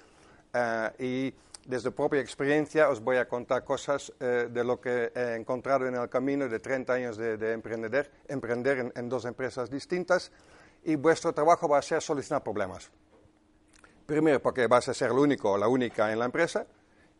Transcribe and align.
Uh, 0.55 1.02
y 1.02 1.34
desde 1.66 1.92
propia 1.92 2.20
experiencia 2.20 2.91
os 2.91 3.01
voy 3.01 3.16
a 3.16 3.27
contar 3.27 3.65
cosas 3.65 4.12
eh, 4.20 4.48
de 4.51 4.65
lo 4.65 4.80
que 4.80 5.12
he 5.15 5.37
encontrado 5.37 5.87
en 5.87 5.95
el 5.95 6.09
camino 6.09 6.48
de 6.48 6.59
30 6.59 6.92
años 6.92 7.16
de, 7.16 7.37
de 7.37 7.52
emprender, 7.52 8.11
emprender 8.28 8.78
en, 8.78 8.92
en, 8.95 9.09
dos 9.09 9.25
empresas 9.25 9.70
distintas 9.70 10.31
y 10.84 10.97
vuestro 10.97 11.33
trabajo 11.33 11.69
va 11.69 11.78
a 11.78 11.83
ser 11.83 12.03
solucionar 12.03 12.42
problemas. 12.42 12.91
Primero 14.05 14.42
porque 14.42 14.67
vas 14.67 14.89
a 14.89 14.94
ser 14.94 15.11
el 15.11 15.19
único 15.19 15.53
o 15.53 15.59
la 15.59 15.69
única 15.69 16.12
en 16.12 16.19
la 16.19 16.27
empresa 16.27 16.66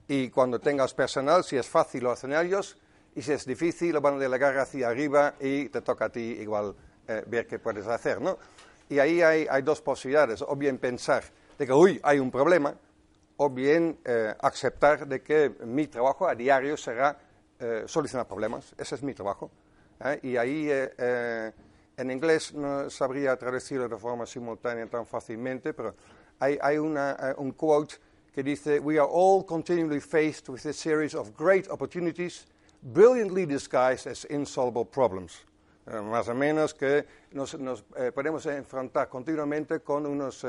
y 0.08 0.28
cuando 0.28 0.58
tengas 0.58 0.92
personal, 0.92 1.44
si 1.44 1.56
es 1.56 1.69
fácil 1.69 2.02
lo 2.02 2.11
hacen 2.11 2.33
ellos 2.34 2.77
y 3.14 3.22
si 3.22 3.33
es 3.33 3.46
difícil 3.46 3.92
lo 3.92 4.00
van 4.00 4.17
a 4.17 4.19
delegar 4.19 4.58
hacia 4.58 4.89
arriba 4.89 5.34
y 5.41 5.69
te 5.69 5.83
toca 5.83 6.06
a 6.06 6.08
ti 6.11 6.20
igual 6.20 6.74
eh, 7.06 7.22
ver 7.27 7.46
qué 7.46 7.58
puedes 7.58 7.86
hacer, 7.86 8.20
¿no? 8.20 8.36
Y 8.89 8.98
ahí 8.98 9.22
hay, 9.22 9.46
hay 9.48 9.62
dos 9.62 9.80
posibilidades, 9.80 10.42
o 10.42 10.55
bien 10.56 10.78
pensar 10.78 11.24
de 11.58 11.67
que, 11.67 11.72
uy, 11.72 12.00
hay 12.02 12.19
un 12.19 12.30
problema, 12.30 12.74
o 13.36 13.48
bien 13.48 13.98
eh, 14.05 14.34
aceptar 14.41 15.06
de 15.06 15.22
que 15.22 15.50
mi 15.64 15.86
trabajo 15.86 16.27
a 16.28 16.34
diario 16.34 16.77
será 16.77 17.19
eh, 17.62 17.84
solucionar 17.86 18.27
problemas. 18.27 18.74
Ese 18.77 18.97
es 18.97 19.05
mi 19.05 19.14
trabajo. 19.14 19.48
¿eh? 20.05 20.19
Y 20.24 20.36
ahí 20.36 20.66
eh, 20.69 21.52
en 21.97 22.11
inglés 22.11 22.52
no 22.52 22.91
sabría 22.91 23.36
traducirlo 23.36 23.89
de 23.89 23.97
forma 23.97 24.27
simultánea 24.27 24.84
tan 24.89 25.06
fácilmente, 25.06 25.72
pero 25.72 25.94
hay, 26.41 26.58
hay 26.61 26.78
una, 26.78 27.36
un 27.39 27.52
quote 27.52 27.94
que 28.34 28.42
dice, 28.42 28.80
We 28.80 28.98
are 28.98 29.08
all 29.08 29.46
continually 29.46 30.00
faced 30.00 30.48
with 30.48 30.67
a 30.67 30.72
series 30.72 31.14
of 31.14 31.36
great 31.36 31.69
opportunities, 31.70 32.46
brilliantly 32.83 33.46
disguised 33.46 34.08
as 34.08 34.24
insoluble 34.28 34.84
problems. 34.84 35.46
más 35.86 36.28
o 36.28 36.34
menos 36.34 36.74
que 36.74 37.06
nos, 37.33 37.56
nos 37.58 37.84
podemos 38.14 38.44
enfrentar 38.46 39.08
continuamente 39.08 39.80
con 39.80 40.06
unos 40.06 40.44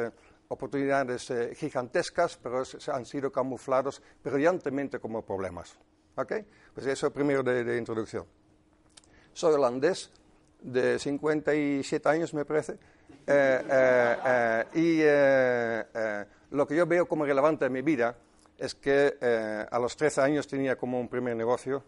oportunidades 0.53 1.29
eh, 1.31 1.53
gigantescas, 1.55 2.37
pero 2.37 2.63
se 2.63 2.91
han 2.91 3.05
sido 3.05 3.31
camuflados 3.31 4.01
brillantemente 4.23 4.99
como 4.99 5.21
problemas. 5.23 5.77
¿Ok? 6.15 6.33
Pues 6.73 6.87
eso 6.87 7.11
primero 7.11 7.43
de, 7.43 7.63
de 7.63 7.77
introducción. 7.77 8.25
Soy 9.33 9.53
holandés, 9.53 10.11
de 10.61 10.97
57 10.97 12.07
años 12.07 12.33
me 12.33 12.45
parece, 12.45 12.77
eh, 13.27 13.61
eh, 13.69 14.65
y 14.75 16.55
lo 16.55 16.67
que 16.67 16.75
yo 16.75 16.85
veo 16.85 17.07
como 17.07 17.25
relevante 17.25 17.65
en 17.65 17.73
mi 17.73 17.81
vida 17.81 18.15
es 18.57 18.75
que 18.75 19.67
a 19.69 19.79
los 19.79 19.97
13 19.97 20.21
años 20.21 20.47
tenía 20.47 20.75
como 20.75 20.99
un 20.99 21.09
primer 21.09 21.35
negocio 21.35 21.83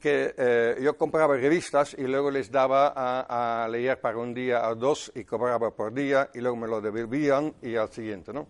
que 0.00 0.34
eh, 0.36 0.78
yo 0.80 0.96
compraba 0.96 1.36
revistas 1.36 1.94
y 1.98 2.02
luego 2.02 2.30
les 2.30 2.50
daba 2.50 2.92
a, 2.94 3.64
a, 3.64 3.68
leer 3.68 4.00
para 4.00 4.18
un 4.18 4.32
día 4.32 4.68
o 4.68 4.74
dos 4.74 5.10
y 5.14 5.24
cobraba 5.24 5.70
por 5.70 5.92
día 5.92 6.30
y 6.34 6.40
luego 6.40 6.56
me 6.56 6.68
lo 6.68 6.80
devolvían 6.80 7.54
y 7.62 7.76
al 7.76 7.90
siguiente, 7.90 8.32
¿no? 8.32 8.46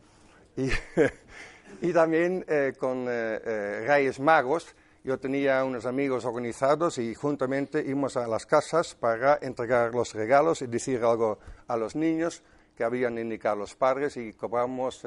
Y, 0.56 0.68
y 1.82 1.92
también 1.92 2.44
eh, 2.48 2.72
con 2.78 3.06
eh, 3.08 3.40
eh, 3.44 3.84
Reyes 3.86 4.20
Magos, 4.20 4.74
yo 5.04 5.18
tenía 5.18 5.64
unos 5.64 5.86
amigos 5.86 6.24
organizados 6.24 6.98
y 6.98 7.14
juntamente 7.14 7.82
íbamos 7.86 8.16
a 8.16 8.26
las 8.26 8.46
casas 8.46 8.94
para 8.94 9.38
entregar 9.40 9.94
los 9.94 10.12
regalos 10.12 10.60
y 10.62 10.66
decir 10.66 11.02
algo 11.04 11.38
a 11.66 11.76
los 11.76 11.94
niños 11.94 12.42
que 12.78 12.84
habían 12.84 13.18
indicado 13.18 13.56
los 13.56 13.74
padres 13.74 14.16
y 14.16 14.32
cobramos 14.34 15.04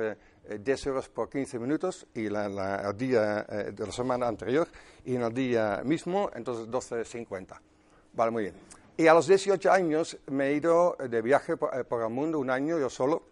10 0.59 0.87
euros 0.87 1.07
por 1.07 1.29
15 1.29 1.57
minutos 1.57 2.05
y 2.13 2.27
la, 2.27 2.49
la, 2.49 2.89
el 2.89 2.97
día 2.97 3.45
eh, 3.47 3.71
de 3.71 3.85
la 3.85 3.93
semana 3.93 4.27
anterior 4.27 4.67
y 5.05 5.15
en 5.15 5.21
el 5.21 5.33
día 5.33 5.81
mismo, 5.85 6.29
entonces 6.35 6.67
12.50. 6.67 7.57
Vale, 8.11 8.29
muy 8.29 8.43
bien. 8.43 8.55
Y 8.97 9.07
a 9.07 9.13
los 9.13 9.25
18 9.25 9.71
años 9.71 10.17
me 10.27 10.49
he 10.49 10.55
ido 10.55 10.97
de 10.99 11.21
viaje 11.21 11.55
por, 11.55 11.73
eh, 11.73 11.85
por, 11.85 12.01
el 12.01 12.09
mundo, 12.09 12.39
un 12.39 12.49
año 12.49 12.77
yo 12.77 12.89
solo, 12.89 13.23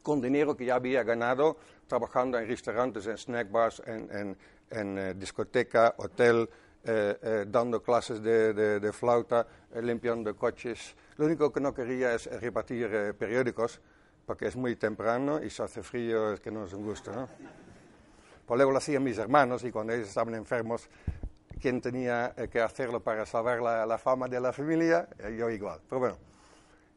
con 0.00 0.20
dinero 0.20 0.56
que 0.56 0.66
ya 0.66 0.76
había 0.76 1.02
ganado 1.02 1.56
trabajando 1.88 2.38
en 2.38 2.46
restaurantes, 2.46 3.04
en 3.08 3.18
snack 3.18 3.50
bars, 3.50 3.82
en, 3.84 4.08
en, 4.16 4.36
en 4.70 4.96
eh, 4.96 5.14
discoteca, 5.14 5.96
hotel, 5.98 6.48
eh, 6.82 7.18
eh, 7.22 7.44
dando 7.46 7.82
clases 7.82 8.22
de, 8.22 8.54
de, 8.54 8.80
de 8.80 8.92
flauta, 8.92 9.46
eh, 9.74 9.82
limpiando 9.82 10.34
coches. 10.34 10.96
Lo 11.20 11.26
único 11.26 11.52
que 11.52 11.60
no 11.60 11.74
quería 11.74 12.14
es 12.14 12.24
repartir 12.40 13.14
periódicos 13.18 13.78
porque 14.24 14.46
es 14.46 14.56
muy 14.56 14.74
temprano 14.76 15.44
y 15.44 15.50
se 15.50 15.62
hace 15.62 15.82
frío, 15.82 16.32
es 16.32 16.40
que 16.40 16.50
no 16.50 16.64
es 16.64 16.72
un 16.72 16.82
gusto, 16.82 17.12
¿no? 17.12 17.28
Pues 18.46 18.56
luego 18.56 18.72
lo 18.72 18.78
hacían 18.78 19.04
mis 19.04 19.18
hermanos 19.18 19.62
y 19.64 19.70
cuando 19.70 19.92
ellos 19.92 20.08
estaban 20.08 20.34
enfermos, 20.34 20.88
¿quién 21.60 21.82
tenía 21.82 22.32
eh, 22.38 22.48
que 22.48 22.62
hacerlo 22.62 23.00
para 23.00 23.26
salvar 23.26 23.60
la, 23.60 23.84
la 23.84 23.98
fama 23.98 24.28
de 24.28 24.40
la 24.40 24.50
familia? 24.50 25.10
Eh, 25.18 25.36
yo 25.38 25.50
igual. 25.50 25.80
Pero 25.86 25.98
bueno, 25.98 26.16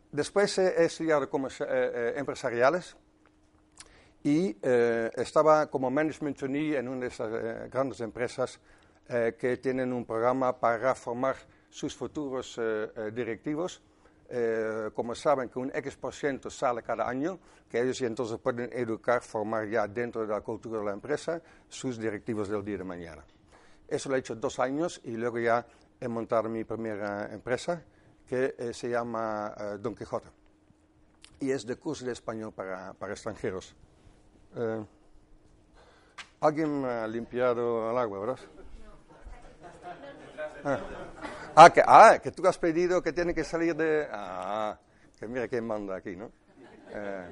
después 0.09 0.57
eh, 0.57 0.73
he 0.77 0.85
estudiado 0.85 1.29
como 1.29 1.49
eh, 1.59 2.13
empresariales 2.15 2.95
y 4.23 4.55
estaba 4.63 5.69
como 5.69 5.91
management 5.91 6.37
trainee 6.37 6.77
en 6.77 6.87
una 6.87 7.01
de 7.01 7.07
esas 7.07 7.69
grandes 7.69 7.99
empresas 7.99 8.57
que 9.37 9.57
tienen 9.61 9.91
un 9.91 10.05
programa 10.05 10.57
para 10.57 10.95
formar 10.95 11.35
sus 11.69 11.93
futuros 11.93 12.57
directivos 13.11 13.81
eh, 14.29 14.89
como 14.93 15.15
saben 15.15 15.49
que 15.49 15.59
un 15.59 15.71
X 15.73 15.95
por 15.97 16.13
ciento 16.13 16.49
sale 16.49 16.81
cada 16.81 17.07
año, 17.07 17.39
que 17.69 17.81
ellos 17.81 18.01
entonces 18.01 18.37
pueden 18.39 18.69
educar, 18.73 19.21
formar 19.21 19.67
ya 19.67 19.87
dentro 19.87 20.21
de 20.21 20.27
la 20.27 20.41
cultura 20.41 20.79
de 20.79 20.85
la 20.85 20.93
empresa 20.93 21.41
sus 21.67 21.97
directivos 21.97 22.49
del 22.49 22.63
día 22.63 22.77
de 22.77 22.83
mañana. 22.83 23.23
Eso 23.87 24.09
lo 24.09 24.15
he 24.15 24.19
hecho 24.19 24.35
dos 24.35 24.59
años 24.59 25.01
y 25.03 25.11
luego 25.11 25.39
ya 25.39 25.65
he 25.99 26.07
montado 26.07 26.49
mi 26.49 26.63
primera 26.63 27.31
empresa 27.33 27.83
que 28.27 28.55
eh, 28.57 28.73
se 28.73 28.89
llama 28.89 29.53
eh, 29.57 29.77
Don 29.79 29.95
Quijote 29.95 30.29
y 31.39 31.51
es 31.51 31.65
de 31.65 31.75
curso 31.75 32.05
de 32.05 32.13
español 32.13 32.53
para, 32.53 32.93
para 32.93 33.13
extranjeros. 33.13 33.75
Eh, 34.55 34.85
¿Alguien 36.39 36.85
ha 36.85 37.07
limpiado 37.07 37.91
el 37.91 37.97
agua, 37.97 38.19
verdad? 38.19 38.39
Ah. 40.63 40.79
Ah 41.55 41.69
que, 41.69 41.81
ah, 41.85 42.19
que 42.21 42.31
tú 42.31 42.45
has 42.47 42.57
pedido 42.57 43.01
que 43.01 43.13
tiene 43.13 43.33
que 43.33 43.43
salir 43.43 43.75
de... 43.75 44.07
Ah, 44.11 44.77
que 45.19 45.27
mira 45.27 45.47
quién 45.47 45.65
manda 45.65 45.95
aquí, 45.95 46.15
¿no? 46.15 46.31
Eh, 46.89 47.25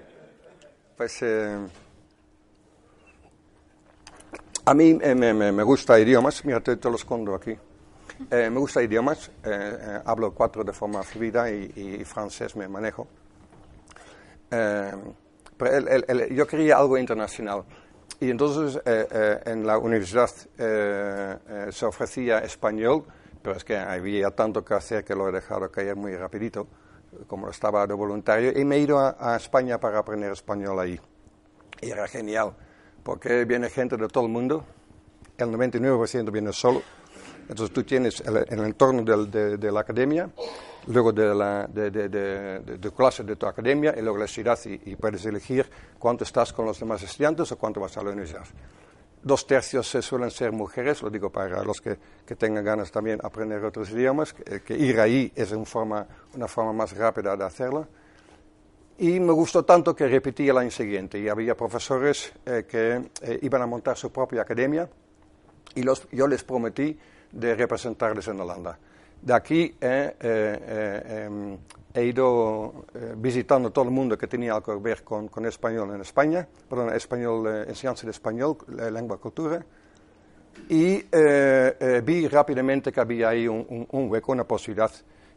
pues 0.96 1.22
eh, 1.24 1.58
a 4.66 4.74
mí 4.74 4.98
eh, 5.02 5.16
me, 5.16 5.34
me, 5.34 5.64
gusta 5.64 6.00
idiomas, 6.00 6.46
mira, 6.46 6.60
te, 6.60 6.78
te 6.78 6.90
lo 6.90 6.96
escondo 6.96 7.34
aquí. 7.34 7.58
Eh, 8.30 8.50
me 8.52 8.60
gusta 8.60 8.84
idiomas, 8.84 9.32
eh, 9.44 10.00
hablo 10.06 10.34
cuatro 10.34 10.64
de 10.64 10.72
forma 10.72 11.02
fluida 11.02 11.50
y, 11.50 12.04
francés 12.06 12.56
me 12.56 12.68
manejo. 12.68 13.08
pero 14.50 15.78
el, 15.78 16.06
el, 16.08 16.36
yo 16.36 16.46
quería 16.46 16.78
algo 16.78 16.98
internacional. 16.98 17.64
Y 18.20 18.30
entonces 18.30 18.80
en 18.86 19.66
la 19.66 19.80
universidad 19.80 20.30
se 21.72 21.86
ofrecía 21.86 22.40
español, 22.40 23.06
pero 23.42 23.58
es 23.58 23.64
que 23.64 23.78
había 23.78 24.32
tanto 24.32 24.64
que 24.64 24.74
hacer 24.74 25.04
que 25.04 25.16
lo 25.16 25.28
he 25.30 25.32
dejado 25.32 25.70
caer 25.72 25.96
muy 25.96 26.16
rapidito, 26.16 26.68
como 27.28 27.50
estaba 27.50 27.86
de 27.88 27.94
voluntario, 27.94 28.58
y 28.58 28.64
me 28.64 28.78
he 28.78 28.80
ido 28.80 29.00
a, 29.00 29.16
a, 29.20 29.36
España 29.36 29.80
para 29.80 30.00
aprender 30.00 30.32
español 30.32 30.80
ahí. 30.80 31.00
Y 31.82 31.90
era 31.90 32.08
genial, 32.08 32.54
porque 33.04 33.46
viene 33.46 33.70
gente 33.70 33.98
de 33.98 34.08
todo 34.08 34.26
el 34.26 34.32
mundo, 34.32 34.64
el 35.38 35.50
99% 35.50 36.32
viene 36.32 36.54
solo, 36.54 36.82
entonces 37.50 37.74
tú 37.74 37.84
tienes 37.84 38.22
el, 38.22 38.46
el 38.48 38.60
entorno 38.66 39.04
del, 39.04 39.30
de, 39.30 39.58
de, 39.58 39.72
la 39.72 39.82
academia, 39.82 40.30
luego 40.88 41.12
de 41.12 41.36
la 41.36 41.68
de, 41.68 41.92
de, 41.92 42.92
clase 42.96 43.24
de 43.24 43.36
tu 43.36 43.46
academia 43.46 43.94
y 43.98 44.02
luego 44.02 44.18
la 44.18 44.28
ciudad 44.28 44.58
y, 44.66 44.92
y, 44.92 44.96
puedes 44.96 45.26
elegir 45.26 45.70
cuánto 46.00 46.24
estás 46.24 46.54
con 46.54 46.66
los 46.66 46.80
demás 46.80 47.04
estudiantes 47.04 47.52
o 47.52 47.58
cuánto 47.58 47.82
vas 47.82 47.98
a 47.98 48.04
la 48.04 48.12
universidad. 48.12 48.46
Dos 49.24 49.46
tercios 49.46 49.88
suelen 49.88 50.32
ser 50.32 50.52
mujeres, 50.52 51.02
lo 51.02 51.10
digo 51.10 51.30
para 51.30 51.64
los 51.64 51.82
que, 51.82 51.98
tengan 52.38 52.64
ganas 52.64 52.92
también 52.92 53.18
de 53.18 53.28
aprender 53.28 53.64
otros 53.64 53.90
idiomas, 53.92 54.34
que, 54.34 54.78
ir 54.78 55.00
ahí 55.00 55.32
es 55.36 55.52
una 55.52 55.66
forma, 55.66 56.08
una 56.34 56.48
forma 56.48 56.74
más 56.74 56.96
rápida 56.96 57.36
de 57.36 57.44
hacerlo. 57.44 57.88
Y 58.98 59.20
me 59.20 59.34
gustó 59.34 59.66
tanto 59.66 59.96
que 59.96 60.08
repetí 60.08 60.48
el 60.48 60.58
año 60.58 60.70
siguiente 60.70 61.18
y 61.20 61.28
había 61.28 61.56
profesores 61.56 62.32
eh, 62.46 62.66
que 62.70 63.10
eh, 63.22 63.40
iban 63.42 63.62
a 63.64 63.66
montar 63.66 63.98
su 63.98 64.12
propia 64.12 64.44
academia 64.44 64.88
y 65.74 65.82
los, 65.82 66.08
yo 66.12 66.28
les 66.28 66.44
prometí 66.44 66.98
de 67.32 67.56
representarles 67.56 68.28
en 68.28 68.40
Holanda. 68.40 68.78
De 69.22 69.34
aquí 69.34 69.76
eh, 69.80 71.26
em, 71.28 71.58
he 71.94 72.04
ido 72.06 72.86
visitando 73.18 73.72
todo 73.72 73.86
el 73.86 73.92
mundo 73.92 74.18
que 74.18 74.28
tenía 74.28 74.54
algo 74.54 74.74
que 74.74 74.82
ver 74.82 75.04
con, 75.04 75.28
con 75.28 75.46
español 75.46 75.94
en 75.94 76.02
España, 76.02 76.48
perdón, 76.70 76.94
español, 76.96 77.66
enseñanza 77.68 78.06
de 78.06 78.12
español, 78.12 78.58
lengua, 78.92 79.18
cultura, 79.18 79.64
y 80.70 81.04
vi 82.04 82.28
rápidamente 82.28 82.92
que 82.92 83.00
había 83.00 83.30
ahí 83.30 83.48
un, 83.48 83.88
un 83.92 84.12
hueco, 84.12 84.32
una 84.32 84.46
posibilidad 84.46 84.92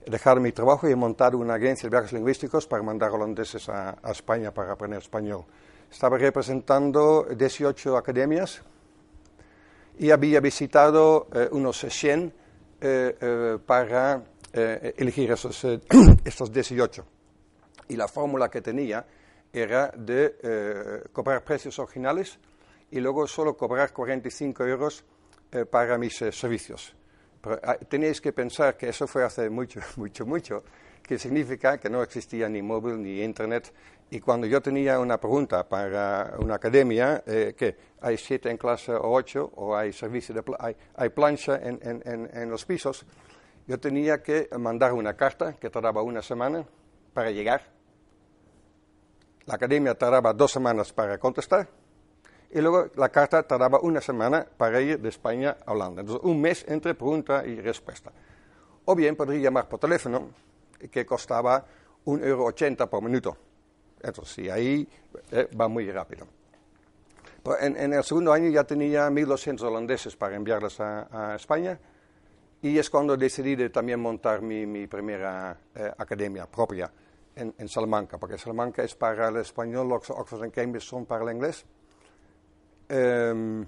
dejar 0.07 0.41
mi 0.41 0.53
trabajo 0.53 0.89
y 0.89 0.95
montar 0.95 1.35
una 1.35 1.55
agencia 1.55 1.89
de 1.89 1.97
viajes 1.97 2.13
lingüísticos 2.13 2.67
para 2.67 2.83
mandar 2.83 3.11
holandeses 3.11 3.69
a, 3.69 3.97
España 4.11 4.53
para 4.53 4.73
aprender 4.73 5.01
español. 5.01 5.45
Estaba 5.91 6.19
representando 6.19 7.27
18 7.35 7.97
academias 7.97 8.63
y 9.99 10.11
había 10.11 10.41
visitado 10.41 11.29
eh, 11.33 11.49
unos 11.53 11.87
100 11.89 12.21
eh, 12.21 12.25
eh, 12.27 12.44
para 13.67 14.23
elegir 14.53 15.31
esos, 15.31 15.65
estos 16.25 16.53
18. 16.53 17.05
Y 17.89 17.97
la 17.97 18.09
fórmula 18.09 18.49
que 18.49 18.61
tenía 18.61 19.05
era 19.53 19.89
de 19.97 21.03
cobrar 21.13 21.45
precios 21.45 21.79
originales 21.79 22.39
y 22.91 23.01
luego 23.01 23.27
solo 23.27 23.57
cobrar 23.57 23.93
45 23.93 24.65
euros 24.65 25.05
para 25.71 25.99
mis 25.99 26.17
servicios. 26.17 26.95
Pero 27.45 27.61
ah, 27.63 27.77
tenéis 27.77 28.23
que 28.23 28.33
pensar 28.33 28.75
que 28.75 28.89
eso 28.89 29.07
fue 29.07 29.23
hace 29.23 29.51
mucho, 29.51 29.79
mucho, 29.97 30.25
mucho, 30.25 30.65
que 31.03 31.19
significa 31.19 31.77
que 31.79 31.91
no 31.91 32.03
existía 32.03 32.49
ni 32.49 32.63
móvil 32.63 33.03
ni 33.03 33.23
internet. 33.23 33.71
Y 34.15 34.21
cuando 34.21 34.47
yo 34.47 34.63
tenía 34.63 35.01
una 35.01 35.19
pregunta 35.19 35.69
para 35.69 36.37
una 36.39 36.55
academia, 36.55 37.25
eh, 37.27 37.53
que 37.59 37.77
hay 38.01 38.17
siete 38.17 38.49
en 38.49 38.57
clase 38.57 38.93
o 38.93 39.11
ocho, 39.11 39.51
o 39.57 39.75
hay 39.75 39.93
servicio 39.93 40.33
de 40.33 40.45
hay, 40.61 40.77
hay, 40.95 41.09
plancha 41.09 41.57
en, 41.57 41.81
en, 41.83 42.31
en, 42.33 42.49
los 42.49 42.65
pisos, 42.65 43.05
yo 43.67 43.81
tenía 43.81 44.23
que 44.23 44.49
mandar 44.57 44.93
una 44.93 45.17
carta 45.17 45.55
que 45.55 45.69
tardaba 45.69 46.01
una 46.03 46.23
semana 46.23 46.65
para 47.13 47.33
llegar. 47.33 47.63
La 49.47 49.57
academia 49.57 49.97
tardaba 49.97 50.33
dos 50.33 50.53
semanas 50.53 50.93
para 50.93 51.19
contestar 51.19 51.67
y 52.53 52.61
luego 52.61 52.93
la 52.95 53.09
carta 53.09 53.43
tardaba 53.43 53.81
una 53.81 54.01
semana 54.01 54.47
para 54.57 54.81
ir 54.81 55.01
de 55.01 55.09
España 55.09 55.57
a 55.67 55.73
Holanda. 55.73 56.03
Entonces, 56.03 56.25
un 56.25 56.41
mes 56.41 56.65
entre 56.69 56.95
pregunta 56.95 57.45
y 57.45 57.61
respuesta. 57.61 58.13
O 58.85 58.95
bien 58.95 59.17
podría 59.17 59.41
llamar 59.41 59.69
por 59.69 59.81
teléfono, 59.81 60.31
que 60.89 61.05
costaba 61.05 61.67
un 62.05 62.23
euro 62.23 62.45
ochenta 62.45 62.89
por 62.89 63.03
minuto. 63.03 63.37
Entonces, 64.05 64.35
sí, 64.35 64.51
ahí 64.51 64.87
eh, 65.33 65.49
va 65.59 65.67
muy 65.67 65.91
rápido. 65.91 66.27
en, 67.61 67.93
el 67.93 68.05
segundo 68.05 68.33
año 68.33 68.51
ya 68.51 68.65
tenía 68.65 69.09
1.200 69.09 69.63
holandeses 69.63 70.15
para 70.17 70.37
enviarlos 70.37 70.79
a, 70.81 71.35
España 71.37 71.79
y 72.61 72.79
es 72.79 72.91
cuando 72.91 73.17
decidí 73.17 73.57
de 73.57 73.71
también 73.71 74.01
montar 74.01 74.43
mi, 74.43 74.87
primera 74.87 75.59
eh, 75.75 75.91
academia 75.97 76.47
propia 76.47 76.91
en, 77.35 77.69
Salamanca, 77.69 78.19
porque 78.19 78.39
Salamanca 78.39 78.83
es 78.83 78.95
para 78.95 79.29
el 79.29 79.39
español, 79.39 79.91
Oxford 79.93 80.47
y 80.47 80.51
Cambridge 80.51 80.85
son 80.85 81.05
para 81.05 81.25
el 81.25 81.35
inglés. 81.35 81.65
Em, 82.89 83.67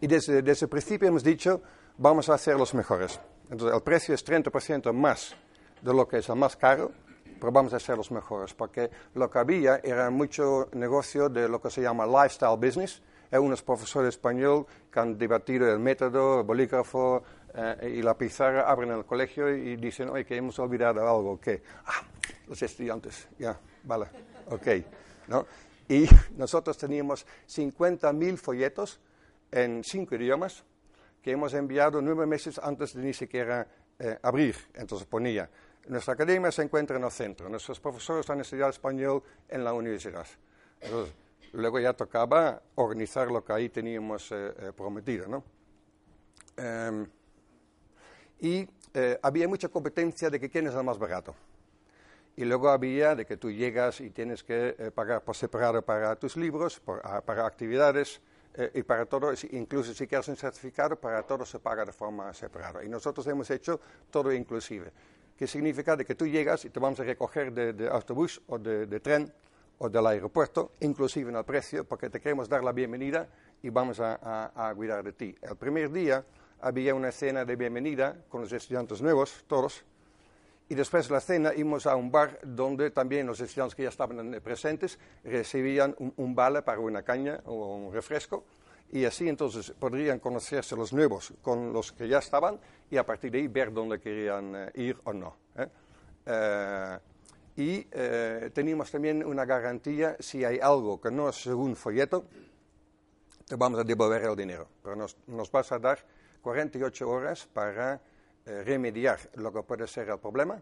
y 0.00 0.06
desde, 0.06 0.42
desde, 0.42 0.66
el 0.66 0.70
principio 0.70 1.08
hemos 1.08 1.24
dicho, 1.24 1.62
vamos 1.96 2.28
a 2.28 2.36
ser 2.36 2.56
los 2.56 2.74
mejores. 2.74 3.18
Entonces, 3.48 3.74
el 3.74 3.82
precio 3.82 4.14
es 4.14 4.24
30% 4.26 4.92
más 4.92 5.34
de 5.80 5.94
lo 5.94 6.06
que 6.06 6.18
es 6.18 6.28
el 6.28 6.36
más 6.36 6.56
caro, 6.56 6.92
pero 7.40 7.52
vamos 7.52 7.72
a 7.74 7.80
ser 7.80 7.96
los 7.96 8.10
mejores, 8.10 8.54
porque 8.54 8.90
lo 9.14 9.30
que 9.30 9.38
había 9.38 9.80
era 9.82 10.10
mucho 10.10 10.68
negocio 10.72 11.28
de 11.28 11.48
lo 11.48 11.60
que 11.60 11.70
se 11.70 11.82
llama 11.82 12.06
lifestyle 12.06 12.56
business. 12.56 13.02
Hay 13.30 13.38
unos 13.38 13.62
profesores 13.62 14.10
españoles 14.10 14.66
que 14.90 15.00
han 15.00 15.18
debatido 15.18 15.70
el 15.72 15.78
método, 15.78 16.40
el 16.40 16.46
bolígrafo 16.46 17.22
eh, 17.54 17.94
y 17.96 18.02
la 18.02 18.16
pizarra, 18.16 18.70
abren 18.70 18.90
el 18.92 19.04
colegio 19.04 19.54
y 19.54 19.76
dicen, 19.76 20.08
oye, 20.10 20.24
que 20.24 20.36
hemos 20.36 20.58
olvidado 20.58 21.00
algo, 21.00 21.40
que, 21.40 21.62
ah, 21.86 22.02
los 22.46 22.62
estudiantes, 22.62 23.28
ya, 23.38 23.58
vale, 23.84 24.06
ok, 24.50 24.68
¿no? 25.28 25.46
Y 25.88 26.06
nosotros 26.36 26.76
teníamos 26.78 27.26
50.000 27.48 28.36
folletos 28.36 29.00
en 29.50 29.82
cinco 29.84 30.14
idiomas 30.14 30.64
que 31.22 31.32
hemos 31.32 31.54
enviado 31.54 32.00
nueve 32.00 32.26
meses 32.26 32.60
antes 32.62 32.94
de 32.94 33.02
ni 33.02 33.12
siquiera 33.12 33.66
eh, 33.98 34.18
abrir. 34.22 34.54
Entonces 34.74 35.06
ponía, 35.06 35.50
nuestra 35.88 36.14
academia 36.14 36.50
se 36.52 36.62
encuentra 36.62 36.96
en 36.96 37.04
el 37.04 37.10
centro, 37.10 37.48
nuestros 37.48 37.80
profesores 37.80 38.28
han 38.30 38.40
estudiado 38.40 38.70
español 38.70 39.22
en 39.48 39.64
la 39.64 39.72
universidad. 39.72 40.26
Entonces, 40.80 41.14
luego 41.52 41.80
ya 41.80 41.92
tocaba 41.92 42.60
organizar 42.74 43.30
lo 43.30 43.44
que 43.44 43.52
ahí 43.52 43.68
teníamos 43.68 44.30
eh, 44.32 44.52
eh, 44.58 44.72
prometido. 44.76 45.26
¿no? 45.28 45.44
Em, 46.56 47.06
y 48.40 48.68
había 49.20 49.46
mucha 49.46 49.68
competencia 49.68 50.30
de 50.30 50.40
que 50.40 50.48
quién 50.48 50.66
es 50.66 50.74
el 50.74 50.82
más 50.82 50.98
barato. 50.98 51.34
Y 52.36 52.44
luego 52.44 52.68
había 52.68 53.14
de 53.14 53.24
que 53.24 53.38
tú 53.38 53.50
llegas 53.50 54.00
y 54.02 54.10
tienes 54.10 54.44
que 54.44 54.76
eh, 54.78 54.90
pagar 54.94 55.22
por 55.22 55.34
separado 55.34 55.80
para 55.80 56.16
tus 56.16 56.36
libros, 56.36 56.82
ah, 57.02 57.22
para 57.24 57.46
actividades 57.46 58.20
eh, 58.54 58.70
y 58.74 58.82
para 58.82 59.06
todo, 59.06 59.32
incluso 59.52 59.94
si 59.94 60.06
quieres 60.06 60.28
un 60.28 60.36
certificado, 60.36 60.96
para 60.96 61.22
todo 61.22 61.46
se 61.46 61.58
paga 61.58 61.86
de 61.86 61.92
forma 61.92 62.34
separada. 62.34 62.84
Y 62.84 62.90
nosotros 62.90 63.26
hemos 63.26 63.50
hecho 63.50 63.80
todo 64.10 64.30
inclusive. 64.30 64.92
Que 65.36 65.46
significa 65.46 65.96
de 65.96 66.04
que 66.04 66.14
tú 66.14 66.26
llegas 66.26 66.64
y 66.64 66.70
te 66.70 66.80
vamos 66.80 66.98
a 67.00 67.04
recoger 67.04 67.52
de, 67.52 67.88
autobús 67.88 68.40
o 68.46 68.58
de, 68.58 69.00
tren 69.00 69.32
o 69.78 69.88
del 69.88 70.06
aeropuerto, 70.06 70.72
inclusive 70.80 71.30
en 71.30 71.36
el 71.36 71.44
precio, 71.44 71.84
porque 71.84 72.08
te 72.08 72.20
queremos 72.20 72.48
dar 72.48 72.64
la 72.64 72.72
bienvenida 72.72 73.28
y 73.62 73.68
vamos 73.68 74.00
a, 74.00 74.52
a 74.54 74.74
cuidar 74.74 75.04
de 75.04 75.12
ti. 75.12 75.34
El 75.42 75.56
primer 75.56 75.92
día 75.92 76.24
había 76.60 76.94
una 76.94 77.12
cena 77.12 77.44
de 77.44 77.56
bienvenida 77.56 78.16
con 78.28 78.40
los 78.40 78.52
estudiantes 78.52 79.02
nuevos, 79.02 79.44
todos, 79.46 79.84
y 80.68 80.74
después 80.74 81.06
de 81.06 81.14
la 81.14 81.20
cena 81.20 81.52
íbamos 81.54 81.86
a 81.86 81.94
un 81.94 82.10
bar 82.10 82.40
donde 82.42 82.90
también 82.90 83.26
los 83.26 83.40
estudiantes 83.40 83.74
que 83.74 83.84
ya 83.84 83.88
estaban 83.88 84.40
presentes 84.42 84.98
recibían 85.22 85.94
un, 85.98 86.34
vale 86.34 86.62
para 86.62 86.80
una 86.80 87.02
caña 87.02 87.40
o 87.44 87.76
un 87.76 87.92
refresco. 87.92 88.44
Y 88.92 89.04
así 89.04 89.28
entonces 89.28 89.72
podrían 89.72 90.20
conocerse 90.20 90.76
los 90.76 90.92
nuevos 90.92 91.32
con 91.42 91.72
los 91.72 91.92
que 91.92 92.08
ya 92.08 92.18
estaban 92.18 92.60
y 92.90 92.96
a 92.96 93.04
partir 93.04 93.32
de 93.32 93.38
ahí 93.38 93.48
ver 93.48 93.72
dónde 93.72 93.98
querían 93.98 94.54
eh, 94.54 94.70
ir 94.74 94.96
o 95.04 95.12
no. 95.12 95.36
¿eh? 95.56 95.68
Eh, 96.26 96.98
y 97.58 97.84
teníamos 98.50 98.90
también 98.90 99.24
una 99.24 99.46
garantía, 99.46 100.14
si 100.20 100.44
hay 100.44 100.58
algo 100.58 101.00
que 101.00 101.10
no 101.10 101.30
es 101.30 101.36
según 101.36 101.74
folleto, 101.74 102.26
te 103.46 103.56
vamos 103.56 103.80
a 103.80 103.84
devolver 103.84 104.24
el 104.24 104.36
dinero. 104.36 104.68
Pero 104.82 104.94
nos, 104.94 105.50
vas 105.50 105.72
a 105.72 105.78
dar 105.78 106.04
48 106.42 107.08
horas 107.08 107.46
para 107.46 107.98
remediar 108.44 109.18
lo 109.36 109.50
que 109.54 109.62
puede 109.62 109.86
ser 109.86 110.10
el 110.10 110.18
problema 110.18 110.60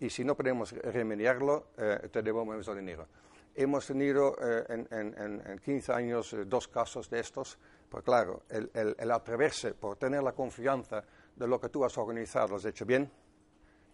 y 0.00 0.10
si 0.10 0.24
no 0.24 0.34
podemos 0.34 0.72
remediarlo, 0.72 1.68
te 2.10 2.22
devolvemos 2.22 2.66
el 2.66 2.76
dinero. 2.76 3.06
Hemos 3.54 3.86
tenido 3.86 4.36
eh, 4.40 4.86
en, 4.90 5.58
15 5.58 5.92
años 5.92 6.36
dos 6.46 6.68
casos 6.68 7.10
de 7.10 7.20
estos, 7.20 7.58
pues 7.88 8.02
claro, 8.02 8.42
el, 8.48 8.70
el, 8.74 9.10
atreverse 9.10 9.74
por 9.74 9.96
tener 9.96 10.22
la 10.22 10.32
confianza 10.32 11.04
de 11.36 11.46
lo 11.46 11.60
que 11.60 11.68
tú 11.68 11.84
has 11.84 11.96
organizado, 11.98 12.48
lo 12.48 12.56
has 12.56 12.64
hecho 12.64 12.86
bien, 12.86 13.10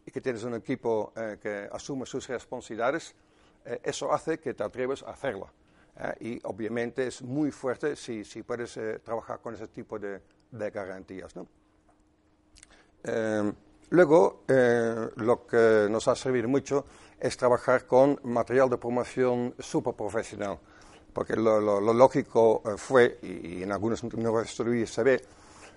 y 0.06 0.10
que 0.10 0.20
tienes 0.20 0.44
un 0.44 0.54
equipo 0.54 1.12
que 1.42 1.68
asume 1.70 2.06
sus 2.06 2.26
responsabilidades, 2.28 3.14
eso 3.82 4.12
hace 4.12 4.38
que 4.38 4.54
te 4.54 4.62
atreves 4.62 5.02
a 5.02 5.10
hacerlo. 5.10 5.50
y 6.20 6.38
obviamente 6.44 7.08
es 7.08 7.20
muy 7.20 7.50
fuerte 7.50 7.96
si, 7.96 8.24
si 8.24 8.42
puedes 8.42 8.78
trabajar 9.02 9.40
con 9.40 9.54
ese 9.54 9.66
tipo 9.66 9.98
de, 9.98 10.22
de 10.50 10.70
garantías. 10.70 11.34
¿no? 11.36 11.46
Eh, 13.88 13.94
luego, 13.94 14.44
eh, 14.48 15.08
lo 15.16 15.46
que 15.46 15.88
nos 15.90 16.08
ha 16.08 16.14
servido 16.14 16.48
mucho 16.48 16.84
es 17.18 17.36
trabajar 17.36 17.86
con 17.86 18.18
material 18.24 18.68
de 18.68 18.76
promoción 18.76 19.54
super 19.58 19.94
profesional, 19.94 20.58
porque 21.12 21.34
lo, 21.34 21.80
lógico 21.80 22.62
eh, 22.64 22.76
fue, 22.76 23.18
y, 23.22 23.62
en 23.62 23.72
algunos 23.72 24.04
nuevos 24.04 24.44
estudios 24.44 24.90
se 24.90 25.02
ve, 25.02 25.20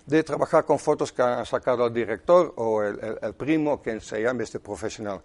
de 0.06 0.22
trabajar 0.24 0.64
con 0.64 0.78
fotos 0.78 1.12
que 1.12 1.22
ha 1.22 1.44
sacado 1.44 1.86
el 1.86 1.92
director 1.92 2.52
o 2.56 2.82
el, 2.82 3.34
primo, 3.34 3.80
quien 3.80 4.00
sea, 4.00 4.32
este 4.40 4.58
profesional. 4.58 5.20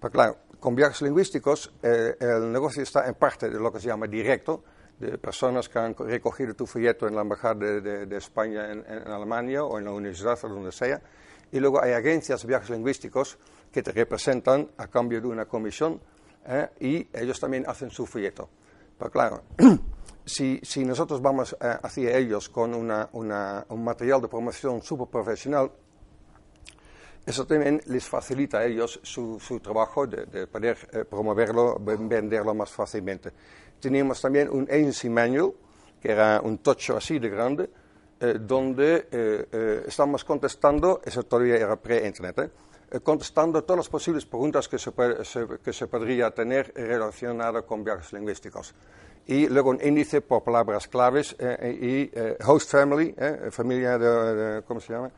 Pero 0.00 0.12
claro, 0.12 0.36
con 0.60 0.76
viajes 0.76 1.02
lingüísticos 1.02 1.72
el 1.82 2.52
negocio 2.52 2.84
está 2.84 3.08
en 3.08 3.14
parte 3.14 3.50
de 3.50 3.58
lo 3.58 3.72
que 3.72 3.80
se 3.80 3.88
llama 3.88 4.06
directo, 4.06 4.62
de 4.98 5.18
personas 5.18 5.68
que 5.68 5.78
han 5.80 5.96
recogido 5.96 6.54
tu 6.54 6.66
folleto 6.66 7.08
en 7.08 7.16
la 7.16 7.22
Embajada 7.22 7.54
de, 7.54 8.16
España 8.16 8.70
en, 8.70 8.84
en, 8.86 9.08
Alemania 9.08 9.64
o 9.64 9.76
en 9.76 9.86
la 9.86 9.90
universidad 9.90 10.38
o 10.44 10.48
donde 10.48 10.70
sea, 10.70 11.02
y 11.52 11.60
luego 11.60 11.82
hay 11.82 11.92
agencias 11.92 12.42
de 12.42 12.48
viajes 12.48 12.70
lingüísticos 12.70 13.38
que 13.70 13.82
te 13.82 13.92
representan 13.92 14.68
a 14.78 14.88
cambio 14.88 15.20
de 15.20 15.28
una 15.28 15.44
comisión 15.44 16.00
¿eh? 16.46 16.68
y 16.80 17.08
ellos 17.12 17.38
también 17.38 17.64
hacen 17.68 17.90
su 17.90 18.06
folleto. 18.06 18.48
Pero 18.98 19.10
claro, 19.10 19.42
si, 20.24 20.60
si 20.62 20.84
nosotros 20.84 21.20
vamos 21.20 21.56
eh, 21.60 21.76
hacia 21.82 22.16
ellos 22.16 22.48
con 22.48 22.74
una, 22.74 23.08
una, 23.12 23.66
un 23.68 23.84
material 23.84 24.20
de 24.22 24.28
promoción 24.28 24.82
súper 24.82 25.08
profesional, 25.08 25.70
eso 27.24 27.46
también 27.46 27.80
les 27.86 28.04
facilita 28.08 28.58
a 28.58 28.64
ellos 28.64 28.98
su, 29.02 29.38
su 29.38 29.60
trabajo 29.60 30.06
de, 30.06 30.26
de 30.26 30.46
poder 30.46 30.76
eh, 30.92 31.04
promoverlo, 31.04 31.78
venderlo 31.78 32.54
más 32.54 32.70
fácilmente. 32.70 33.30
Teníamos 33.78 34.20
también 34.20 34.48
un 34.48 34.64
agency 34.64 35.08
manual, 35.08 35.52
que 36.00 36.10
era 36.10 36.40
un 36.40 36.58
tocho 36.58 36.96
así 36.96 37.18
de 37.18 37.28
grande, 37.28 37.70
eh, 38.22 38.38
donde 38.38 39.08
eh, 39.10 39.46
eh, 39.50 39.84
estamos 39.88 40.24
contestando, 40.24 41.00
eso 41.04 41.24
todavía 41.24 41.56
era 41.56 41.74
pre-internet, 41.74 42.52
eh, 42.88 43.00
contestando 43.00 43.64
todas 43.64 43.78
las 43.78 43.88
posibles 43.88 44.24
preguntas 44.26 44.68
que 44.68 44.78
se, 44.78 44.92
puede, 44.92 45.24
se, 45.24 45.44
que 45.58 45.72
se 45.72 45.88
podría 45.88 46.30
tener 46.30 46.72
relacionadas 46.72 47.64
con 47.64 47.82
viajes 47.82 48.12
lingüísticos. 48.12 48.76
Y 49.26 49.48
luego 49.48 49.70
un 49.70 49.80
índice 49.82 50.20
por 50.20 50.44
palabras 50.44 50.86
claves 50.86 51.34
y 51.80 52.10
host 52.46 52.70
family, 52.70 53.12
familia 53.50 53.98
de, 53.98 54.34
de, 54.34 54.62
¿cómo 54.62 54.80
se 54.80 54.92
llama? 54.92 55.10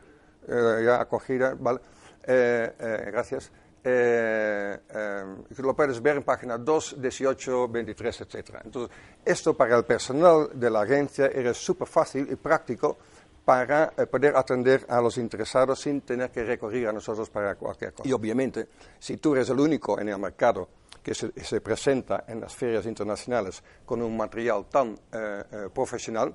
ya 0.47 1.01
acogida, 1.01 1.55
¿vale? 1.59 1.81
gracias. 2.27 3.51
Eh, 3.87 4.79
eh, 4.89 5.25
lo 5.59 5.77
puedes 5.77 6.01
ver 6.01 6.17
en 6.17 6.23
página 6.23 6.57
2, 6.57 6.97
18, 7.01 7.69
23, 7.69 8.21
etc. 8.23 8.37
Entonces, 8.65 8.97
esto 9.25 9.55
para 9.55 9.77
el 9.77 9.85
personal 9.85 10.49
de 10.55 10.71
la 10.71 10.81
agencia 10.81 11.27
era 11.27 11.53
súper 11.53 11.87
fácil 11.87 12.27
y 12.31 12.37
práctico 12.37 12.97
para 13.45 13.93
eh, 13.97 14.07
poder 14.07 14.37
atender 14.37 14.87
a 14.89 15.01
los 15.01 15.19
interesados 15.19 15.81
sin 15.81 16.01
tener 16.01 16.31
que 16.31 16.45
recurrir 16.45 16.89
a 16.89 16.93
nosotros 16.93 17.29
para 17.29 17.55
cualquier 17.57 17.93
cosa. 17.93 18.09
Y 18.09 18.13
obviamente, 18.13 18.69
si 18.99 19.19
tú 19.19 19.35
eres 19.35 19.51
el 19.51 19.61
único 19.61 20.01
en 20.01 20.09
el 20.09 20.19
mercado 20.19 20.69
que 21.03 21.15
se, 21.15 21.31
se 21.45 21.61
presenta 21.61 22.25
en 22.27 22.41
las 22.41 22.55
ferias 22.55 22.87
internacionales 22.87 23.63
con 23.85 24.01
un 24.01 24.17
material 24.17 24.65
tan 24.71 24.95
eh, 25.13 25.45
eh, 25.53 25.69
profesional, 25.75 26.35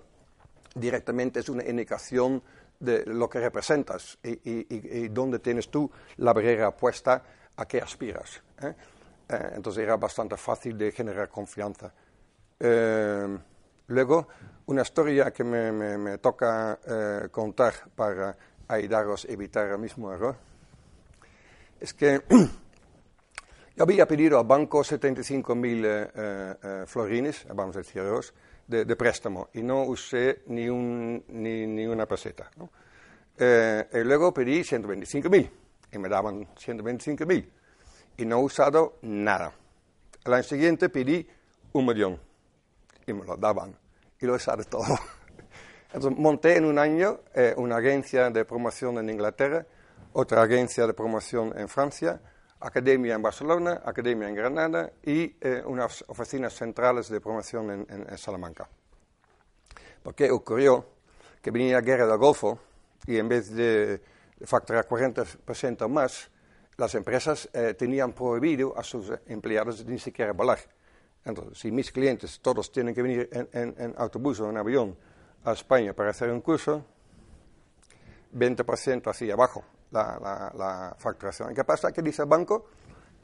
directamente 0.75 1.39
es 1.39 1.49
una 1.49 1.63
indicación 1.63 2.43
de 2.79 3.03
lo 3.07 3.27
que 3.27 3.39
representas 3.39 4.19
y, 4.23 4.29
y, 4.29 4.67
y, 4.69 5.03
y 5.03 5.07
dónde 5.09 5.39
tienes 5.39 5.69
tú 5.69 5.89
la 6.17 6.31
barrera 6.31 6.71
puesta 6.77 7.23
a 7.59 7.65
qué 7.65 7.79
aspiras. 7.79 8.41
¿eh? 8.61 8.73
Eh, 9.29 9.51
entonces 9.55 9.83
era 9.83 9.97
bastante 9.97 10.37
fácil 10.37 10.77
de 10.77 10.91
generar 10.91 11.29
confianza. 11.29 11.91
Eh, 12.59 13.37
luego, 13.87 14.27
una 14.67 14.81
historia 14.81 15.31
que 15.31 15.43
me, 15.43 15.71
me, 15.71 15.97
me 15.97 16.17
toca 16.19 16.79
contar 17.31 17.73
para 17.95 18.35
ayudaros 18.67 19.25
a 19.25 19.31
evitar 19.31 19.67
el 19.67 19.79
mismo 19.79 20.13
error 20.13 20.35
es 21.79 21.93
que 21.93 22.21
yo 23.75 23.83
había 23.83 24.05
pedido 24.05 24.39
al 24.39 24.45
banco 24.45 24.83
75 24.83 25.55
mil 25.55 25.87
florines, 26.85 27.47
vamos 27.53 27.75
a 27.77 27.79
decir 27.79 28.03
de, 28.67 28.95
préstamo 28.95 29.49
y 29.53 29.63
no 29.63 29.83
usé 29.83 30.43
ni, 30.47 30.69
un, 30.69 31.23
ni, 31.29 31.65
ni 31.65 31.87
una 31.87 32.05
peseta. 32.05 32.51
y 33.39 34.03
luego 34.03 34.33
pedí 34.33 34.63
125 34.63 35.29
mil 35.29 35.49
y 35.91 35.98
me 35.98 36.10
daban 36.10 36.48
125 36.58 37.25
mil 37.25 37.51
y 38.17 38.25
no 38.25 38.39
he 38.39 38.43
usado 38.43 38.98
nada. 39.01 39.53
El 40.25 40.34
año 40.34 40.43
siguiente 40.43 40.89
pedí 40.89 41.27
un 41.74 41.86
millón 41.86 42.19
y 43.08 43.13
me 43.13 43.25
lo 43.25 43.38
daban 43.38 43.75
y 44.19 44.25
lo 44.25 44.34
he 44.34 44.36
usado 44.36 44.63
todo. 44.65 44.98
Entonces 45.93 46.19
monté 46.19 46.58
en 46.58 46.65
un 46.65 46.77
año 46.77 47.22
eh, 47.34 47.53
una 47.58 47.77
agencia 47.77 48.29
de 48.29 48.46
promoción 48.46 48.98
en 48.98 49.10
Inglaterra, 49.10 49.65
otra 50.13 50.43
agencia 50.43 50.86
de 50.86 50.93
promoción 50.93 51.58
en 51.58 51.67
Francia, 51.67 52.22
academia 52.60 53.15
en 53.15 53.22
Barcelona, 53.22 53.81
academia 53.86 54.27
en 54.27 54.36
Granada 54.36 54.91
y 55.03 55.36
eh, 55.39 55.63
unas 55.65 56.03
oficinas 56.08 56.53
centrales 56.53 57.10
de 57.10 57.22
promoción 57.22 57.72
en, 57.72 57.88
en, 57.89 58.10
en 58.10 58.17
Salamanca. 58.17 58.67
Porque 60.03 60.29
ocurrió 60.29 60.86
que 61.41 61.51
venía 61.51 61.75
la 61.75 61.81
guerra 61.81 62.05
del 62.05 62.17
Golfo 62.17 62.60
y 63.08 63.17
en 63.17 63.29
vez 63.29 63.53
de 63.55 64.01
facturar 64.46 64.88
40% 64.88 65.88
más, 65.88 66.29
las 66.77 66.96
empresas 66.96 67.50
eh, 67.53 67.74
tenían 67.74 68.13
prohibido 68.13 68.77
a 68.77 68.84
sus 68.84 69.12
empleados 69.27 69.86
ni 69.86 70.00
siquiera 70.00 70.31
volar. 70.34 70.60
Entonces, 71.25 71.60
si 71.60 71.72
mis 71.72 71.91
clientes 71.91 72.39
todos 72.39 72.72
tienen 72.72 72.96
que 72.96 73.01
venir 73.01 73.29
en, 73.31 73.50
en, 73.51 73.75
en 73.77 73.93
autobús 73.98 74.39
o 74.39 74.50
en 74.50 74.58
avión 74.58 74.98
a 75.43 75.51
España 75.51 75.93
para 75.93 76.12
hacer 76.12 76.31
un 76.31 76.41
curso, 76.41 76.86
20% 78.34 79.10
hacia 79.10 79.34
abajo 79.34 79.63
la, 79.91 80.19
la, 80.22 80.53
la, 80.55 80.96
facturación. 80.98 81.53
¿Qué 81.53 81.63
pasa? 81.63 81.91
¿Qué 81.91 82.01
dice 82.01 82.22
el 82.22 82.27
banco? 82.27 82.67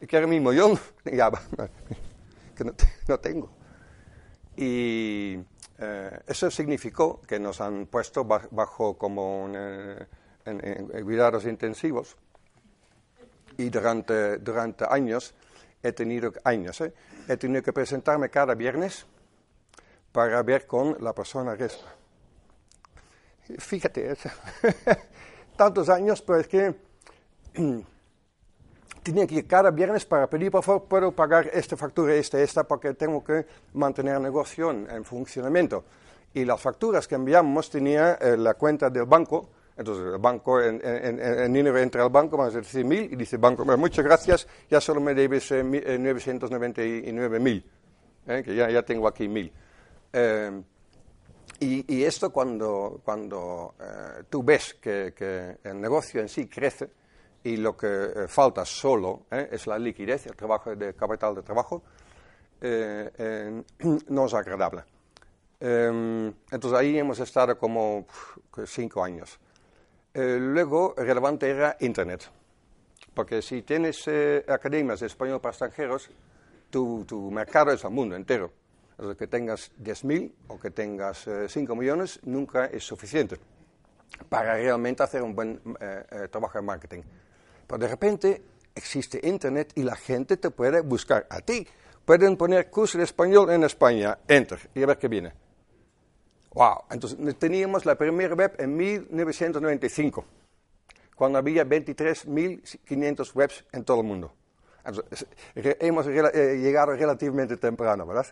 Quiero 0.07 0.27
mi 0.27 0.39
millón. 0.39 0.77
ya, 1.05 1.31
que 2.55 2.63
no, 2.63 2.73
no, 3.07 3.19
tengo. 3.19 3.49
Y 4.55 5.37
eh, 5.77 6.19
eso 6.27 6.49
significó 6.49 7.21
que 7.21 7.39
nos 7.39 7.61
han 7.61 7.85
puesto 7.87 8.25
bajo 8.25 8.97
como 8.97 9.43
un, 9.43 9.55
eh, 10.45 10.51
en, 10.51 10.91
en, 10.93 11.03
cuidados 11.03 11.45
intensivos 11.45 12.15
y 13.57 13.69
durante, 13.69 14.37
durante 14.37 14.85
años 14.89 15.33
he 15.81 15.91
tenido, 15.91 16.33
años, 16.43 16.81
¿eh? 16.81 16.93
he 17.27 17.37
tenido 17.37 17.61
que 17.61 17.73
presentarme 17.73 18.29
cada 18.29 18.55
viernes 18.55 19.05
para 20.11 20.41
ver 20.43 20.65
con 20.65 20.97
la 20.99 21.13
persona 21.13 21.55
resta. 21.55 21.85
Fíjate, 23.59 24.11
¿eh? 24.11 24.17
tantos 25.55 25.89
años, 25.89 26.21
pero 26.21 26.39
es 26.39 26.47
que 26.47 26.75
tenía 29.03 29.27
que 29.27 29.35
ir 29.35 29.47
cada 29.47 29.69
viernes 29.69 30.05
para 30.05 30.27
pedir, 30.27 30.51
por 30.51 30.63
favor, 30.63 30.85
puedo 30.85 31.11
pagar 31.11 31.49
esta 31.53 31.77
factura, 31.77 32.15
esta, 32.15 32.39
esta, 32.41 32.63
porque 32.63 32.93
tengo 32.95 33.23
que 33.23 33.45
mantener 33.73 34.15
el 34.15 34.23
negocio 34.23 34.71
en 34.71 35.05
funcionamiento. 35.05 35.85
Y 36.33 36.43
las 36.43 36.59
facturas 36.59 37.07
que 37.07 37.15
enviamos 37.15 37.69
tenía 37.69 38.15
eh, 38.15 38.35
la 38.35 38.55
cuenta 38.55 38.89
del 38.89 39.05
banco, 39.05 39.49
entonces 39.77 40.13
el 40.13 40.19
banco, 40.19 40.61
en, 40.61 40.79
en, 40.83 41.67
entra 41.67 42.03
al 42.03 42.09
banco, 42.09 42.37
vamos 42.37 42.55
a 42.55 42.59
decir 42.59 42.85
mil, 42.85 43.11
y 43.11 43.15
dice 43.15 43.37
banco, 43.37 43.65
bueno, 43.65 43.77
muchas 43.77 44.05
gracias, 44.05 44.47
ya 44.69 44.79
solo 44.79 45.01
me 45.01 45.13
debes 45.13 45.51
eh, 45.51 45.63
999 45.63 47.39
mil, 47.39 47.65
eh, 48.27 48.41
que 48.43 48.55
ya, 48.55 48.69
ya, 48.69 48.83
tengo 48.83 49.07
aquí 49.07 49.27
mil. 49.27 49.51
Eh, 50.13 50.61
y, 51.59 52.03
esto 52.03 52.31
cuando, 52.31 53.01
cuando 53.03 53.75
eh, 53.79 54.23
tú 54.29 54.43
ves 54.43 54.75
que, 54.75 55.13
que, 55.15 55.57
el 55.63 55.79
negocio 55.79 56.19
en 56.19 56.27
sí 56.27 56.47
crece 56.47 56.89
y 57.43 57.55
lo 57.57 57.77
que 57.77 57.87
eh, 57.87 58.27
falta 58.27 58.65
solo 58.65 59.23
eh, 59.31 59.49
es 59.51 59.65
la 59.67 59.79
liquidez, 59.79 60.25
el 60.27 60.35
trabajo 60.35 60.75
de 60.75 60.93
capital 60.93 61.35
de 61.35 61.41
trabajo, 61.43 61.83
no 64.09 64.25
es 64.25 64.33
agradable. 64.33 64.83
entonces 65.59 66.73
ahí 66.73 66.97
hemos 66.97 67.19
estado 67.19 67.57
como 67.57 68.07
cinco 68.65 69.03
años. 69.03 69.39
Eh, 70.15 70.37
luego, 70.39 70.95
relevante 70.97 71.49
era 71.49 71.77
Internet. 71.81 72.31
Porque 73.13 73.41
si 73.41 73.61
tienes 73.61 74.07
eh, 74.07 74.43
academias 74.47 75.01
de 75.01 75.07
español 75.07 75.39
para 75.39 75.51
extranjeros, 75.51 76.09
tu, 76.69 77.05
tu, 77.05 77.29
mercado 77.29 77.71
es 77.71 77.83
el 77.83 77.91
mundo 77.91 78.15
entero. 78.15 78.51
O 78.97 79.13
que 79.13 79.27
tengas 79.27 79.71
10.000 79.83 80.31
o 80.47 80.57
que 80.57 80.71
tengas 80.71 81.27
eh, 81.27 81.47
5 81.49 81.75
millones 81.75 82.19
nunca 82.23 82.65
es 82.65 82.83
suficiente 82.83 83.37
para 84.29 84.55
realmente 84.55 85.03
hacer 85.03 85.21
un 85.21 85.35
buen 85.35 85.61
eh, 85.79 86.03
eh, 86.09 86.27
trabajo 86.29 86.57
de 86.57 86.61
marketing. 86.63 87.01
Pero 87.67 87.77
de 87.77 87.87
repente 87.87 88.41
existe 88.73 89.19
Internet 89.23 89.73
y 89.75 89.83
la 89.83 89.95
gente 89.95 90.37
te 90.37 90.51
puede 90.51 90.81
buscar 90.81 91.27
a 91.29 91.41
ti. 91.41 91.67
Pueden 92.05 92.37
poner 92.37 92.69
curso 92.69 92.97
de 92.97 93.03
español 93.03 93.49
en 93.51 93.63
España, 93.63 94.19
enter, 94.27 94.59
y 94.75 94.83
a 94.83 94.85
ver 94.85 94.97
qué 94.97 95.07
viene. 95.07 95.33
Wow, 96.55 96.83
entonces 96.89 97.37
teníamos 97.37 97.85
la 97.85 97.95
primera 97.95 98.33
web 98.33 98.55
en 98.57 98.77
1995, 98.77 100.23
cuando 101.13 101.37
había 101.37 101.65
23.500 101.65 103.35
webs 103.35 103.65
en 103.73 103.83
todo 103.83 103.99
el 103.99 104.07
mundo. 104.07 104.31
Entonces, 104.85 105.27
hemos 105.53 106.07
eh, 106.07 106.57
llegado 106.57 106.93
relativamente 106.93 107.57
temprano, 107.57 108.05
¿verdad? 108.05 108.27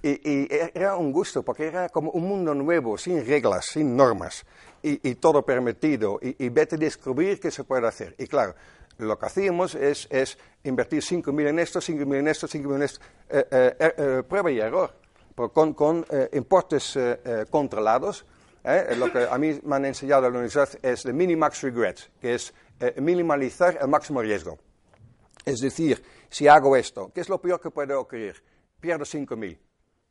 Y, 0.00 0.10
y, 0.10 0.48
era 0.74 0.94
un 0.94 1.10
gusto, 1.10 1.42
porque 1.42 1.66
era 1.66 1.88
como 1.88 2.12
un 2.12 2.28
mundo 2.28 2.54
nuevo, 2.54 2.96
sin 2.96 3.26
reglas, 3.26 3.66
sin 3.66 3.96
normas, 3.96 4.46
y, 4.80 5.10
y 5.10 5.16
todo 5.16 5.44
permitido, 5.44 6.20
y, 6.22 6.44
y 6.44 6.48
vete 6.50 6.76
a 6.76 6.78
descubrir 6.78 7.40
qué 7.40 7.50
se 7.50 7.64
puede 7.64 7.88
hacer. 7.88 8.14
Y 8.16 8.28
claro, 8.28 8.54
lo 8.98 9.18
que 9.18 9.26
hacíamos 9.26 9.74
es, 9.74 10.06
es 10.08 10.38
invertir 10.62 11.02
5.000 11.02 11.48
en 11.48 11.58
esto, 11.58 11.80
5.000 11.80 12.14
en 12.14 12.28
esto, 12.28 12.46
5.000 12.46 12.76
en 12.76 12.82
esto, 12.82 13.00
eh, 13.28 13.46
eh, 13.50 13.94
eh, 13.98 14.22
prueba 14.28 14.52
y 14.52 14.60
error 14.60 15.05
con, 15.36 15.74
con 15.74 16.04
eh, 16.10 16.30
importes 16.32 16.96
eh, 16.96 17.20
eh, 17.24 17.44
controlados. 17.50 18.24
lo 18.96 19.12
que 19.12 19.28
a 19.30 19.38
mí 19.38 19.60
me 19.62 19.76
han 19.76 19.84
enseñado 19.84 20.26
en 20.26 20.32
la 20.32 20.38
universidad 20.40 20.68
es 20.82 21.04
el 21.04 21.14
minimax 21.14 21.62
regret, 21.62 22.10
que 22.20 22.34
es 22.34 22.52
minimalizar 22.96 23.78
el 23.80 23.86
máximo 23.86 24.20
riesgo. 24.20 24.58
Es 25.44 25.60
decir, 25.60 26.02
si 26.28 26.48
hago 26.48 26.74
esto, 26.74 27.12
¿qué 27.14 27.20
es 27.20 27.28
lo 27.28 27.40
peor 27.40 27.60
que 27.60 27.70
puede 27.70 27.94
ocurrir? 27.94 28.42
Pierdo 28.80 29.04
5.000. 29.04 29.56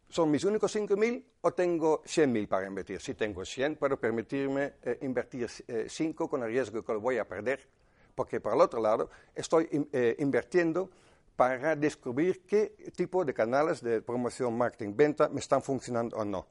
¿Son 0.08 0.32
mis 0.32 0.46
únicos 0.46 0.74
5.000 0.74 1.24
o 1.42 1.52
tengo 1.52 2.02
100.000 2.04 2.48
para 2.48 2.68
invertir? 2.68 3.02
Si 3.02 3.16
tengo 3.16 3.44
100, 3.44 3.76
puedo 3.76 4.00
permitirme 4.00 4.76
eh, 4.82 5.00
invertir 5.02 5.50
5 5.50 6.30
con 6.30 6.44
el 6.44 6.50
riesgo 6.50 6.84
que 6.84 6.94
lo 6.94 7.02
voy 7.02 7.18
a 7.18 7.28
perder, 7.28 7.68
porque 8.14 8.40
por 8.40 8.54
el 8.54 8.62
otro 8.62 8.80
lado 8.80 9.10
estoy 9.34 9.68
eh, 9.92 10.16
invirtiendo 10.20 10.90
para 11.36 11.76
descubrir 11.76 12.46
qué 12.46 12.76
tipo 12.96 13.26
de 13.26 13.34
canales 13.34 13.82
de 13.82 14.02
promoción, 14.02 14.58
marketing, 14.58 14.94
venta 14.96 15.30
me 15.30 15.40
están 15.40 15.62
funcionando 15.62 16.18
o 16.18 16.26
no. 16.26 16.48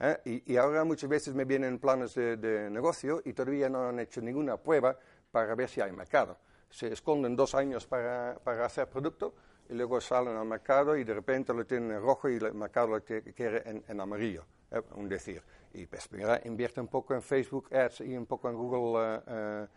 ¿eh? 0.00 0.42
Y, 0.46 0.56
ahora 0.56 0.84
muchas 0.84 1.08
veces 1.08 1.34
me 1.34 1.44
vienen 1.44 1.78
planes 1.78 2.14
de, 2.14 2.68
negocio 2.70 3.22
y 3.24 3.32
todavía 3.32 3.68
no 3.68 3.88
han 3.88 4.00
hecho 4.00 4.20
ninguna 4.20 4.56
prueba 4.56 4.98
para 5.30 5.54
ver 5.54 5.68
si 5.68 5.80
hay 5.80 5.92
mercado. 5.92 6.38
Se 6.68 6.92
esconden 6.92 7.36
dos 7.36 7.54
años 7.54 7.86
para, 7.86 8.38
para 8.42 8.66
hacer 8.66 8.88
producto 8.88 9.34
y 9.68 9.74
luego 9.74 10.00
salen 10.00 10.36
al 10.36 10.46
mercado 10.46 10.96
y 10.96 11.04
de 11.04 11.14
repente 11.14 11.54
lo 11.54 11.64
tienen 11.64 11.92
en 11.92 12.02
rojo 12.02 12.28
y 12.28 12.36
el 12.36 12.54
mercado 12.54 12.88
lo 12.88 13.04
quiere 13.04 13.62
en, 13.86 14.00
amarillo, 14.00 14.44
¿eh? 14.70 14.82
un 14.96 15.08
decir. 15.08 15.42
Y 15.72 15.86
pues 15.86 16.10
mira, 16.12 16.40
invierte 16.44 16.80
un 16.80 16.88
poco 16.88 17.14
en 17.14 17.22
Facebook 17.22 17.72
Ads 17.72 18.00
y 18.00 18.16
un 18.16 18.26
poco 18.26 18.48
en 18.48 18.56
Google 18.56 19.22
uh, 19.26 19.62
uh, 19.62 19.68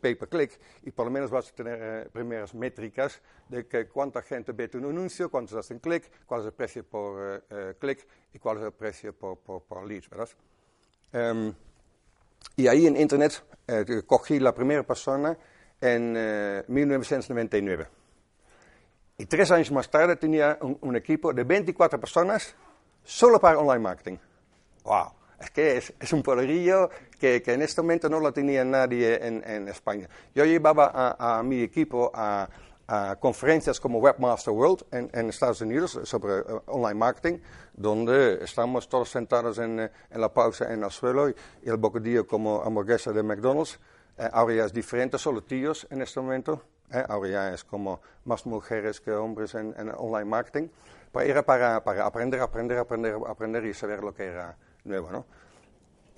pay-per-click 0.00 0.60
y 0.82 0.90
por 0.90 1.06
lo 1.06 1.10
menos 1.10 1.30
vas 1.30 1.48
a 1.48 1.54
tener 1.54 2.10
primeras 2.10 2.54
métricas 2.54 3.20
de 3.48 3.66
que 3.66 3.88
cuánta 3.88 4.22
gente 4.22 4.52
ve 4.52 4.68
tu 4.68 4.78
anuncio, 4.78 5.30
cuántos 5.30 5.56
hacen 5.56 5.78
clic, 5.78 6.10
cuál 6.26 6.40
es 6.40 6.46
el 6.46 6.52
precio 6.52 6.84
por 6.84 7.44
clic 7.78 8.06
y 8.32 8.38
cuál 8.38 8.58
es 8.58 8.64
el 8.64 8.72
precio 8.72 9.12
por, 9.14 9.38
por, 9.38 9.62
por 9.62 9.86
lead, 9.86 10.02
¿verdad? 10.10 10.28
Um, 11.12 11.54
y 12.56 12.68
ahí 12.68 12.86
en 12.86 12.96
Internet 12.96 13.42
cogí 14.06 14.38
la 14.38 14.54
primera 14.54 14.82
persona 14.82 15.36
en 15.80 16.12
1999. 16.68 17.88
Y 19.18 19.26
tres 19.26 19.50
años 19.50 19.70
más 19.70 19.90
tarde 19.90 20.16
tenía 20.16 20.58
un, 20.62 20.78
un 20.80 20.96
equipo 20.96 21.32
de 21.32 21.44
24 21.44 22.00
personas 22.00 22.54
solo 23.04 23.38
para 23.38 23.58
online 23.58 23.78
marketing. 23.78 24.16
¡Wow! 24.84 25.19
Es 25.40 25.50
que 25.50 25.78
es, 25.78 26.12
un 26.12 26.22
poderío 26.22 26.90
que, 27.18 27.42
en 27.46 27.62
este 27.62 27.80
momento 27.80 28.10
no 28.10 28.20
lo 28.20 28.30
tenía 28.30 28.62
nadie 28.62 29.26
en, 29.26 29.68
España. 29.68 30.06
Yo 30.34 30.44
llevaba 30.44 31.16
a, 31.18 31.42
mi 31.42 31.62
equipo 31.62 32.10
a, 32.14 32.48
conferencias 33.18 33.80
como 33.80 34.00
Webmaster 34.00 34.52
World 34.52 34.84
en, 34.90 35.30
Estados 35.30 35.62
Unidos 35.62 35.98
sobre 36.04 36.40
eh, 36.40 36.42
online 36.66 36.94
marketing, 36.94 37.38
donde 37.72 38.44
estamos 38.44 38.88
todos 38.88 39.08
sentados 39.08 39.58
en, 39.58 39.78
eh, 39.78 39.90
la 40.10 40.28
pausa 40.28 40.72
en 40.72 40.82
el 40.82 40.90
suelo 40.90 41.30
y, 41.30 41.34
el 41.64 41.76
bocadillo 41.76 42.26
como 42.26 42.62
hamburguesa 42.62 43.12
de 43.12 43.22
McDonald's. 43.22 43.78
Eh, 44.18 44.28
ahora 44.32 44.54
ya 44.54 44.64
es 44.66 44.72
diferente, 44.72 45.18
solo 45.18 45.42
tíos 45.42 45.86
en 45.90 46.02
este 46.02 46.20
momento. 46.20 46.64
ahora 47.08 47.30
ya 47.30 47.54
es 47.54 47.64
como 47.64 48.00
más 48.24 48.44
mujeres 48.44 49.00
que 49.00 49.12
hombres 49.12 49.54
en, 49.54 49.74
online 49.96 50.24
marketing. 50.26 50.68
Pero 51.12 51.24
era 51.24 51.42
para, 51.42 51.82
para 51.82 52.04
aprender, 52.04 52.40
aprender, 52.40 52.78
aprender, 52.78 53.16
aprender 53.26 53.64
y 53.64 53.72
saber 53.72 54.02
lo 54.02 54.12
que 54.12 54.24
era 54.24 54.56
¿no? 54.84 55.26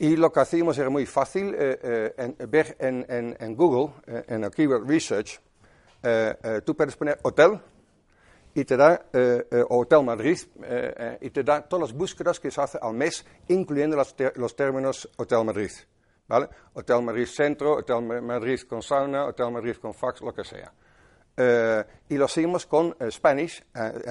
Y 0.03 0.17
lo 0.17 0.33
que 0.33 0.41
hacíamos 0.41 0.77
era 0.79 0.91
muy 0.91 1.07
fácil, 1.07 1.55
eh, 1.57 1.79
eh, 2.19 2.47
ver 2.49 2.77
en, 2.81 3.55
Google, 3.55 3.95
eh, 4.05 4.25
en 4.27 4.43
el 4.43 4.51
Keyword 4.51 4.85
Research, 4.89 5.41
tú 6.65 6.75
puedes 6.75 6.97
poner 6.97 7.21
hotel 7.23 7.61
y 8.53 8.65
te 8.65 8.77
da 8.77 9.01
Hotel 9.69 10.03
Madrid 10.03 10.39
y 11.21 11.31
te 11.31 11.45
da 11.45 11.63
todas 11.63 11.91
las 11.91 11.97
búsquedas 11.97 12.41
que 12.41 12.51
se 12.51 12.61
hacen 12.61 12.81
al 12.83 12.95
mes, 12.95 13.25
incluyendo 13.47 13.97
los, 14.35 14.57
términos 14.57 15.09
Hotel 15.17 15.45
Madrid. 15.45 15.71
¿vale? 16.27 16.49
Hotel 16.73 17.01
Madrid 17.03 17.27
Centro, 17.27 17.77
Hotel 17.77 18.03
Madrid 18.03 18.61
con 18.63 18.83
sauna, 18.83 19.27
Hotel 19.27 19.53
Madrid 19.53 19.77
con 19.77 19.95
fax, 19.95 20.21
lo 20.21 20.35
que 20.35 20.43
sea. 20.43 20.73
y 22.09 22.17
lo 22.17 22.25
hacíamos 22.25 22.67
con 22.67 22.97
Spanish, 23.09 23.65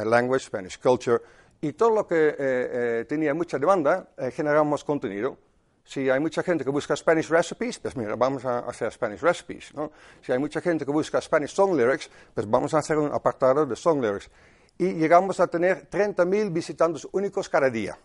Language, 0.06 0.46
Spanish 0.46 0.80
Culture, 0.80 1.22
y 1.62 1.74
todo 1.74 1.92
lo 1.92 2.08
que 2.08 2.30
eh, 2.30 2.36
eh, 2.40 3.06
tenía 3.08 3.36
mucha 3.36 3.60
demanda, 3.60 4.10
eh, 4.18 4.32
generamos 4.32 4.84
contenido. 4.84 5.38
Si 5.84 6.10
hay 6.10 6.20
mucha 6.20 6.42
gente 6.42 6.64
que 6.64 6.72
busca 6.72 6.96
Spanish 6.96 7.30
recipes, 7.30 7.78
pues 7.80 7.96
mira, 7.96 8.16
vamos 8.16 8.46
a 8.46 8.60
hacer 8.60 8.92
Spanish 8.92 9.22
recipes. 9.22 9.74
¿no? 9.76 9.92
Si 10.22 10.32
hay 10.32 10.40
mucha 10.40 10.60
gente 10.60 10.86
que 10.86 10.92
busca 10.92 11.22
Spanish 11.22 11.52
song 11.52 11.76
lyrics, 11.76 12.10
pues 12.34 12.50
vamos 12.50 12.74
a 12.74 12.80
hacer 12.80 12.98
un 12.98 13.14
apartado 13.14 13.66
de 13.66 13.76
song 13.76 14.02
lyrics. 14.02 14.30
Y 14.78 14.94
llegamos 14.94 15.40
a 15.40 15.48
tener 15.48 15.88
30.000 15.90 16.52
visitantes 16.52 17.08
únicos 17.12 17.48
cada 17.48 17.70
día. 17.70 17.98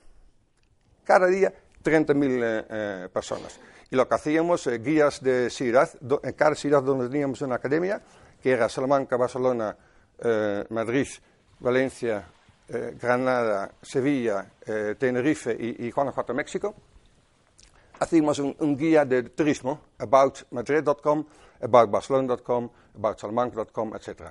Cada 1.05 1.27
día, 1.27 1.53
30.000 1.83 3.09
personas. 3.11 3.59
Y 3.91 3.97
lo 3.97 4.07
que 4.07 4.15
hacíamos, 4.17 4.69
guías 4.83 5.23
de 5.23 5.49
ciudad, 5.49 5.89
en 6.23 6.33
cada 6.33 6.55
ciudad 6.57 6.83
donde 6.83 7.09
teníamos 7.09 7.41
una 7.41 7.55
academia, 7.55 8.03
que 8.43 8.51
era 8.51 8.69
Salamanca, 8.69 9.17
Barcelona, 9.17 9.77
Madrid, 10.71 11.07
Valencia, 11.61 12.27
eh, 12.69 12.97
Granada, 13.01 13.71
Sevilla, 13.81 14.51
eh, 14.67 14.97
Tenerife 14.99 15.57
y, 15.59 15.91
Guanajuato, 15.91 16.35
México, 16.35 16.75
hacemos 18.01 18.39
un, 18.41 18.77
guía 18.77 19.05
de 19.05 19.23
turismo, 19.23 19.81
aboutmadrid.com, 19.99 21.25
aboutbarcelona.com, 21.63 22.71
aboutsalamanca.com, 22.97 23.95
etc. 23.95 24.23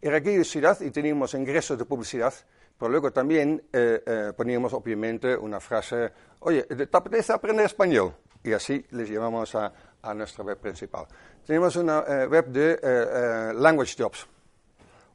Guía 0.00 0.20
de 0.20 0.44
ciudad 0.44 0.80
y 0.80 0.90
teníamos 0.90 1.34
ingresos 1.34 1.76
de 1.76 1.84
publicidad, 1.84 2.32
pero 2.78 2.90
luego 2.90 3.12
también 3.12 3.62
eh, 3.72 4.32
poníamos 4.36 4.72
obviamente 4.72 5.36
una 5.36 5.58
frase, 5.58 6.12
oye, 6.40 6.62
¿te 6.62 6.96
apetece 6.96 7.32
aprender 7.32 7.66
español? 7.66 8.14
Y 8.44 8.52
así 8.52 8.86
les 8.90 9.10
llevamos 9.10 9.54
a, 9.56 9.72
a 10.00 10.14
nuestra 10.14 10.44
web 10.44 10.58
principal. 10.58 11.06
Tenemos 11.44 11.74
una 11.76 12.00
web 12.26 12.46
de 12.46 13.52
language 13.54 13.96
jobs 13.98 14.26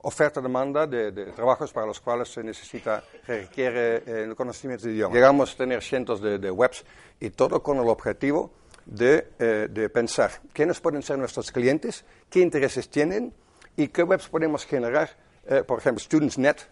oferta-demanda 0.05 0.85
de, 0.85 1.11
de, 1.11 1.25
trabajos 1.31 1.73
para 1.73 1.87
los 1.87 1.99
cuales 1.99 2.31
se 2.31 2.43
necesita, 2.43 3.03
requiere 3.25 4.03
el 4.05 4.31
eh, 4.31 4.35
conocimiento 4.35 4.85
de 4.85 4.93
idioma. 4.93 5.15
Llegamos 5.15 5.53
a 5.53 5.57
tener 5.57 5.81
cientos 5.81 6.21
de, 6.21 6.51
webs 6.51 6.85
y 7.19 7.31
todo 7.31 7.63
con 7.63 7.79
el 7.79 7.87
objetivo 7.87 8.51
de, 8.85 9.29
eh, 9.39 9.67
de, 9.69 9.89
pensar 9.89 10.29
quiénes 10.53 10.79
pueden 10.79 11.01
ser 11.01 11.17
nuestros 11.17 11.51
clientes, 11.51 12.05
qué 12.29 12.41
intereses 12.41 12.87
tienen 12.87 13.33
y 13.75 13.87
qué 13.87 14.03
webs 14.03 14.29
podemos 14.29 14.63
generar, 14.65 15.09
eh, 15.47 15.63
por 15.63 15.79
ejemplo, 15.79 15.99
StudentsNet, 15.99 16.69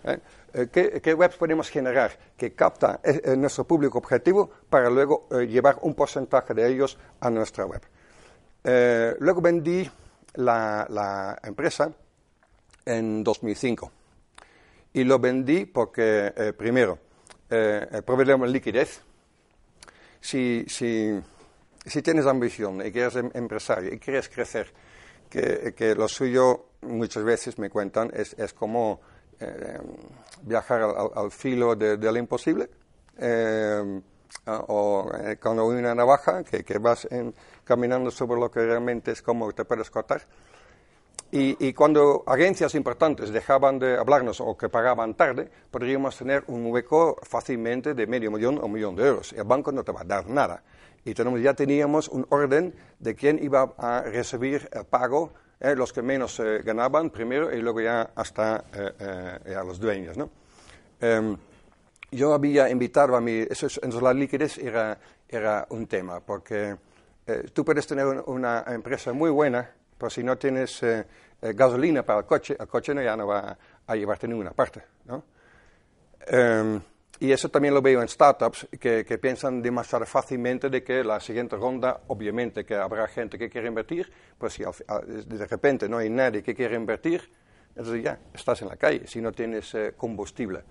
qué, 0.71 1.13
webs 1.15 1.35
podemos 1.35 1.69
generar 1.71 2.11
que 2.37 2.53
capta 2.53 3.01
nuestro 3.35 3.65
público 3.65 3.97
objetivo 3.97 4.51
para 4.69 4.91
luego 4.91 5.27
llevar 5.47 5.79
un 5.81 5.95
porcentaje 5.95 6.53
de 6.53 6.71
ellos 6.71 6.99
a 7.19 7.31
nuestra 7.31 7.65
web. 7.65 7.81
luego 9.19 9.41
vendí 9.41 9.89
la 10.35 11.39
empresa 11.43 11.91
en 12.85 13.23
2005. 13.23 13.91
Y 14.93 15.03
lo 15.03 15.19
vendí 15.19 15.65
porque, 15.65 16.33
eh, 16.35 16.53
primero, 16.53 16.99
eh, 17.55 17.87
el 17.91 18.03
problema 18.03 18.47
de 18.47 18.51
liquidez. 18.51 19.01
Si, 20.19 20.65
si, 20.67 21.19
si, 21.85 22.01
tienes 22.01 22.25
ambición 22.25 22.83
y 22.83 22.91
quieres 22.91 23.15
em, 23.15 23.29
empresario 23.33 23.93
y 23.93 23.99
quieres 23.99 24.27
crecer, 24.27 24.71
que, 25.29 25.73
que, 25.75 25.93
lo 25.93 26.07
suyo 26.07 26.69
muchas 26.81 27.23
veces 27.23 27.59
me 27.59 27.69
cuentan 27.69 28.09
es, 28.13 28.33
es 28.39 28.53
como 28.53 29.01
eh, 29.39 29.79
viajar 30.41 30.81
al, 30.81 31.31
filo 31.31 31.75
de, 31.75 31.97
lo 31.97 32.17
imposible. 32.17 32.69
Eh, 33.17 34.01
o 34.45 35.11
cuando 35.39 35.69
hay 35.69 35.77
una 35.77 35.93
navaja 35.93 36.43
que, 36.43 36.63
que 36.63 36.79
vas 36.79 37.07
caminando 37.63 38.09
sobre 38.09 38.39
lo 38.39 38.49
que 38.49 38.61
realmente 38.61 39.11
es 39.11 39.21
como 39.21 39.51
te 39.53 39.63
puedes 39.63 39.91
cortar. 39.91 40.23
Y, 41.35 41.73
cuando 41.73 42.23
agencias 42.27 42.75
importantes 42.75 43.31
dejaban 43.31 43.79
de 43.79 43.97
hablarnos 43.97 44.39
o 44.39 44.55
que 44.55 44.69
pagaban 44.69 45.15
tarde, 45.15 45.49
podríamos 45.71 46.15
tener 46.15 46.43
un 46.45 46.67
hueco 46.67 47.17
fácilmente 47.23 47.95
de 47.95 48.05
medio 48.05 48.29
millón 48.29 48.59
o 48.61 48.67
millón 48.67 48.95
de 48.95 49.07
euros. 49.07 49.33
El 49.33 49.45
banco 49.45 49.71
no 49.71 49.83
te 49.83 49.91
va 49.91 50.01
a 50.01 50.03
dar 50.03 50.27
nada. 50.27 50.61
Y 51.03 51.15
tenemos, 51.15 51.41
ya 51.41 51.55
teníamos 51.55 52.07
un 52.09 52.27
orden 52.29 52.75
de 52.99 53.15
quién 53.15 53.43
iba 53.43 53.73
a 53.79 54.03
recibir 54.03 54.69
el 54.71 54.85
pago, 54.85 55.33
eh, 55.59 55.75
los 55.75 55.91
que 55.91 56.03
menos 56.03 56.39
eh, 56.39 56.61
ganaban 56.63 57.09
primero 57.09 57.51
y 57.51 57.63
luego 57.63 57.81
ya 57.81 58.11
hasta 58.13 58.65
eh, 58.71 59.55
a 59.55 59.63
los 59.63 59.79
dueños. 59.79 60.15
¿no? 60.15 60.29
Em, 61.01 61.35
yo 62.11 62.35
había 62.35 62.69
invitado 62.69 63.15
a 63.15 63.21
mi... 63.21 63.39
Eso, 63.39 63.65
entonces 63.81 64.03
la 64.03 64.13
liquidez 64.13 64.59
era, 64.59 64.99
era 65.27 65.65
un 65.71 65.87
tema, 65.87 66.19
porque 66.19 66.75
tú 67.53 67.65
puedes 67.65 67.87
tener 67.87 68.05
una 68.27 68.65
empresa 68.67 69.13
muy 69.13 69.31
buena 69.31 69.67
pero 69.97 70.09
si 70.09 70.23
no 70.23 70.37
tienes 70.37 70.81
eh, 70.83 71.05
eh, 71.41 71.53
gasolina 71.53 72.03
para 72.03 72.19
el 72.19 72.25
coche, 72.25 72.55
el 72.59 72.67
coche 72.67 72.93
no, 72.93 73.01
ya 73.01 73.15
no 73.15 73.27
va 73.27 73.57
a 73.85 73.95
llevarte 73.95 74.25
a 74.25 74.29
ninguna 74.29 74.51
parte. 74.51 74.81
¿no? 75.05 75.23
Em, 76.27 76.81
y 77.19 77.31
eso 77.31 77.49
también 77.49 77.73
lo 77.73 77.81
veo 77.81 78.01
en 78.01 78.07
startups 78.07 78.67
que, 78.79 79.05
que, 79.05 79.17
piensan 79.17 79.61
demasiado 79.61 80.05
fácilmente 80.05 80.69
de 80.69 80.83
que 80.83 81.03
la 81.03 81.19
siguiente 81.19 81.55
ronda, 81.55 82.01
obviamente 82.07 82.65
que 82.65 82.75
habrá 82.75 83.07
gente 83.07 83.37
que 83.37 83.49
quiere 83.49 83.67
invertir, 83.67 84.11
pues 84.37 84.53
si 84.53 84.63
de 84.63 85.45
repente 85.45 85.87
no 85.87 85.97
hay 85.97 86.09
nadie 86.09 86.43
que 86.43 86.53
quiera 86.55 86.75
invertir, 86.75 87.29
entonces 87.75 88.03
ya 88.03 88.19
estás 88.33 88.61
en 88.61 88.69
la 88.69 88.75
calle 88.75 89.07
si 89.07 89.21
no 89.21 89.31
tienes 89.31 89.73
eh, 89.73 89.93
combustible. 89.97 90.63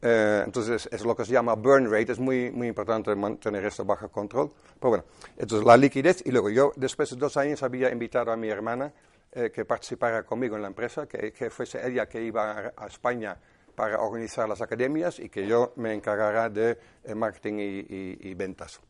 Entonces 0.00 0.88
es 0.92 1.04
lo 1.04 1.16
que 1.16 1.24
se 1.24 1.32
llama 1.32 1.54
burn 1.54 1.90
rate, 1.90 2.12
es 2.12 2.18
muy, 2.18 2.50
muy 2.52 2.68
importante 2.68 3.14
mantener 3.14 3.64
esto 3.64 3.84
bajo 3.84 4.08
control. 4.08 4.52
Pero 4.78 4.90
bueno, 4.90 5.04
entonces 5.36 5.66
la 5.66 5.76
liquidez 5.76 6.22
y 6.24 6.30
luego 6.30 6.50
yo 6.50 6.72
después 6.76 7.10
de 7.10 7.16
dos 7.16 7.36
años 7.36 7.62
había 7.62 7.90
invitado 7.90 8.30
a 8.30 8.36
mi 8.36 8.48
hermana 8.48 8.92
eh, 9.30 9.50
que 9.50 9.66
participara 9.66 10.22
conmigo 10.22 10.56
en 10.56 10.62
la 10.62 10.68
empresa, 10.68 11.06
que, 11.06 11.32
que 11.34 11.50
fuese 11.50 11.86
ella 11.86 12.08
que 12.08 12.22
iba 12.22 12.72
a, 12.74 12.86
España 12.86 13.36
para 13.74 14.00
organizar 14.00 14.48
las 14.48 14.62
academias 14.62 15.18
y 15.18 15.28
que 15.28 15.46
yo 15.46 15.74
me 15.76 15.92
encargara 15.92 16.48
de 16.48 16.78
eh, 17.04 17.14
marketing 17.14 17.54
y, 17.58 18.34
ventas. 18.34 18.80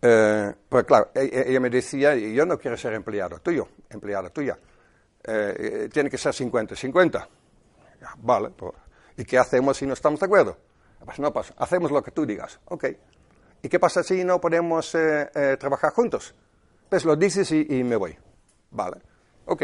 Eh, 0.00 0.54
pues 0.66 0.84
claro, 0.84 1.10
e, 1.14 1.20
e, 1.20 1.50
ella, 1.50 1.60
me 1.60 1.68
decía, 1.68 2.16
yo 2.16 2.46
no 2.46 2.58
quiero 2.58 2.78
ser 2.78 2.94
empleado 2.94 3.40
tuyo, 3.40 3.68
empleada 3.90 4.30
tuya. 4.30 4.58
tiene 5.22 6.08
que 6.08 6.16
ser 6.16 6.32
50-50. 6.32 7.28
vale, 8.22 8.50
pues, 8.56 8.72
¿y 9.16 9.24
qué 9.24 9.38
hacemos 9.38 9.76
si 9.76 9.86
no 9.86 9.94
estamos 9.94 10.20
de 10.20 10.26
acuerdo? 10.26 10.56
Pues 11.04 11.18
no 11.18 11.32
pasa, 11.32 11.54
hacemos 11.58 11.90
lo 11.90 12.02
que 12.02 12.10
tú 12.10 12.24
digas. 12.24 12.60
Ok. 12.66 12.86
¿Y 13.62 13.68
qué 13.68 13.78
pasa 13.78 14.02
si 14.02 14.24
no 14.24 14.40
podemos 14.40 14.94
eh, 14.94 15.30
eh, 15.34 15.56
trabajar 15.58 15.92
juntos? 15.92 16.34
Pues 16.88 17.04
lo 17.04 17.16
dices 17.16 17.50
y, 17.52 17.66
y, 17.68 17.84
me 17.84 17.96
voy. 17.96 18.16
Vale. 18.70 18.96
Ok. 19.46 19.62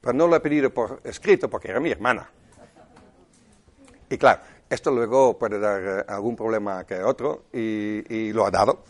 Pero 0.00 0.12
no 0.12 0.26
lo 0.26 0.36
he 0.36 0.40
pedido 0.40 0.70
por 0.70 1.00
escrito 1.04 1.48
porque 1.48 1.68
era 1.70 1.80
mi 1.80 1.90
hermana. 1.90 2.28
Y 4.10 4.18
claro, 4.18 4.42
esto 4.68 4.90
luego 4.90 5.38
puede 5.38 5.58
dar 5.58 5.82
eh, 5.82 6.04
algún 6.08 6.34
problema 6.34 6.84
que 6.84 7.02
otro 7.02 7.44
y, 7.52 8.32
lo 8.32 8.46
ha 8.46 8.50
dado. 8.50 8.82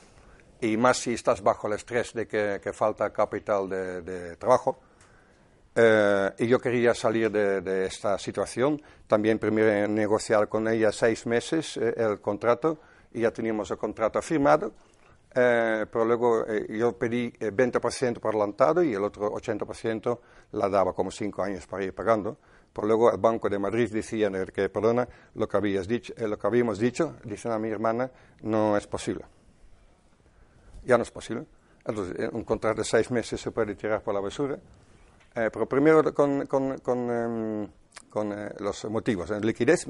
Y 0.61 0.77
más 0.77 0.99
si 0.99 1.15
estás 1.15 1.43
bajo 1.43 1.67
el 1.67 1.75
estrés 1.75 2.13
de 2.15 2.27
que, 2.27 2.73
falta 2.73 3.13
capital 3.13 3.69
de, 3.69 4.37
trabajo. 4.37 4.79
Eh, 5.75 6.31
y 6.39 6.47
yo 6.47 6.59
quería 6.59 6.95
salir 6.95 7.31
de, 7.31 7.87
esta 7.87 8.19
situación. 8.19 8.81
También 9.07 9.39
primero 9.39 9.89
negociar 9.89 10.49
con 10.49 10.69
ella 10.69 10.93
seis 10.93 11.27
meses 11.27 11.77
eh, 11.77 11.95
el 11.97 12.21
contrato 12.21 12.79
y 13.13 13.21
ya 13.21 13.31
teníamos 13.31 13.71
el 13.71 13.79
contrato 13.79 14.21
firmado. 14.21 14.73
pero 15.33 16.05
luego 16.05 16.45
yo 16.69 16.93
pedí 16.99 17.31
20% 17.31 18.21
por 18.21 18.35
adelantado 18.35 18.83
y 18.83 18.93
el 18.93 19.03
otro 19.03 19.33
80% 19.33 20.19
la 20.53 20.69
daba 20.69 20.93
como 20.93 21.11
cinco 21.11 21.43
años 21.43 21.67
para 21.67 21.85
ir 21.85 21.95
pagando. 21.95 22.37
Por 22.73 22.87
luego 22.87 23.13
el 23.13 23.19
Banco 23.19 23.51
de 23.51 23.59
Madrid 23.59 23.91
decía 23.93 24.31
que, 24.47 24.69
perdona, 24.71 25.07
lo 25.35 25.47
que, 25.47 25.57
habías 25.57 25.87
dicho, 25.87 26.15
eh, 26.17 26.27
lo 26.27 26.39
que 26.39 26.47
habíamos 26.47 26.79
dicho, 26.79 27.17
dice 27.25 27.51
a 27.51 27.59
mi 27.59 27.69
hermana, 27.69 28.11
no 28.43 28.77
es 28.77 28.87
posible. 28.87 29.25
Ya 30.85 30.97
no 30.97 31.03
es 31.03 31.11
posible. 31.11 31.45
Entonces, 31.85 32.19
eh, 32.19 32.31
un 32.33 32.45
contrato 32.45 32.79
de 32.79 32.85
seis 32.85 33.11
meses 33.11 33.41
se 33.41 33.51
puede 33.51 33.75
tirar 33.75 34.03
por 34.03 34.15
la 34.15 34.21
basura. 34.21 34.59
Eh, 35.35 35.51
pero 35.53 35.67
primero 35.67 36.15
con, 36.15 36.47
con, 36.47 36.79
con, 36.79 37.11
em, 37.11 37.69
con 38.09 38.35
los 38.59 38.85
motivos. 38.87 39.31
Liquidez, 39.43 39.87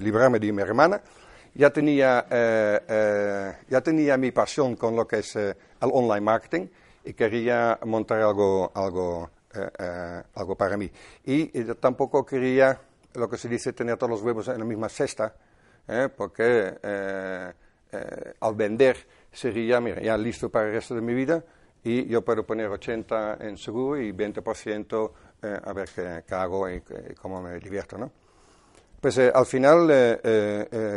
librarme 0.00 0.38
de 0.38 0.52
mi 0.52 0.62
hermana. 0.62 1.00
Ya 1.54 1.70
tenía, 1.70 2.26
ya 2.28 3.80
tenía 3.82 4.16
mi 4.16 4.30
pasión 4.30 4.76
con 4.76 4.94
lo 4.94 5.06
que 5.06 5.18
es 5.18 5.36
el 5.36 5.54
online 5.80 6.20
marketing 6.20 6.66
y 7.04 7.14
quería 7.14 7.78
montar 7.84 8.20
algo, 8.20 8.70
algo 8.74 9.30
eh, 9.54 9.70
eh, 9.78 10.22
algo 10.34 10.54
para 10.56 10.76
mí. 10.76 10.90
Y, 11.24 11.46
tampoco 11.74 12.24
quería, 12.24 12.78
lo 13.14 13.28
que 13.28 13.38
se 13.38 13.48
dice, 13.48 13.72
tener 13.72 13.96
todos 13.96 14.10
los 14.10 14.22
huevos 14.22 14.48
en 14.48 14.58
la 14.58 14.64
misma 14.64 14.88
cesta, 14.90 15.34
eh, 15.86 16.08
porque 16.14 16.74
al 18.40 18.54
vender 18.54 18.96
sería, 19.32 19.80
mira, 19.80 20.02
ya 20.02 20.18
listo 20.18 20.50
para 20.50 20.66
el 20.66 20.74
resto 20.74 20.94
de 20.94 21.00
mi 21.00 21.14
vida 21.14 21.42
y 21.84 22.06
yo 22.06 22.22
puedo 22.22 22.44
poner 22.44 22.68
80 22.68 23.38
en 23.40 23.56
seguro 23.56 24.00
y 24.00 24.12
20% 24.12 25.12
a 25.40 25.72
ver 25.72 25.88
qué, 25.94 26.34
hago 26.34 26.68
y, 26.68 26.82
cómo 27.20 27.40
me 27.40 27.58
divierto, 27.58 27.96
¿no? 27.96 28.10
Pues 29.00 29.16
al 29.18 29.46
final, 29.46 30.20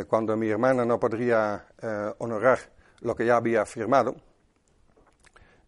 cuando 0.08 0.36
mi 0.36 0.48
hermana 0.48 0.84
no 0.84 0.98
podría 0.98 1.66
honorar 2.18 2.58
lo 3.02 3.14
que 3.14 3.24
ya 3.24 3.36
había 3.36 3.64
firmado, 3.64 4.16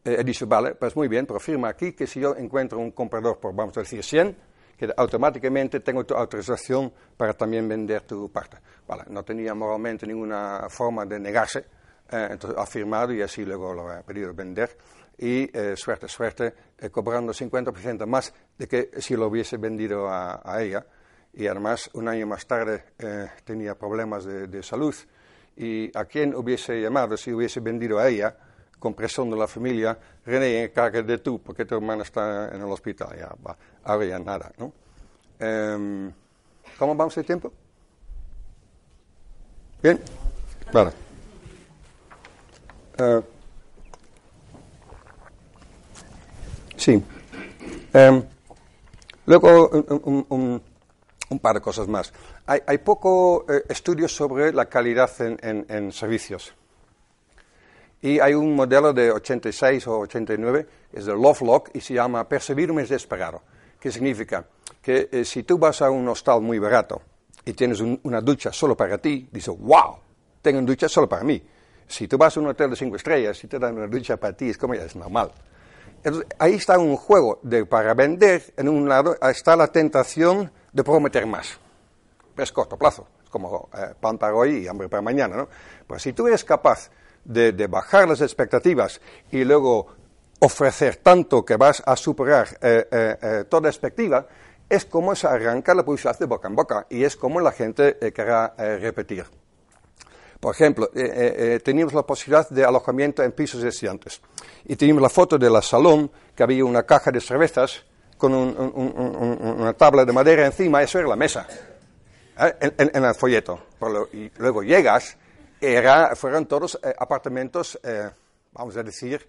eh, 0.07 0.22
dicho, 0.22 0.46
vale, 0.46 0.74
pues 0.74 0.94
muy 0.96 1.09
bien, 1.09 1.24
pero 1.24 1.40
firma 1.40 1.70
aquí 1.70 1.92
que 1.92 2.07
si 2.07 2.20
yo 2.20 2.37
encuentro 2.37 2.79
un 2.79 2.90
comprador 2.90 3.38
por, 3.40 3.55
vamos 3.55 3.74
a 3.79 3.81
decir, 3.81 4.05
100, 4.05 4.37
que 4.77 4.92
automáticamente 4.94 5.81
tengo 5.81 6.05
tu 6.05 6.14
autorización 6.14 6.92
para 7.16 7.33
también 7.33 7.66
vender 7.66 8.03
tu 8.03 8.31
parte. 8.31 8.59
Vale, 8.87 9.05
no 9.09 9.24
tenía 9.24 9.55
moralmente 9.55 10.07
ninguna 10.07 10.66
forma 10.68 11.07
de 11.07 11.18
negarse, 11.18 11.61
eh, 12.11 12.29
entonces 12.33 12.59
ha 12.59 12.66
firmado 12.66 13.14
y 13.14 13.22
así 13.22 13.46
luego 13.46 13.72
lo 13.72 13.88
ha 13.88 14.03
pedido 14.03 14.35
vender. 14.35 14.77
Y 15.18 15.57
eh, 15.57 15.74
suerte, 15.77 16.09
suerte, 16.09 16.55
cobrando 16.90 17.33
50% 17.33 18.07
más 18.07 18.35
de 18.59 18.66
que 18.66 18.90
si 18.98 19.16
lo 19.16 19.29
hubiese 19.29 19.57
vendido 19.57 20.09
a, 20.09 20.61
ella. 20.61 20.85
Y 21.33 21.46
además, 21.46 21.90
un 21.94 22.09
año 22.09 22.27
más 22.27 22.46
tarde 22.46 22.85
tenía 23.44 23.74
problemas 23.77 24.24
de, 24.24 24.46
de 24.46 24.62
salud. 24.62 24.94
¿Y 25.57 25.96
a 25.96 26.05
quién 26.05 26.35
hubiese 26.35 26.81
llamado 26.81 27.16
si 27.16 27.33
hubiese 27.33 27.61
vendido 27.61 27.98
a 27.98 28.09
ella? 28.09 28.37
compresión 28.85 29.31
de 29.31 29.37
la 29.37 29.46
familia, 29.46 29.96
René, 30.27 30.64
encargue 30.64 31.03
de 31.03 31.16
tú, 31.16 31.40
porque 31.40 31.64
tu 31.64 31.74
hermana 31.74 32.03
está 32.03 32.50
en 32.55 32.61
el 32.61 32.70
hospital. 32.70 33.16
Ya, 33.18 33.35
va, 33.42 33.57
ahora 33.83 34.05
ya 34.05 34.18
nada, 34.18 34.53
¿no? 34.59 34.72
Um, 35.40 36.12
¿Cómo 36.79 36.94
vamos 36.94 37.14
de 37.14 37.24
tiempo? 37.24 37.50
¿Bien? 39.83 39.98
Vale. 40.70 40.90
Uh, 42.98 43.22
sí. 46.84 47.02
Um, 47.94 48.22
luego, 49.24 49.68
un, 49.70 50.26
un, 50.28 50.62
un, 51.30 51.38
par 51.38 51.54
de 51.54 51.60
cosas 51.62 51.88
más. 51.88 52.12
Hay, 52.46 52.60
hay 52.66 52.78
poco 52.78 53.46
eh, 53.48 53.62
estudios 53.68 54.14
sobre 54.14 54.52
la 54.52 54.66
calidad 54.66 55.10
en, 55.20 55.38
en, 55.42 55.66
en 55.68 55.92
servicios. 55.92 56.52
Y 58.02 58.20
hay 58.20 58.34
un 58.34 58.54
modelo 58.54 58.92
de 58.92 59.10
86 59.10 59.86
o 59.86 60.00
89, 60.00 60.66
es 60.92 61.06
de 61.06 61.12
Lovelock, 61.12 61.70
y 61.72 61.80
se 61.80 61.94
llama 61.94 62.28
Percibir 62.28 62.70
un 62.70 62.76
desesperado. 62.76 63.40
¿Qué 63.80 63.90
significa? 63.90 64.44
Que 64.82 65.08
eh, 65.10 65.24
si 65.24 65.42
tú 65.42 65.56
vas 65.56 65.80
a 65.80 65.88
un 65.90 66.06
hostal 66.08 66.42
muy 66.42 66.58
barato 66.58 67.00
y 67.46 67.54
tienes 67.54 67.80
una 67.80 68.20
ducha 68.20 68.52
solo 68.52 68.76
para 68.76 68.98
ti, 68.98 69.26
dices, 69.32 69.54
wow, 69.58 69.96
tengo 70.42 70.58
una 70.58 70.66
ducha 70.66 70.86
solo 70.86 71.08
para 71.08 71.24
mí. 71.24 71.42
Si 71.86 72.06
tú 72.06 72.18
vas 72.18 72.36
a 72.36 72.40
un 72.40 72.48
hotel 72.48 72.70
de 72.70 72.76
cinco 72.76 72.96
estrellas 72.96 73.42
y 73.42 73.46
te 73.46 73.58
dan 73.58 73.74
una 73.74 73.86
ducha 73.86 74.18
para 74.18 74.36
ti, 74.36 74.50
es 74.50 74.58
como 74.58 74.74
ya 74.74 74.84
es 74.84 74.96
normal. 74.96 75.30
Ahí 76.38 76.54
está 76.54 76.78
un 76.78 76.96
juego 76.96 77.40
de 77.42 77.64
para 77.66 77.94
vender, 77.94 78.52
en 78.56 78.68
un 78.68 78.88
lado 78.88 79.16
está 79.22 79.56
la 79.56 79.68
tentación 79.68 80.52
de 80.72 80.84
prometer 80.84 81.26
más. 81.26 81.58
Es 82.36 82.52
corto 82.52 82.76
plazo, 82.76 83.06
es 83.22 83.30
como 83.30 83.68
eh, 83.76 83.94
pan 84.00 84.18
para 84.18 84.34
hoy 84.34 84.64
y 84.64 84.68
hambre 84.68 84.88
para 84.88 85.00
mañana, 85.00 85.36
¿no? 85.36 85.48
Pues 85.86 86.02
si 86.02 86.12
tú 86.12 86.26
eres 86.26 86.44
capaz 86.44 86.90
de, 87.24 87.66
bajar 87.66 88.08
las 88.08 88.20
expectativas 88.20 89.00
y 89.30 89.44
luego 89.44 89.86
ofrecer 90.40 90.96
tanto 90.96 91.44
que 91.44 91.56
vas 91.56 91.82
a 91.84 91.96
superar 91.96 92.48
eh, 92.60 92.86
eh, 92.90 93.16
eh, 93.20 93.44
toda 93.48 93.68
expectativa, 93.68 94.26
es 94.68 94.84
como 94.84 95.14
se 95.14 95.26
arranca 95.26 95.74
la 95.74 95.84
publicidad 95.84 96.18
de 96.18 96.26
boca 96.26 96.48
en 96.48 96.56
boca 96.56 96.86
y 96.90 97.04
es 97.04 97.16
como 97.16 97.40
la 97.40 97.52
gente 97.52 97.98
querrá 98.14 98.54
repetir. 98.56 99.24
Por 100.44 100.54
ejemplo, 100.54 100.90
teníamos 101.64 101.94
la 101.94 102.02
posibilidad 102.02 102.46
de 102.50 102.66
alojamiento 102.66 103.22
en 103.22 103.33
pisos 103.33 103.62
de 103.62 103.70
estudiantes 103.70 104.20
y 104.66 104.76
teníamos 104.76 105.02
la 105.02 105.09
foto 105.09 105.38
de 105.38 105.48
la 105.48 105.62
salón 105.62 106.11
que 106.37 106.42
había 106.42 106.66
una 106.66 106.83
caja 106.83 107.11
de 107.11 107.18
cervezas 107.18 107.83
con 108.18 108.35
una 108.35 109.72
tabla 109.72 110.04
de 110.04 110.12
madera 110.12 110.44
encima, 110.44 110.83
eso 110.83 110.98
era 110.98 111.09
la 111.09 111.16
mesa, 111.16 111.46
en, 112.61 113.04
el 113.04 113.14
folleto. 113.14 113.59
Y 114.12 114.30
luego 114.37 114.62
llegas 114.62 115.16
era, 115.59 116.14
fueron 116.14 116.44
todos 116.44 116.78
eh, 116.83 116.94
apartamentos, 116.98 117.80
eh, 117.83 118.11
vamos 118.52 118.76
a 118.76 118.83
decir, 118.83 119.26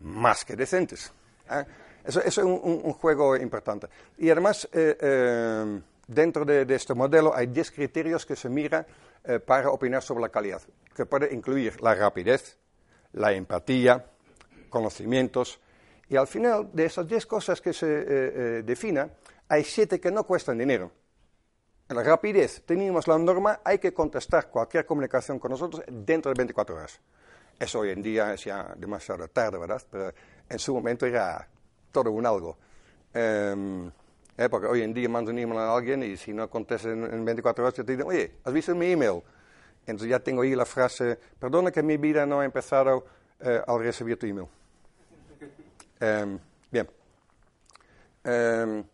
más 0.00 0.44
que 0.44 0.54
decentes. 0.54 1.10
¿eh? 1.50 1.64
Eso, 2.04 2.20
es 2.22 2.36
un, 2.36 2.92
juego 2.92 3.36
importante. 3.36 3.86
Y 4.18 4.28
además, 4.28 4.68
dentro 6.06 6.44
de, 6.44 6.66
este 6.74 6.92
modelo 6.92 7.34
hay 7.34 7.46
10 7.46 7.70
criterios 7.70 8.26
que 8.26 8.36
se 8.36 8.50
miran 8.50 8.86
para 9.46 9.70
opinar 9.70 10.02
sobre 10.02 10.22
la 10.22 10.28
calidad, 10.28 10.62
que 10.94 11.06
puede 11.06 11.34
incluir 11.34 11.80
la 11.82 11.94
rapidez, 11.94 12.58
la 13.12 13.32
empatía, 13.32 14.06
conocimientos, 14.68 15.60
y 16.08 16.16
al 16.16 16.26
final 16.26 16.70
de 16.72 16.86
esas 16.86 17.06
10 17.06 17.26
cosas 17.26 17.60
que 17.60 17.72
se 17.72 17.86
definan, 18.62 19.12
hay 19.48 19.64
7 19.64 20.00
que 20.00 20.10
no 20.10 20.24
cuestan 20.24 20.58
dinero 20.58 20.90
la 21.94 22.02
rapidez, 22.02 22.62
teníamos 22.66 23.08
la 23.08 23.18
norma, 23.18 23.60
hay 23.64 23.78
que 23.78 23.94
contestar 23.94 24.50
cualquier 24.50 24.84
comunicación 24.84 25.38
con 25.38 25.52
nosotros 25.52 25.82
dentro 25.88 26.30
de 26.32 26.36
24 26.36 26.76
horas. 26.76 27.00
Eso 27.58 27.80
hoy 27.80 27.90
en 27.90 28.02
día 28.02 28.34
es 28.34 28.44
ya 28.44 28.74
demasiado 28.76 29.26
tarde, 29.28 29.58
¿verdad? 29.58 29.82
Pero 29.90 30.12
en 30.48 30.58
su 30.58 30.74
momento 30.74 31.06
era 31.06 31.48
todo 31.90 32.10
un 32.10 32.26
algo. 32.26 32.58
Em, 33.12 33.90
eh, 34.38 34.48
porque 34.48 34.68
hoy 34.68 34.82
en 34.82 34.94
día 34.94 35.08
mando 35.08 35.32
un 35.32 35.38
email 35.38 35.58
a 35.58 35.74
alguien 35.74 36.00
y 36.04 36.16
si 36.16 36.32
no 36.32 36.48
contesta 36.48 36.88
en, 36.90 37.24
24 37.24 37.64
horas, 37.64 37.74
te 37.74 37.82
dicen, 37.82 38.06
oye, 38.06 38.36
¿has 38.44 38.52
visto 38.52 38.72
mi 38.72 38.92
email? 38.92 39.20
Entonces 39.80 40.08
ya 40.08 40.20
tengo 40.20 40.42
ahí 40.42 40.54
la 40.54 40.64
frase, 40.64 41.18
perdona 41.40 41.72
que 41.72 41.82
mi 41.82 41.96
vida 41.96 42.24
no 42.24 42.38
ha 42.38 42.44
empezado 42.44 43.04
eh, 43.40 43.60
al 43.66 43.80
recibir 43.80 44.16
tu 44.16 44.26
email. 44.26 44.46
Em, 45.98 46.38
bien. 46.70 46.88
Em, 48.22 48.84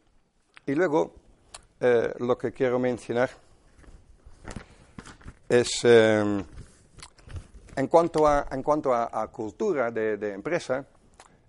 y 0.65 0.75
luego, 0.75 1.15
eh, 1.79 2.15
lo 2.21 2.39
que 2.39 2.51
quiero 2.51 2.79
mencionar 2.79 3.29
es, 5.47 5.85
em, 5.85 6.43
en 7.77 7.87
cuanto 7.89 8.27
a, 8.27 8.47
en 8.51 8.63
cuanto 8.63 8.95
a, 8.95 9.31
cultura 9.31 9.91
de, 9.91 10.33
empresa, 10.33 10.87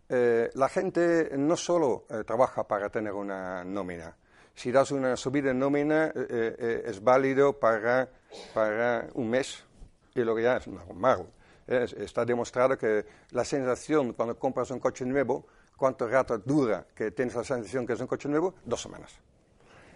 eh, 0.10 0.50
la 0.54 0.70
gente 0.70 1.32
no 1.38 1.56
solo 1.56 2.06
eh, 2.10 2.24
trabaja 2.24 2.68
para 2.68 2.89
tener 2.89 3.13
una 3.13 3.63
nómina. 3.63 4.15
Si 4.54 4.72
das 4.72 4.91
una 4.91 5.18
subida 5.18 5.52
en 5.52 5.60
nómina, 5.60 6.13
es 6.15 7.04
válido 7.04 7.60
para, 7.60 8.10
para 8.54 9.10
un 9.15 9.30
mes 9.30 9.65
y 10.13 10.22
lo 10.22 10.34
que 10.34 10.44
ya 10.44 10.58
es 10.58 10.68
normal. 10.70 11.28
está 11.68 12.24
demostrado 12.24 12.78
que 12.78 13.06
la 13.32 13.44
sensación 13.44 14.13
cuando 14.13 14.39
compras 14.39 14.72
un 14.72 14.80
coche 14.80 15.06
nuevo, 15.06 15.46
cuánto 15.76 16.08
rato 16.08 16.38
dura 16.38 16.88
que 16.96 17.12
tienes 17.12 17.36
la 17.36 17.44
sensación 17.44 17.86
que 17.86 17.94
es 17.94 18.00
un 18.00 18.08
coche 18.08 18.30
nuevo, 18.30 18.56
dos 18.63 18.82
semanas. 18.82 19.20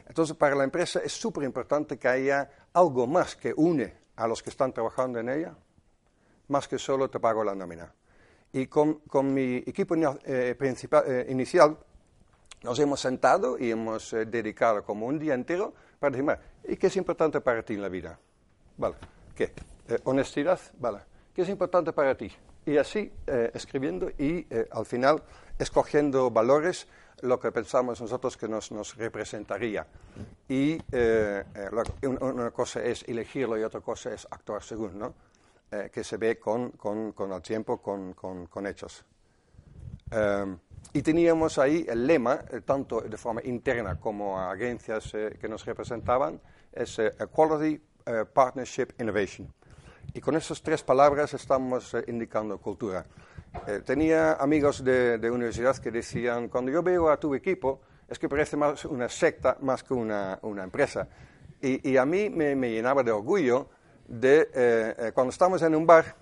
Entonces, 0.09 0.35
para 0.35 0.55
la 0.55 0.63
empresa 0.63 0.99
es 1.03 1.13
súper 1.13 1.43
importante 1.43 1.97
que 1.97 2.07
haya 2.07 2.49
algo 2.73 3.05
más 3.05 3.35
que 3.35 3.53
une 3.55 3.95
a 4.15 4.27
los 4.27 4.41
que 4.41 4.49
están 4.49 4.73
trabajando 4.73 5.19
en 5.19 5.29
ella, 5.29 5.55
más 6.47 6.67
que 6.67 6.79
solo 6.79 7.09
te 7.09 7.19
pago 7.19 7.43
la 7.43 7.53
nómina. 7.53 7.93
Y 8.53 8.67
con, 8.67 9.01
mi 9.33 9.57
equipo 9.57 9.95
eh, 9.95 10.55
principal, 10.57 11.03
eh, 11.07 11.27
inicial 11.29 11.77
nos 12.63 12.79
hemos 12.79 12.99
sentado 12.99 13.57
y 13.57 13.71
hemos 13.71 14.11
eh, 14.13 14.25
dedicado 14.25 14.83
como 14.83 15.05
un 15.05 15.19
día 15.19 15.33
entero 15.33 15.73
para 15.99 16.15
decir, 16.15 16.37
¿y 16.67 16.77
qué 16.77 16.87
es 16.87 16.95
importante 16.97 17.41
para 17.41 17.63
ti 17.63 17.75
en 17.75 17.81
la 17.81 17.89
vida? 17.89 18.19
Vale, 18.77 18.95
¿qué? 19.35 19.51
honestidad, 20.03 20.59
vale. 20.79 20.99
¿Qué 21.33 21.41
es 21.41 21.49
importante 21.49 21.93
para 21.93 22.15
ti? 22.15 22.31
Y 22.65 22.77
así, 22.77 23.11
escribiendo 23.53 24.11
y 24.17 24.45
al 24.71 24.85
final 24.85 25.23
escogiendo 25.57 26.29
valores 26.29 26.87
lo 27.21 27.39
que 27.39 27.51
pensamos 27.51 28.01
nosotros 28.01 28.37
que 28.37 28.47
nos, 28.47 28.71
nos 28.71 28.95
representaría. 28.95 29.85
Y 30.47 30.73
eh, 30.91 31.43
eh, 31.53 32.07
una 32.07 32.51
cosa 32.51 32.83
es 32.83 33.03
elegirlo 33.07 33.57
y 33.57 33.63
otra 33.63 33.81
cosa 33.81 34.13
es 34.13 34.27
actuar 34.29 34.63
según, 34.63 34.97
¿no? 34.97 35.13
Eh, 35.71 35.89
que 35.93 36.03
se 36.03 36.17
ve 36.17 36.39
con, 36.39 36.71
con, 36.71 37.11
con 37.11 37.31
el 37.31 37.41
tiempo, 37.41 37.81
con, 37.81 38.13
con 38.13 38.67
hechos. 38.67 39.05
y 40.93 41.01
teníamos 41.03 41.59
ahí 41.59 41.85
el 41.87 42.07
lema, 42.07 42.39
tanto 42.65 43.01
de 43.01 43.17
forma 43.17 43.41
interna 43.43 43.99
como 43.99 44.39
a 44.39 44.51
agencias 44.51 45.11
que 45.39 45.47
nos 45.47 45.63
representaban, 45.65 46.41
es 46.73 46.99
Quality, 47.31 47.79
Partnership, 48.33 48.87
Innovation. 48.99 49.53
Y 50.13 50.21
con 50.21 50.35
esas 50.35 50.61
tres 50.63 50.81
palabras 50.81 51.33
estamos 51.35 51.95
indicando 52.07 52.57
cultura. 52.57 53.05
Eh, 53.67 53.81
tenía 53.85 54.33
amigos 54.33 54.83
de, 54.83 55.29
universidad 55.31 55.77
que 55.77 55.91
decían, 55.91 56.49
cuando 56.49 56.71
yo 56.71 56.83
veo 56.83 57.09
a 57.09 57.19
tu 57.19 57.33
equipo, 57.35 57.81
es 58.07 58.17
que 58.17 58.27
parece 58.27 58.57
más 58.57 58.85
una 58.85 59.09
secta 59.09 59.57
más 59.61 59.83
que 59.83 59.93
una, 59.93 60.39
empresa. 60.63 61.07
Y, 61.61 61.97
a 61.97 62.05
mí 62.05 62.29
me, 62.29 62.55
llenaba 62.55 63.03
de 63.03 63.11
orgullo 63.11 63.69
de 64.09 64.41
eh, 64.41 64.95
eh, 64.97 65.11
cuando 65.13 65.29
estamos 65.29 65.61
en 65.61 65.75
un 65.75 65.85
bar 65.85 66.15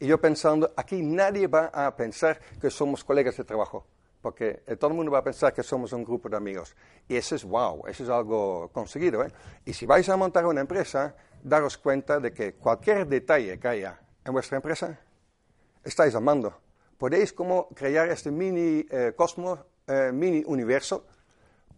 y 0.00 0.06
yo 0.06 0.18
pensando, 0.18 0.72
aquí 0.76 1.02
nadie 1.02 1.46
va 1.46 1.66
a 1.66 1.94
pensar 1.94 2.40
que 2.60 2.70
somos 2.70 3.04
colegas 3.04 3.36
de 3.36 3.44
trabajo, 3.44 3.86
porque 4.20 4.62
todo 4.78 4.90
el 4.90 4.96
mundo 4.96 5.12
va 5.12 5.18
a 5.18 5.24
pensar 5.24 5.52
que 5.52 5.62
somos 5.62 5.92
un 5.92 6.04
grupo 6.04 6.28
de 6.28 6.36
amigos. 6.36 6.74
Y 7.08 7.16
eso 7.16 7.34
es 7.34 7.44
wow, 7.44 7.86
eso 7.86 8.02
es 8.02 8.10
algo 8.10 8.70
conseguido. 8.72 9.24
Y 9.64 9.72
si 9.72 9.86
vais 9.86 10.08
a 10.08 10.16
montar 10.16 10.44
una 10.44 10.60
empresa, 10.60 11.14
daros 11.42 11.78
cuenta 11.78 12.18
de 12.18 12.32
que 12.32 12.54
cualquier 12.54 13.06
detalle 13.06 13.58
que 13.58 13.68
haya 13.68 14.00
en 14.24 14.32
vuestra 14.32 14.56
empresa, 14.56 14.98
estáis 15.84 16.14
amando. 16.14 16.60
Podéis 16.98 17.32
como 17.32 17.68
crear 17.68 18.08
este 18.08 18.30
mini 18.30 18.86
eh, 18.90 19.12
cosmos, 19.16 19.60
eh, 19.86 20.10
mini 20.12 20.42
universo, 20.46 21.06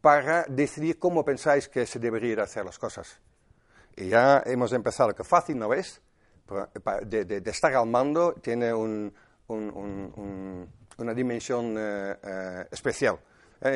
para 0.00 0.44
decidir 0.48 0.98
cómo 0.98 1.24
pensáis 1.24 1.68
que 1.68 1.86
se 1.86 1.98
deberían 1.98 2.40
hacer 2.40 2.64
las 2.64 2.78
cosas. 2.78 3.20
Ya 4.06 4.42
hemos 4.46 4.72
empezado, 4.72 5.14
que 5.14 5.24
fácil 5.24 5.58
no 5.58 5.72
es, 5.74 6.00
de, 7.06 7.24
de, 7.24 7.50
estar 7.50 7.74
al 7.74 7.86
mando 7.86 8.34
tiene 8.34 8.72
un, 8.72 9.12
una 9.48 11.14
dimensión 11.14 11.74
eh, 11.78 12.66
especial. 12.70 13.18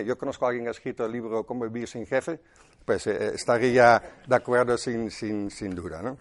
yo 0.06 0.16
conozco 0.16 0.46
a 0.46 0.48
alguien 0.48 0.64
que 0.64 0.68
ha 0.68 0.72
escrito 0.72 1.04
el 1.04 1.12
libro 1.12 1.44
Cómo 1.44 1.64
vivir 1.64 1.88
sin 1.88 2.06
jefe, 2.06 2.40
pues 2.84 3.06
estaría 3.06 4.02
de 4.26 4.34
acuerdo 4.34 4.78
sin, 4.78 5.10
sin, 5.10 5.50
sin 5.50 5.74
duda. 5.74 6.02
¿no? 6.02 6.16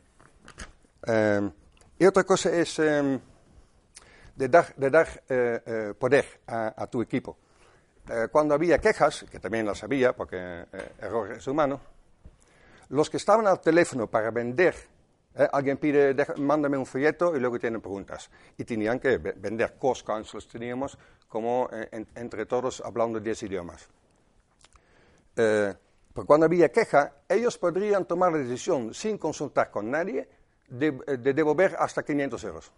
y 1.97 2.05
otra 2.05 2.23
cosa 2.23 2.51
es 2.51 2.79
em, 2.79 3.19
de 4.35 4.47
dar, 4.47 4.73
de 4.75 4.89
dar 4.89 5.07
eh, 5.29 5.61
eh, 5.65 5.93
poder 5.97 6.25
a, 6.47 6.87
tu 6.87 7.01
equipo. 7.01 7.37
Eh, 8.09 8.27
cuando 8.31 8.55
había 8.55 8.79
quejas, 8.79 9.25
que 9.29 9.39
también 9.39 9.65
las 9.65 9.83
había, 9.83 10.13
porque 10.13 10.65
error 10.99 11.31
es 11.33 11.47
humano, 11.47 11.79
los 12.91 13.09
que 13.09 13.17
estaban 13.17 13.47
al 13.47 13.59
teléfono 13.59 14.07
para 14.07 14.31
vender, 14.31 14.75
alguien 15.51 15.77
pide, 15.77 16.15
mándame 16.37 16.77
un 16.77 16.85
folleto 16.85 17.35
y 17.35 17.39
luego 17.39 17.57
tienen 17.59 17.81
preguntas. 17.81 18.29
Y 18.57 18.63
tenían 18.63 18.99
que 18.99 19.17
vender 19.17 19.75
cost 19.77 20.05
councils, 20.05 20.47
teníamos 20.47 20.97
como 21.27 21.69
entre 22.15 22.45
todos 22.45 22.81
hablando 22.81 23.19
10 23.19 23.43
idiomas. 23.43 23.87
pero 25.33 26.25
cuando 26.25 26.45
había 26.45 26.69
queja, 26.69 27.13
ellos 27.29 27.57
podrían 27.57 28.05
tomar 28.05 28.33
la 28.33 28.39
decisión 28.39 28.93
sin 28.93 29.17
consultar 29.17 29.71
con 29.71 29.89
nadie 29.89 30.27
de, 30.67 30.91
de 30.91 31.33
devolver 31.33 31.75
hasta 31.79 32.03
500 32.03 32.43
euros. 32.43 32.71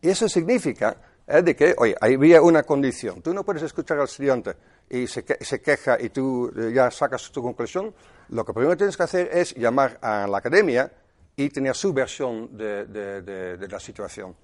Y 0.00 0.08
eso 0.10 0.28
significa 0.28 0.96
eh, 1.26 1.42
de 1.42 1.56
que, 1.56 1.74
oye, 1.78 1.96
había 2.00 2.40
una 2.40 2.62
condición. 2.62 3.20
Tú 3.22 3.34
no 3.34 3.44
puedes 3.44 3.62
escuchar 3.62 3.98
al 3.98 4.04
estudiante 4.04 4.54
y 4.88 5.06
se, 5.06 5.24
queja 5.24 6.00
y 6.00 6.10
tú 6.10 6.52
eh, 6.56 6.72
ya 6.72 6.90
sacas 6.90 7.30
tu 7.30 7.42
conclusión. 7.42 7.94
Lo 8.28 8.44
que 8.44 8.52
primero 8.52 8.76
tienes 8.76 8.96
que 8.96 9.02
hacer 9.02 9.30
es 9.32 9.54
llamar 9.54 9.98
a 10.00 10.26
la 10.26 10.38
academia 10.38 10.90
y 11.36 11.48
tener 11.50 11.74
su 11.74 11.92
versión 11.92 12.56
de, 12.56 13.68
la 13.68 13.80
situación. 13.80 14.34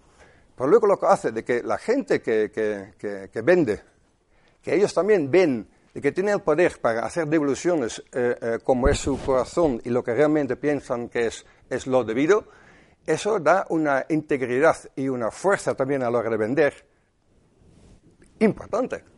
Pero 0.54 0.68
luego 0.68 0.86
lo 0.86 0.98
que 0.98 1.06
hace 1.06 1.32
de 1.32 1.44
que 1.44 1.62
la 1.62 1.78
gente 1.78 2.20
que, 2.20 2.50
vende, 3.42 3.82
que 4.60 4.74
ellos 4.74 4.92
también 4.92 5.30
ven 5.30 5.68
de 5.94 6.00
que 6.00 6.12
tienen 6.12 6.34
el 6.34 6.40
poder 6.40 6.80
para 6.80 7.04
hacer 7.04 7.26
devoluciones 7.26 8.02
eh, 8.12 8.58
como 8.64 8.88
es 8.88 8.98
su 8.98 9.18
corazón 9.20 9.80
y 9.84 9.90
lo 9.90 10.02
que 10.02 10.14
realmente 10.14 10.56
piensan 10.56 11.08
que 11.08 11.26
es, 11.26 11.44
es 11.68 11.86
lo 11.86 12.04
debido, 12.04 12.46
eso 13.06 13.38
da 13.40 13.66
una 13.68 14.06
integridad 14.08 14.76
y 14.96 15.08
una 15.08 15.30
fuerza 15.30 15.74
también 15.74 16.02
a 16.02 16.10
la 16.10 16.18
hora 16.18 16.30
de 16.30 16.36
vender 16.36 16.92
importante. 18.44 19.11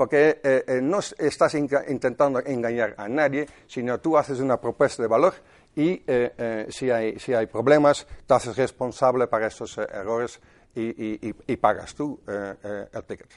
Porque 0.00 0.40
eh, 0.42 0.64
eh, 0.66 0.80
no 0.80 1.00
estás 1.00 1.54
intentando 1.54 2.40
engañar 2.40 2.94
a 2.96 3.06
nadie, 3.06 3.46
sino 3.66 4.00
tú 4.00 4.16
haces 4.16 4.40
una 4.40 4.58
propuesta 4.58 5.02
de 5.02 5.08
valor 5.08 5.34
y 5.76 6.02
eh, 6.06 6.66
si, 6.70 6.90
hay, 6.90 7.18
si, 7.18 7.34
hay, 7.34 7.44
problemas, 7.44 8.06
te 8.26 8.32
haces 8.32 8.56
responsable 8.56 9.26
para 9.26 9.48
esos 9.48 9.76
errores 9.76 10.40
y, 10.74 11.56
pagas 11.58 11.94
tú 11.94 12.18
el 12.26 13.04
ticket. 13.04 13.28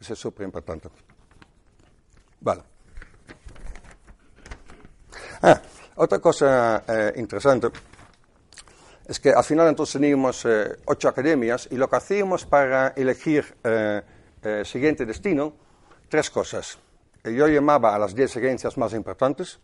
Eso 0.00 0.14
es 0.14 0.18
súper 0.18 0.46
importante. 0.46 0.88
Vale. 2.40 2.62
Ah, 5.42 5.62
otra 5.94 6.18
cosa 6.18 6.82
interesante 7.14 7.68
es 9.06 9.20
que 9.20 9.30
al 9.30 9.44
final 9.44 9.68
entonces 9.68 9.92
teníamos 9.92 10.44
eh, 10.44 10.76
ocho 10.86 11.08
academias 11.08 11.68
y 11.70 11.76
lo 11.76 11.88
que 11.88 11.96
hacíamos 11.96 12.46
para 12.46 12.88
elegir 12.96 13.44
eh, 13.62 14.02
eh, 14.42 14.62
siguiente 14.64 15.04
destino, 15.04 15.54
tres 16.14 16.30
cosas. 16.30 16.78
Yo 17.24 17.48
llamaba 17.48 17.92
a 17.92 17.98
las 17.98 18.14
diez 18.14 18.36
agencias 18.36 18.78
más 18.78 18.94
importantes 18.94 19.58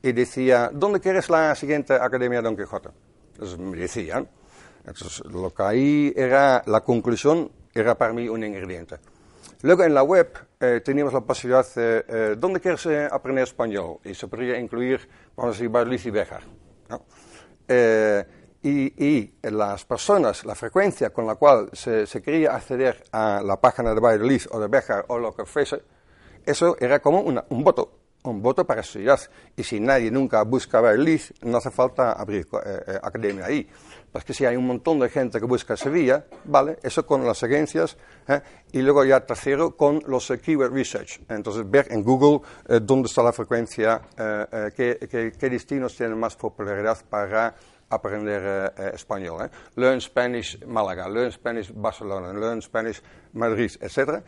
y 0.00 0.12
decía, 0.12 0.70
¿dónde 0.72 1.00
quieres 1.00 1.28
la 1.28 1.52
siguiente 1.56 1.94
academia 1.94 2.40
Don 2.40 2.56
Quijote? 2.56 2.90
Entonces 3.32 3.58
me 3.58 3.76
decían. 3.76 4.28
Entonces 4.86 5.20
lo 5.24 5.52
que 5.52 5.62
ahí 5.64 6.12
era 6.14 6.62
la 6.66 6.82
conclusión, 6.82 7.50
era 7.74 7.96
para 7.96 8.12
mí 8.12 8.28
un 8.28 8.44
ingrediente. 8.44 8.98
Luego 9.62 9.82
en 9.82 9.92
la 9.92 10.04
web 10.04 10.32
teníamos 10.84 11.12
la 11.12 11.22
posibilidad 11.22 11.66
de, 11.74 12.36
¿dónde 12.36 12.60
quieres 12.60 12.86
aprender 13.10 13.42
español? 13.42 13.98
Y 14.04 14.14
se 14.14 14.28
podría 14.28 14.60
incluir, 14.60 15.00
vamos 15.34 15.56
a 15.56 15.58
decir, 15.58 15.70
Barliz 15.70 16.06
y 16.06 16.10
Bejar. 16.10 16.42
¿no? 16.88 17.04
Y, 18.62 19.32
las 19.42 19.84
personas, 19.84 20.44
la 20.44 20.54
frecuencia 20.54 21.10
con 21.10 21.26
la 21.26 21.36
cual 21.36 21.70
se, 21.72 22.06
quería 22.22 22.54
acceder 22.54 23.04
a 23.12 23.42
la 23.44 23.60
página 23.60 23.94
de 23.94 24.00
Bayreuth 24.00 24.48
o 24.50 24.60
de 24.60 24.68
Bejar 24.68 25.04
o 25.08 25.18
lo 25.18 25.34
que 25.34 25.44
fuese, 25.44 25.82
eso 26.44 26.76
era 26.78 27.00
como 27.00 27.20
un 27.20 27.64
voto, 27.64 28.00
un 28.24 28.42
voto 28.42 28.66
para 28.66 28.82
estudiar. 28.82 29.18
Y 29.56 29.62
si 29.62 29.80
nadie 29.80 30.10
nunca 30.10 30.42
busca 30.42 30.80
Bayreuth, 30.80 31.42
no 31.42 31.58
hace 31.58 31.70
falta 31.70 32.12
abrir 32.12 32.46
eh, 32.64 32.82
eh, 32.86 32.98
academia 33.02 33.46
ahí. 33.46 33.68
Porque 34.12 34.34
si 34.34 34.44
hay 34.44 34.56
un 34.56 34.66
montón 34.66 34.98
de 34.98 35.08
gente 35.08 35.38
que 35.38 35.46
busca 35.46 35.76
Sevilla, 35.76 36.26
vale, 36.44 36.78
eso 36.82 37.06
con 37.06 37.24
las 37.24 37.42
agencias, 37.42 37.96
¿eh? 38.26 38.40
y 38.72 38.82
luego 38.82 39.04
ya 39.04 39.24
tercero 39.24 39.76
con 39.76 40.02
los 40.06 40.32
keyword 40.42 40.72
research. 40.72 41.20
Entonces 41.28 41.68
ver 41.70 41.86
en 41.90 42.02
Google 42.02 42.40
dónde 42.82 43.06
está 43.06 43.22
la 43.22 43.32
frecuencia, 43.32 44.02
qué, 44.76 45.32
qué 45.38 45.50
destinos 45.50 45.96
tienen 45.96 46.18
más 46.18 46.34
popularidad 46.34 46.98
para 47.08 47.54
aprender 47.90 48.42
eh, 48.44 48.72
eh, 48.76 48.90
español. 48.94 49.44
¿eh? 49.44 49.50
Learn 49.76 50.00
Spanish 50.00 50.64
Málaga, 50.64 51.08
Learn 51.08 51.32
Spanish 51.32 51.72
Barcelona, 51.74 52.32
Learn 52.32 52.62
Spanish 52.62 53.02
Madrid, 53.34 53.70
etc. 53.80 54.22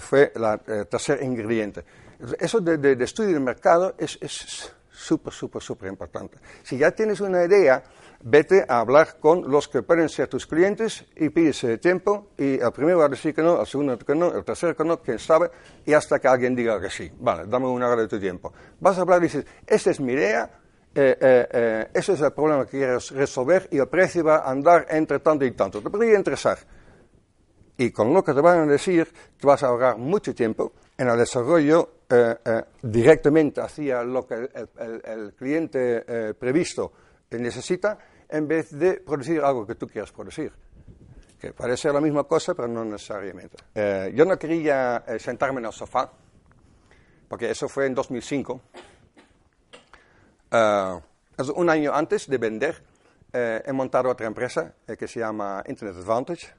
fue 0.00 0.32
el 0.34 0.86
tercer 0.86 1.22
ingrediente. 1.22 1.84
Eso 2.38 2.60
de, 2.60 3.04
estudio 3.04 3.34
de 3.34 3.40
mercado 3.40 3.94
es 3.98 4.18
súper, 4.90 5.32
súper, 5.32 5.62
súper 5.62 5.88
importante. 5.88 6.38
Si 6.62 6.78
ya 6.78 6.92
tienes 6.92 7.20
una 7.20 7.44
idea, 7.44 7.82
vete 8.22 8.64
a 8.68 8.80
hablar 8.80 9.18
con 9.18 9.50
los 9.50 9.68
que 9.68 9.82
pueden 9.82 10.08
ser 10.08 10.28
tus 10.28 10.46
clientes 10.46 11.04
y 11.16 11.28
pides 11.30 11.80
tiempo 11.80 12.28
y 12.38 12.60
el 12.60 12.72
primero 12.72 12.98
va 12.98 13.06
a 13.06 13.08
decir 13.08 13.34
que 13.34 13.42
no, 13.42 13.60
el 13.60 13.66
segundo 13.66 13.98
que 13.98 14.14
no, 14.14 14.32
el 14.32 14.44
tercero 14.44 14.76
que 14.76 14.84
no, 14.84 15.02
quién 15.02 15.18
sabe, 15.18 15.50
y 15.84 15.92
hasta 15.92 16.20
que 16.20 16.28
alguien 16.28 16.54
diga 16.54 16.80
que 16.80 16.90
sí. 16.90 17.10
Vale, 17.18 17.44
dame 17.46 17.66
una 17.66 17.88
hora 17.88 18.02
de 18.02 18.08
tu 18.08 18.20
tiempo. 18.20 18.52
Vas 18.80 18.96
a 18.98 19.02
hablar 19.02 19.18
y 19.20 19.24
dices, 19.24 19.44
esta 19.66 19.90
es 19.90 20.00
mi 20.00 20.12
idea, 20.12 20.50
eh, 20.96 21.16
eh, 21.20 21.48
eh, 21.50 21.88
ese 21.92 22.12
es 22.12 22.20
el 22.20 22.32
problema 22.32 22.64
que 22.66 22.78
quieres 22.78 23.10
resolver 23.10 23.68
y 23.72 23.78
el 23.78 23.88
precio 23.88 24.22
va 24.22 24.36
a 24.36 24.50
andar 24.50 24.86
entre 24.90 25.18
tanto 25.18 25.44
y 25.44 25.50
tanto. 25.50 25.82
Te 25.82 25.90
podría 25.90 26.16
interesar. 26.16 26.58
Y 27.76 27.90
con 27.90 28.14
lo 28.14 28.22
que 28.22 28.32
te 28.32 28.40
van 28.40 28.60
a 28.60 28.66
decir, 28.66 29.08
te 29.36 29.44
vas 29.44 29.64
a 29.64 29.66
ahorrar 29.66 29.98
mucho 29.98 30.32
tiempo 30.32 30.72
en 30.96 31.08
el 31.08 31.18
desarrollo 31.18 31.90
directamente 32.80 33.60
hacia 33.60 34.04
lo 34.04 34.24
que 34.24 34.48
el, 34.78 35.34
cliente 35.34 36.34
previsto 36.34 36.92
necesita, 37.30 37.98
en 38.28 38.46
vez 38.46 38.70
de 38.78 39.00
producir 39.00 39.40
algo 39.40 39.66
que 39.66 39.74
tú 39.74 39.88
quieras 39.88 40.12
producir. 40.12 40.52
Que 41.40 41.52
parece 41.52 41.92
la 41.92 42.00
misma 42.00 42.22
cosa, 42.22 42.54
pero 42.54 42.68
no 42.68 42.84
necesariamente. 42.84 43.56
yo 44.14 44.24
no 44.24 44.38
quería 44.38 45.04
sentarme 45.18 45.58
en 45.58 45.66
el 45.66 45.72
sofá, 45.72 46.12
porque 47.28 47.50
eso 47.50 47.68
fue 47.68 47.86
en 47.86 47.94
2005. 47.96 48.60
Un 51.54 51.70
año 51.70 51.94
antes 51.94 52.28
de 52.28 52.38
vender, 52.38 52.82
he 53.32 53.72
montado 53.72 54.10
otra 54.10 54.26
empresa 54.26 54.74
que 54.98 55.08
se 55.08 55.20
llama 55.20 55.62
Internet 55.66 55.96
Advantage 55.96 56.54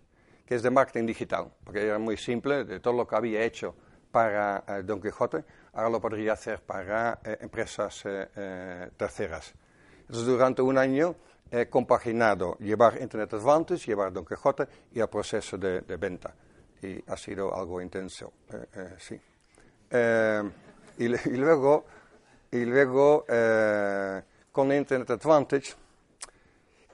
que 0.45 0.55
es 0.55 0.63
de 0.63 0.69
marketing 0.69 1.07
digital, 1.07 1.51
porque 1.63 1.85
era 1.85 1.97
muy 1.97 2.17
simple, 2.17 2.63
de 2.63 2.79
todo 2.79 2.93
lo 2.93 3.07
que 3.07 3.15
había 3.15 3.43
hecho 3.43 3.75
para 4.11 4.63
eh, 4.67 4.83
Don 4.83 5.01
Quijote, 5.01 5.43
ahora 5.73 5.89
lo 5.89 5.99
podría 5.99 6.33
hacer 6.33 6.61
para 6.61 7.19
eh, 7.23 7.37
empresas 7.41 8.03
eh, 8.05 8.89
terceras. 8.95 9.53
Entonces, 10.01 10.25
durante 10.25 10.61
un 10.61 10.77
año 10.77 11.15
he 11.49 11.67
compaginado 11.67 12.57
llevar 12.59 13.01
Internet 13.01 13.33
Advantage, 13.33 13.87
llevar 13.87 14.13
Don 14.13 14.25
Quijote 14.25 14.67
y 14.93 14.99
el 14.99 15.07
proceso 15.07 15.57
de, 15.57 15.81
venta. 15.97 16.33
Y 16.81 17.03
ha 17.07 17.17
sido 17.17 17.55
algo 17.55 17.81
intenso, 17.81 18.33
sí. 18.99 19.19
Y, 20.97 21.09
luego, 21.09 21.85
y 22.55 22.65
luego 22.65 23.25
con 24.51 24.71
Internet 24.71 25.11
Advantage, 25.11 25.75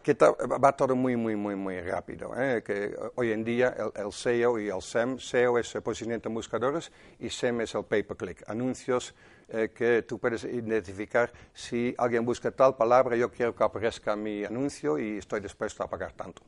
que 0.02 0.15
va 0.15 0.76
todo 0.76 0.95
muy, 0.95 1.15
muy, 1.15 1.36
muy, 1.36 1.56
muy 1.56 1.80
rápido. 1.80 2.34
¿eh? 2.36 2.63
Que 2.63 2.95
hoy 3.15 3.32
en 3.32 3.43
día 3.43 3.76
el, 3.95 4.12
SEO 4.12 4.60
y 4.60 4.69
el 4.69 4.82
SEM, 4.82 5.19
SEO 5.19 5.60
es 5.60 5.71
posicionamiento 5.84 6.30
en 6.30 6.36
buscadores 6.36 6.91
y 7.19 7.30
SEM 7.30 7.62
es 7.62 7.76
el 7.76 7.86
pay-per-click, 7.86 8.50
anuncios 8.50 9.13
eh, 9.50 9.71
que 9.76 10.02
tú 10.04 10.17
puedes 10.17 10.43
identificar 10.45 11.32
si 11.54 11.93
alguien 11.97 12.26
busca 12.26 12.52
tal 12.52 12.76
palabra, 12.76 13.15
yo 13.15 13.30
quiero 13.30 13.54
que 13.56 13.63
aparezca 13.63 14.15
mi 14.15 14.43
anuncio 14.43 14.97
y 14.97 15.17
estoy 15.17 15.39
dispuesto 15.39 15.84
a 15.84 15.89
pagar 15.89 16.13
tanto 16.13 16.41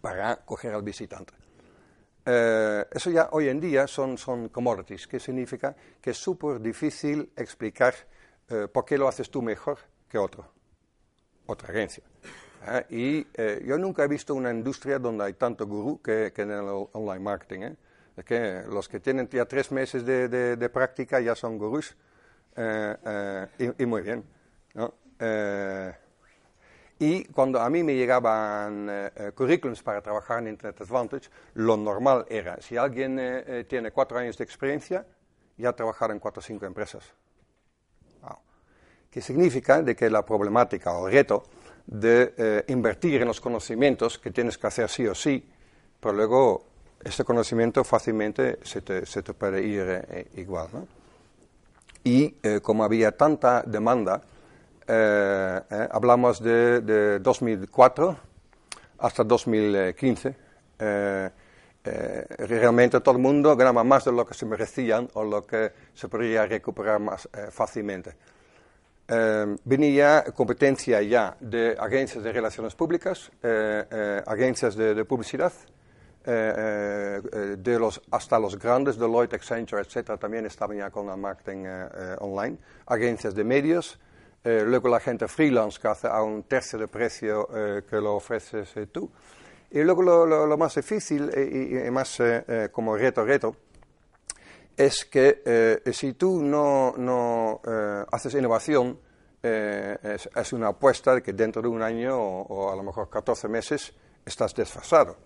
para 0.00 0.36
coger 0.36 0.74
al 0.74 0.82
visitante. 0.82 1.32
Eh, 2.24 2.84
eso 2.92 3.10
ya 3.10 3.30
hoy 3.32 3.48
en 3.48 3.58
día 3.58 3.88
son, 3.88 4.16
son 4.16 4.48
commodities, 4.50 5.08
que 5.08 5.18
significa 5.18 5.74
que 6.00 6.10
es 6.10 6.16
súper 6.16 6.60
difícil 6.60 7.32
explicar 7.34 7.94
por 8.72 8.84
qué 8.84 8.98
lo 8.98 9.06
haces 9.06 9.30
tú 9.30 9.42
mejor 9.42 9.78
que 10.08 10.18
otro, 10.18 10.44
otra 11.46 11.68
agencia. 11.68 12.02
¿eh? 12.66 12.86
y 12.90 13.26
eh, 13.34 13.62
yo 13.64 13.78
nunca 13.78 14.04
he 14.04 14.08
visto 14.08 14.34
una 14.34 14.50
industria 14.50 14.98
donde 14.98 15.24
hay 15.24 15.34
tanto 15.34 15.66
gurú 15.66 16.00
que, 16.02 16.32
en 16.36 16.50
el 16.50 16.86
online 16.92 17.20
marketing. 17.20 17.60
¿eh? 17.60 17.76
Es 18.16 18.24
que 18.24 18.62
los 18.68 18.88
que 18.88 19.00
tienen 19.00 19.28
ya 19.28 19.46
tres 19.46 19.70
meses 19.70 20.04
de, 20.04 20.70
práctica 20.72 21.20
ya 21.20 21.34
son 21.34 21.58
gurús. 21.58 21.96
Y, 22.56 23.82
y, 23.82 23.86
muy 23.86 24.02
bien. 24.02 24.24
y 26.98 27.24
cuando 27.26 27.60
a 27.60 27.70
mí 27.70 27.82
me 27.82 27.94
llegaban 27.94 28.90
currículums 29.34 29.82
para 29.82 30.02
trabajar 30.02 30.40
en 30.40 30.48
Internet 30.48 30.80
Advantage, 30.82 31.30
lo 31.54 31.76
normal 31.76 32.26
era, 32.28 32.60
si 32.60 32.76
alguien 32.76 33.64
tiene 33.68 33.92
cuatro 33.92 34.18
años 34.18 34.36
de 34.36 34.44
experiencia, 34.44 35.06
ya 35.56 35.72
trabajar 35.72 36.10
en 36.10 36.18
cuatro 36.18 36.40
o 36.40 36.42
cinco 36.42 36.66
empresas. 36.66 37.14
¿Qué 39.10 39.20
significa? 39.20 39.82
De 39.82 39.96
que 39.96 40.08
la 40.08 40.24
problemática 40.24 40.92
o 40.92 41.08
el 41.08 41.14
reto 41.14 41.42
de 41.84 42.32
eh, 42.36 42.64
invertir 42.68 43.20
en 43.20 43.26
los 43.26 43.40
conocimientos 43.40 44.20
que 44.20 44.30
tienes 44.30 44.56
que 44.56 44.68
hacer 44.68 44.88
sí 44.88 45.04
o 45.08 45.16
sí, 45.16 45.44
pero 45.98 46.14
luego 46.14 46.64
este 47.02 47.24
conocimiento 47.24 47.82
fácilmente 47.82 48.60
se 48.62 48.82
te, 48.82 49.04
se 49.04 49.22
te 49.22 49.34
puede 49.34 49.66
ir 49.66 49.84
eh, 49.88 50.28
igual. 50.36 50.68
¿no? 50.72 50.86
Y 52.04 52.36
eh, 52.40 52.60
como 52.62 52.84
había 52.84 53.10
tanta 53.16 53.62
demanda, 53.62 54.22
hablamos 55.90 56.42
de, 56.42 56.80
de, 56.80 57.18
2004 57.20 58.16
hasta 58.98 59.22
2015, 59.22 60.34
realmente 62.48 63.00
todo 63.00 63.14
el 63.14 63.20
mundo 63.20 63.54
ganaba 63.54 63.84
más 63.84 64.04
de 64.04 64.10
lo 64.10 64.26
que 64.26 64.34
se 64.34 64.46
merecían 64.46 65.08
o 65.14 65.22
lo 65.22 65.46
que 65.46 65.70
se 65.94 66.08
podría 66.08 66.44
recuperar 66.46 66.98
más 66.98 67.28
fácilmente. 67.52 68.16
Eh, 69.12 69.56
venía 69.64 70.24
competencia 70.32 71.02
ya 71.02 71.36
de 71.40 71.76
agencias 71.76 72.22
de 72.22 72.30
relaciones 72.32 72.76
públicas, 72.76 73.28
eh, 73.42 73.84
eh, 73.90 74.22
agencias 74.24 74.76
de, 74.76 75.04
publicidad, 75.04 75.52
de 76.24 77.78
los, 77.80 78.00
hasta 78.12 78.38
los 78.38 78.56
grandes, 78.56 78.96
Deloitte, 78.96 79.34
Accenture, 79.34 79.82
etc., 79.82 80.16
también 80.16 80.46
estaban 80.46 80.76
ya 80.76 80.90
con 80.90 81.08
el 81.08 81.16
marketing 81.16 81.64
online, 82.20 82.58
agencias 82.86 83.34
de 83.34 83.42
medios, 83.42 83.98
luego 84.44 84.88
la 84.88 85.00
gente 85.00 85.26
freelance 85.26 85.80
que 85.80 85.88
hace 85.88 86.06
a 86.06 86.22
un 86.22 86.44
tercio 86.44 86.78
de 86.78 86.86
precio 86.86 87.48
que 87.88 87.96
lo 87.96 88.14
ofreces 88.14 88.68
tú. 88.92 89.10
Y 89.70 89.82
luego 89.82 90.02
lo, 90.02 90.58
más 90.58 90.74
difícil 90.74 91.30
y, 91.34 91.90
más 91.90 92.18
como 92.70 92.96
reto, 92.96 93.24
reto, 93.24 93.56
es 94.84 95.04
que 95.04 95.82
si 95.92 96.14
tú 96.14 96.42
no, 96.42 96.94
no 96.96 97.60
haces 98.10 98.34
innovación, 98.34 98.98
eh, 99.42 100.18
es, 100.34 100.52
una 100.52 100.68
apuesta 100.68 101.14
de 101.14 101.22
que 101.22 101.32
dentro 101.32 101.62
de 101.62 101.68
un 101.68 101.80
año 101.82 102.14
o, 102.14 102.70
a 102.70 102.76
lo 102.76 102.82
mejor 102.82 103.08
14 103.08 103.48
meses 103.48 103.92
estás 104.24 104.54
desfasado. 104.54 105.16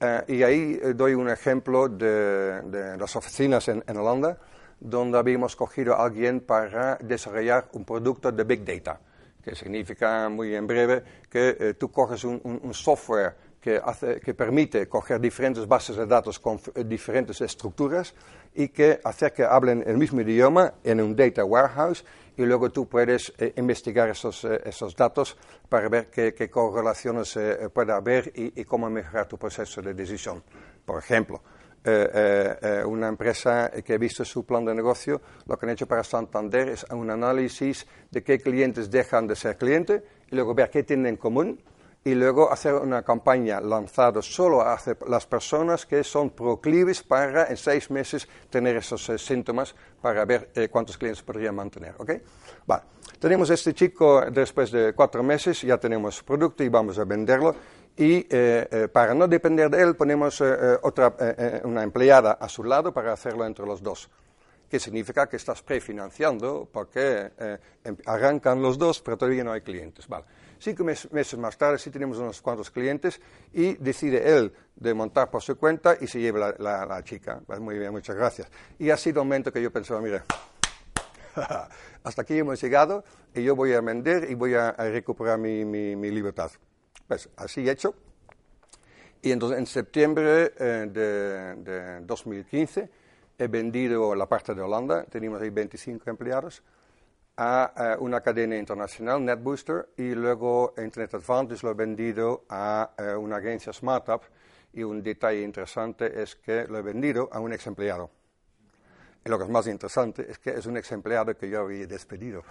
Eh, 0.00 0.22
y 0.28 0.42
ahí 0.42 0.80
eh, 0.82 0.94
doy 0.94 1.12
un 1.12 1.28
ejemplo 1.28 1.88
de, 1.88 2.96
las 2.98 3.14
oficinas 3.16 3.68
en, 3.68 3.82
Holanda, 3.96 4.38
donde 4.80 5.18
habíamos 5.18 5.56
cogido 5.56 5.94
a 5.94 6.06
alguien 6.06 6.40
para 6.40 6.96
desarrollar 6.96 7.68
un 7.72 7.84
producto 7.84 8.32
de 8.32 8.44
Big 8.44 8.64
Data, 8.64 8.98
que 9.42 9.54
significa 9.54 10.30
muy 10.30 10.54
en 10.54 10.66
breve 10.66 11.04
que 11.28 11.76
tú 11.78 11.90
coges 11.90 12.24
un, 12.24 12.72
software 12.72 13.36
que, 13.64 13.80
hace, 13.82 14.20
que, 14.20 14.34
permite 14.34 14.86
coger 14.90 15.18
diferentes 15.18 15.66
bases 15.66 15.96
de 15.96 16.04
datos 16.04 16.38
con 16.38 16.60
diferentes 16.84 17.40
estructuras 17.40 18.14
y 18.54 18.68
que 18.68 19.00
hace 19.02 19.32
que 19.32 19.42
hablen 19.42 19.82
el 19.86 19.96
mismo 19.96 20.20
idioma 20.20 20.74
en 20.84 21.00
un 21.00 21.16
data 21.16 21.42
warehouse 21.46 22.04
y 22.36 22.42
luego 22.44 22.68
tú 22.68 22.86
puedes 22.86 23.32
eh, 23.38 23.54
investigar 23.56 24.10
esos, 24.10 24.44
eh, 24.44 24.60
esos, 24.66 24.94
datos 24.94 25.38
para 25.66 25.88
ver 25.88 26.10
qué, 26.10 26.34
qué 26.34 26.50
correlaciones 26.50 27.38
eh, 27.38 27.70
puede 27.72 27.94
haber 27.94 28.30
y, 28.34 28.62
cómo 28.64 28.90
mejorar 28.90 29.26
tu 29.28 29.38
proceso 29.38 29.80
de 29.80 29.94
decisión. 29.94 30.42
Por 30.84 30.98
ejemplo, 30.98 31.40
una 32.86 33.08
empresa 33.08 33.70
que 33.82 33.94
ha 33.94 33.98
visto 33.98 34.24
su 34.24 34.44
plan 34.44 34.64
de 34.64 34.74
negocio, 34.74 35.20
lo 35.46 35.58
que 35.58 35.66
han 35.66 35.72
hecho 35.72 35.86
para 35.86 36.04
Santander 36.04 36.68
es 36.68 36.84
un 36.90 37.10
análisis 37.10 37.86
de 38.10 38.22
qué 38.22 38.38
clientes 38.38 38.90
dejan 38.90 39.26
de 39.26 39.36
ser 39.36 39.56
clientes 39.56 40.02
y 40.30 40.34
luego 40.34 40.54
ver 40.54 40.70
qué 40.70 40.82
tienen 40.82 41.06
en 41.06 41.16
común 41.16 41.58
y 42.04 42.14
luego 42.14 42.52
hacer 42.52 42.74
una 42.74 43.02
campaña 43.02 43.60
lanzada 43.60 44.20
solo 44.20 44.60
a 44.60 44.78
las 45.08 45.26
personas 45.26 45.86
que 45.86 46.04
son 46.04 46.30
proclives 46.30 47.02
para 47.02 47.46
en 47.46 47.56
seis 47.56 47.90
meses 47.90 48.28
tener 48.50 48.76
esos 48.76 49.08
eh, 49.08 49.16
síntomas 49.16 49.74
para 50.02 50.26
ver 50.26 50.50
eh, 50.54 50.68
cuántos 50.68 50.98
clientes 50.98 51.22
podrían 51.22 51.54
mantener. 51.54 51.94
¿okay? 51.96 52.20
Vale. 52.66 52.82
Tenemos 53.18 53.48
este 53.48 53.72
chico 53.72 54.22
después 54.30 54.70
de 54.70 54.92
cuatro 54.92 55.22
meses, 55.22 55.62
ya 55.62 55.78
tenemos 55.78 56.22
producto 56.22 56.62
y 56.62 56.68
vamos 56.68 56.98
a 56.98 57.04
venderlo. 57.04 57.56
Y 57.96 58.26
eh, 58.28 58.88
para 58.92 59.14
no 59.14 59.26
depender 59.26 59.70
de 59.70 59.80
él 59.80 59.96
ponemos 59.96 60.42
otra, 60.82 61.14
una 61.62 61.82
empleada 61.82 62.32
a 62.32 62.48
su 62.48 62.64
lado 62.64 62.92
para 62.92 63.12
hacerlo 63.12 63.46
entre 63.46 63.64
los 63.64 63.82
dos 63.82 64.10
que 64.68 64.80
significa 64.80 65.28
que 65.28 65.36
estás 65.36 65.62
prefinanciando 65.62 66.68
porque 66.72 67.30
em, 67.84 67.96
arrancan 68.06 68.60
los 68.60 68.76
dos, 68.76 69.00
pero 69.00 69.16
todavía 69.16 69.44
no 69.44 69.52
hay 69.52 69.60
clientes. 69.60 70.08
Vale. 70.08 70.24
Cinco 70.64 70.82
meses 70.82 71.38
más 71.38 71.58
tarde 71.58 71.78
sí 71.78 71.90
tenemos 71.90 72.16
unos 72.16 72.40
cuantos 72.40 72.70
clientes 72.70 73.20
y 73.52 73.74
decide 73.74 74.34
él 74.34 74.50
de 74.74 74.94
montar 74.94 75.30
por 75.30 75.42
su 75.42 75.58
cuenta 75.58 75.94
y 76.00 76.06
se 76.06 76.18
lleva 76.18 76.54
la, 76.56 77.04
chica. 77.04 77.42
Pues 77.46 77.60
muy 77.60 77.78
bien, 77.78 77.92
muchas 77.92 78.16
gracias. 78.16 78.48
Y 78.78 78.88
ha 78.88 78.96
sido 78.96 79.20
un 79.20 79.28
momento 79.28 79.52
que 79.52 79.60
yo 79.60 79.70
pensaba, 79.70 80.00
mire, 80.00 80.22
hasta 82.02 82.22
aquí 82.22 82.38
hemos 82.38 82.58
llegado 82.62 83.04
y 83.34 83.42
yo 83.42 83.54
voy 83.54 83.74
a 83.74 83.82
vender 83.82 84.30
y 84.30 84.34
voy 84.36 84.54
a, 84.54 84.72
recuperar 84.72 85.38
mi, 85.38 85.66
mi, 85.66 86.10
libertad. 86.10 86.50
Pues 87.06 87.28
así 87.36 87.68
hecho. 87.68 87.94
Y 89.20 89.32
entonces 89.32 89.58
en 89.58 89.66
septiembre 89.66 90.54
eh, 90.58 90.86
de, 90.90 91.56
de 91.56 92.00
2015 92.06 92.88
he 93.36 93.48
vendido 93.48 94.14
la 94.14 94.26
parte 94.26 94.54
de 94.54 94.62
Holanda, 94.62 95.04
teníamos 95.04 95.42
ahí 95.42 95.50
25 95.50 96.08
empleados 96.08 96.62
a 97.36 97.96
una 97.98 98.20
cadena 98.20 98.56
internacional, 98.56 99.24
NetBooster, 99.24 99.90
y 99.96 100.14
luego 100.14 100.74
Internet 100.78 101.14
Advantage 101.14 101.64
lo 101.64 101.72
he 101.72 101.74
vendido 101.74 102.44
a 102.48 102.90
una 103.18 103.36
agencia 103.36 103.72
Smartup. 103.72 104.22
Y 104.72 104.82
un 104.82 105.02
detalle 105.02 105.42
interesante 105.42 106.20
es 106.20 106.34
que 106.36 106.66
lo 106.66 106.78
he 106.78 106.82
vendido 106.82 107.28
a 107.32 107.38
un 107.38 107.52
ex 107.52 107.66
empleado. 107.66 108.10
Y 109.24 109.28
lo 109.28 109.38
que 109.38 109.44
es 109.44 109.50
más 109.50 109.66
interesante 109.66 110.26
es 110.28 110.38
que 110.38 110.50
es 110.50 110.66
un 110.66 110.76
ex 110.76 110.92
empleado 110.92 111.36
que 111.36 111.48
yo 111.48 111.60
había 111.60 111.86
despedido. 111.86 112.42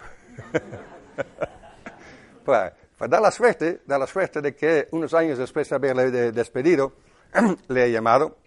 pues, 2.44 2.72
pues, 2.98 3.10
da 3.10 3.20
la 3.20 3.30
suerte, 3.30 3.82
da 3.86 3.98
la 3.98 4.06
suerte 4.06 4.40
de 4.40 4.56
que 4.56 4.88
unos 4.90 5.14
años 5.14 5.38
después 5.38 5.68
de 5.68 5.76
haberle 5.76 6.32
despedido, 6.32 6.94
le 7.68 7.84
he 7.84 7.92
llamado 7.92 8.38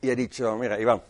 y 0.00 0.10
he 0.10 0.16
dicho, 0.16 0.56
mira, 0.56 0.80
Iván, 0.80 1.02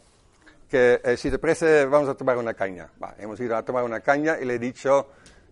que 0.75 1.01
eh, 1.05 1.17
si 1.17 1.31
te 1.31 1.39
parece 1.39 1.87
vamos 1.87 2.09
a 2.09 2.15
tomar 2.15 2.37
una 2.37 2.53
caña. 2.53 2.91
hemos 3.19 3.39
ido 3.39 3.57
a 3.57 3.65
tomar 3.65 3.85
una 3.85 4.01
caña 4.01 4.41
y 4.41 4.45
le 4.45 4.55
he 4.55 4.59
dicho, 4.59 5.07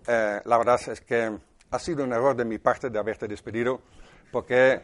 eh, 0.05 0.41
la 0.45 0.59
verdad 0.59 0.81
es 0.89 1.01
que 1.03 1.31
ha 1.70 1.79
sido 1.79 2.03
un 2.03 2.12
error 2.12 2.35
de 2.35 2.45
mi 2.45 2.59
parte 2.59 2.91
de 2.91 2.99
haberte 2.99 3.29
despedido, 3.29 3.83
porque 4.33 4.81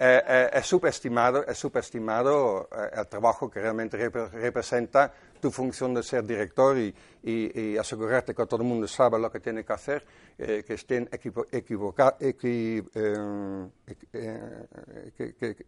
eh, 0.00 0.50
he 0.50 0.62
subestimado, 0.62 1.46
he 1.46 1.54
subestimado 1.54 2.70
el 2.90 3.06
trabajo 3.06 3.50
que 3.50 3.60
realmente 3.60 3.98
representa 3.98 5.12
tu 5.38 5.50
función 5.50 5.92
de 5.92 6.02
ser 6.02 6.24
director 6.24 6.74
y, 6.78 7.76
asegurarte 7.76 8.34
que 8.34 8.46
todo 8.46 8.62
el 8.62 8.68
mundo 8.68 8.88
sabe 8.88 9.18
lo 9.18 9.30
que 9.30 9.40
tiene 9.40 9.62
que 9.62 9.74
hacer, 9.74 10.06
que 10.38 10.72
estén 10.72 11.06
equivocados, 11.12 12.14
que, 12.18 12.82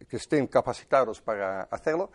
estén 0.09 0.47
capacitados 0.47 1.21
para 1.21 1.61
hacerlo 1.69 2.09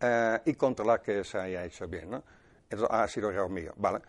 eh, 0.00 0.40
y 0.46 0.54
controlar 0.54 1.00
que 1.00 1.24
se 1.24 1.38
haya 1.38 1.64
hecho 1.64 1.86
bien. 1.86 2.10
¿no? 2.10 2.22
Eso 2.68 2.90
ha 2.90 3.06
sido 3.08 3.30
error 3.30 3.48
mío. 3.48 3.72
¿vale? 3.76 4.00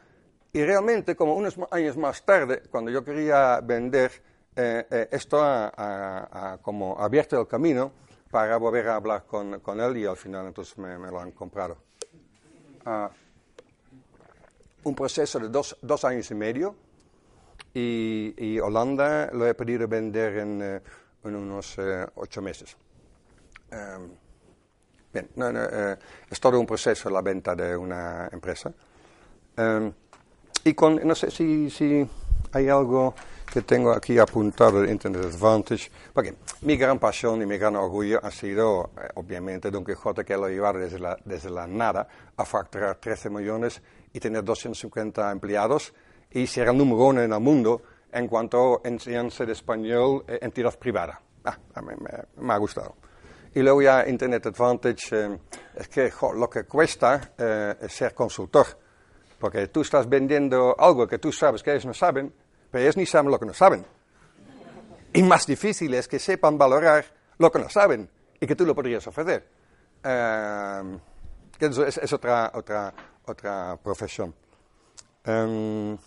Y 0.53 0.63
realmente, 0.63 1.15
como 1.15 1.36
unos 1.36 1.57
años 1.71 1.97
más 1.97 2.23
tarde, 2.23 2.63
cuando 2.69 2.91
yo 2.91 3.03
quería 3.03 3.59
vender, 3.61 4.11
eh, 4.55 4.86
eh, 4.89 5.09
esto 5.11 5.39
ha, 5.41 6.57
como 6.61 6.97
abierto 6.99 7.39
el 7.39 7.47
camino 7.47 7.91
para 8.31 8.57
volver 8.57 8.88
a 8.88 8.95
hablar 8.95 9.25
con, 9.25 9.59
con 9.59 9.79
él 9.79 9.97
y 9.97 10.05
al 10.05 10.17
final 10.17 10.47
entonces 10.47 10.77
me, 10.77 10.97
lo 10.97 11.19
han 11.19 11.31
comprado. 11.31 11.77
Ah, 12.86 13.09
un 14.83 14.95
proceso 14.95 15.39
de 15.39 15.49
dos, 15.49 15.77
dos, 15.81 16.05
años 16.05 16.29
y 16.31 16.36
medio 16.36 16.75
y, 17.73 18.33
y, 18.38 18.59
Holanda 18.59 19.29
lo 19.33 19.47
he 19.47 19.55
pedido 19.55 19.88
vender 19.88 20.38
en, 20.38 20.61
en 20.61 21.36
unos 21.36 21.77
ocho 22.15 22.41
meses. 22.41 22.77
Em, 23.71 24.11
Bien, 25.16 25.30
no, 25.38 25.49
no, 25.49 25.63
eh, 25.63 25.97
es 26.30 26.41
todo 26.41 26.59
un 26.59 26.66
proceso 26.66 27.09
la 27.09 27.22
venta 27.22 27.55
de 27.55 27.78
una 27.78 28.28
empresa. 28.34 28.70
Um, 29.57 29.89
y 30.66 30.74
con, 30.74 30.99
no 31.07 31.16
sé 31.16 31.32
si, 31.32 31.70
si 31.70 32.05
hay 32.51 32.68
algo 32.68 33.16
que 33.49 33.61
tengo 33.61 33.93
aquí 33.93 34.20
apuntado 34.20 34.82
de 34.82 34.91
Internet 34.91 35.24
Advantage, 35.34 35.89
porque 36.13 36.36
mi 36.63 36.76
gran 36.76 36.99
pasión 36.99 37.41
y 37.41 37.45
mi 37.45 37.57
gran 37.57 37.78
orgullo 37.78 38.20
ha 38.22 38.30
sido, 38.30 38.89
eh, 38.97 39.07
obviamente, 39.16 39.72
Don 39.72 39.86
Quijote 39.86 40.26
que 40.26 40.36
lo 40.36 40.49
llevar 40.49 40.78
desde 40.78 40.99
la, 40.99 41.18
desde 41.24 41.49
la 41.49 41.66
nada 41.66 42.05
a 42.36 42.43
facturar 42.43 42.97
13 42.97 43.30
millones 43.30 43.82
y 44.11 44.20
tener 44.20 44.43
250 44.43 45.32
empleados 45.32 45.93
y 46.30 46.45
ser 46.45 46.68
el 46.68 46.78
número 46.78 47.05
uno 47.05 47.22
en 47.22 47.32
el 47.32 47.39
mundo 47.39 47.84
en 48.11 48.28
cuanto 48.28 48.82
a 48.84 48.88
enseñanza 48.89 49.45
de 49.45 49.53
español 49.53 50.26
en 50.28 50.39
entidad 50.41 50.78
privada. 50.78 51.22
Ah, 51.45 51.57
a 51.74 51.82
mí 51.82 51.93
me 52.36 52.53
ha 52.53 52.57
gustado. 52.57 52.95
Y 53.56 53.62
luego 53.62 53.82
ya 53.82 54.06
Internet 54.06 54.47
Advantage, 54.47 55.08
eh, 55.14 55.39
es 55.76 55.88
que 55.88 56.12
lo 56.36 56.49
que 56.49 56.66
cuesta 56.66 57.32
eh, 57.38 57.76
es 57.80 57.93
ser 57.93 58.14
consultor. 58.14 58.68
Porque 59.39 59.68
tú 59.68 59.80
estás 59.80 60.10
vendiendo 60.10 60.76
algo 60.78 61.08
que 61.08 61.20
tú 61.20 61.32
sabes 61.32 61.64
que 61.64 61.72
ellos 61.72 61.86
no 61.86 61.93
saben, 61.93 62.34
pero 62.70 62.84
ellos 62.84 62.97
ni 62.97 63.06
saben 63.06 63.32
lo 63.32 63.39
que 63.39 63.45
no 63.45 63.53
saben. 63.53 63.86
Y 65.14 65.24
más 65.24 65.47
difícil 65.47 65.93
es 65.93 66.10
que 66.10 66.20
sepan 66.20 66.58
valorar 66.58 67.06
lo 67.38 67.49
que 67.49 67.60
no 67.60 67.70
saben 67.70 68.10
y 68.41 68.45
que 68.45 68.58
tú 68.58 68.66
lo 68.66 68.76
podrías 68.76 69.08
ofrecer. 69.08 69.47
Eh, 70.03 70.99
eso 71.58 71.86
es, 71.86 72.12
otra, 72.12 72.51
otra, 72.56 72.93
otra 73.24 73.80
profesión. 73.82 74.36
Em, 75.24 75.97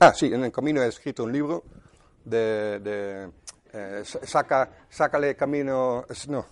ah, 0.00 0.14
sí, 0.14 0.32
en 0.32 0.42
el 0.42 0.50
camino 0.50 0.82
he 0.82 0.88
escrito 0.88 1.24
un 1.24 1.32
libro 1.32 1.62
de 2.24 3.30
eh, 3.76 4.04
saca, 4.04 4.70
sácale 4.88 5.34
camino, 5.34 6.06
no, 6.28 6.46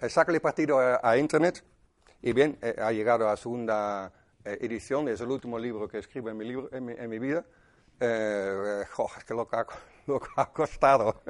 eh, 0.00 0.08
sácale 0.08 0.38
partido 0.38 0.78
a, 0.78 1.16
Internet 1.16 1.64
y 2.22 2.32
bien, 2.32 2.56
eh, 2.62 2.76
ha 2.80 2.92
llegado 2.92 3.26
a 3.26 3.32
la 3.32 3.36
segunda 3.36 4.12
edición, 4.44 5.08
es 5.08 5.20
el 5.20 5.30
último 5.30 5.58
libro 5.58 5.88
que 5.88 5.98
escribo 5.98 6.30
en 6.30 6.36
mi, 6.36 6.44
libro, 6.44 6.68
en 6.70 7.10
mi, 7.10 7.18
vida. 7.18 7.44
es 7.98 9.24
que 9.26 9.34
lo 9.34 9.48
que 9.48 9.56
ha, 9.56 9.66
lo 10.06 10.20
ha 10.36 10.52
costado. 10.52 11.22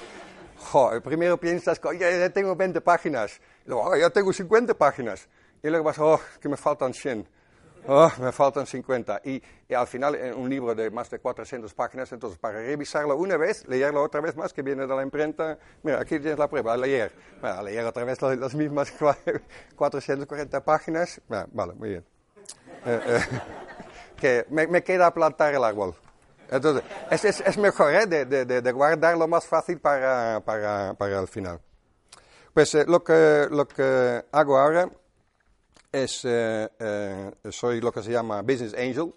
primero 1.04 1.38
piensas, 1.38 1.78
que 1.78 1.96
ya 1.96 2.30
tengo 2.30 2.56
20 2.56 2.80
páginas, 2.80 3.40
luego, 3.66 3.90
oh, 3.90 3.96
ya 3.96 4.10
tengo 4.10 4.32
50 4.32 4.74
páginas, 4.74 5.28
y 5.62 5.68
luego 5.68 5.84
vas, 5.84 5.98
oh, 6.00 6.20
que 6.40 6.48
me 6.48 6.56
faltan 6.56 6.92
100. 6.92 7.28
Oh, 7.86 8.10
me 8.18 8.30
faltan 8.30 8.66
50. 8.66 9.22
Y, 9.24 9.42
al 9.74 9.86
final, 9.86 10.16
un 10.36 10.48
libro 10.48 10.74
de 10.74 10.90
más 10.90 11.10
de 11.10 11.18
400 11.18 11.72
páginas, 11.74 12.12
entonces 12.12 12.38
para 12.38 12.58
revisarlo 12.58 13.16
una 13.16 13.36
vez, 13.36 13.66
leerlo 13.68 14.02
otra 14.02 14.20
vez 14.20 14.36
más, 14.36 14.52
que 14.52 14.62
viene 14.62 14.86
de 14.86 14.94
la 14.94 15.02
imprenta, 15.02 15.58
mira, 15.82 16.00
aquí 16.00 16.18
tienes 16.18 16.38
la 16.38 16.48
prueba, 16.48 16.74
a 16.74 16.76
leer. 16.76 17.12
a 17.42 17.62
leer 17.62 17.84
otra 17.86 18.04
vez 18.04 18.20
las, 18.20 18.54
mismas 18.54 18.92
440 19.76 20.64
páginas. 20.64 21.20
vale, 21.28 21.74
muy 21.74 21.88
bien. 21.90 22.04
Eh, 22.84 23.00
eh, 23.06 23.20
que 24.16 24.46
me, 24.50 24.82
queda 24.82 25.12
plantar 25.12 25.54
el 25.54 25.64
árbol. 25.64 25.94
Entonces, 26.50 26.84
es, 27.10 27.40
es, 27.40 27.58
mejor 27.58 27.94
¿eh? 27.94 28.06
de, 28.06 28.24
de, 28.26 28.44
de, 28.44 28.72
guardarlo 28.72 29.28
más 29.28 29.46
fácil 29.46 29.78
para, 29.78 30.40
para, 30.44 30.94
para 30.94 31.20
el 31.20 31.28
final. 31.28 31.60
Pues 32.52 32.74
eh, 32.74 32.84
lo, 32.86 33.04
que, 33.04 33.46
lo 33.50 33.66
que 33.68 34.24
hago 34.32 34.58
ahora 34.58 34.90
es, 35.92 36.24
eh, 36.24 36.68
eh, 36.78 37.30
soy 37.50 37.80
lo 37.80 37.92
que 37.92 38.02
se 38.02 38.12
llama 38.12 38.42
Business 38.42 38.74
Angel. 38.74 39.12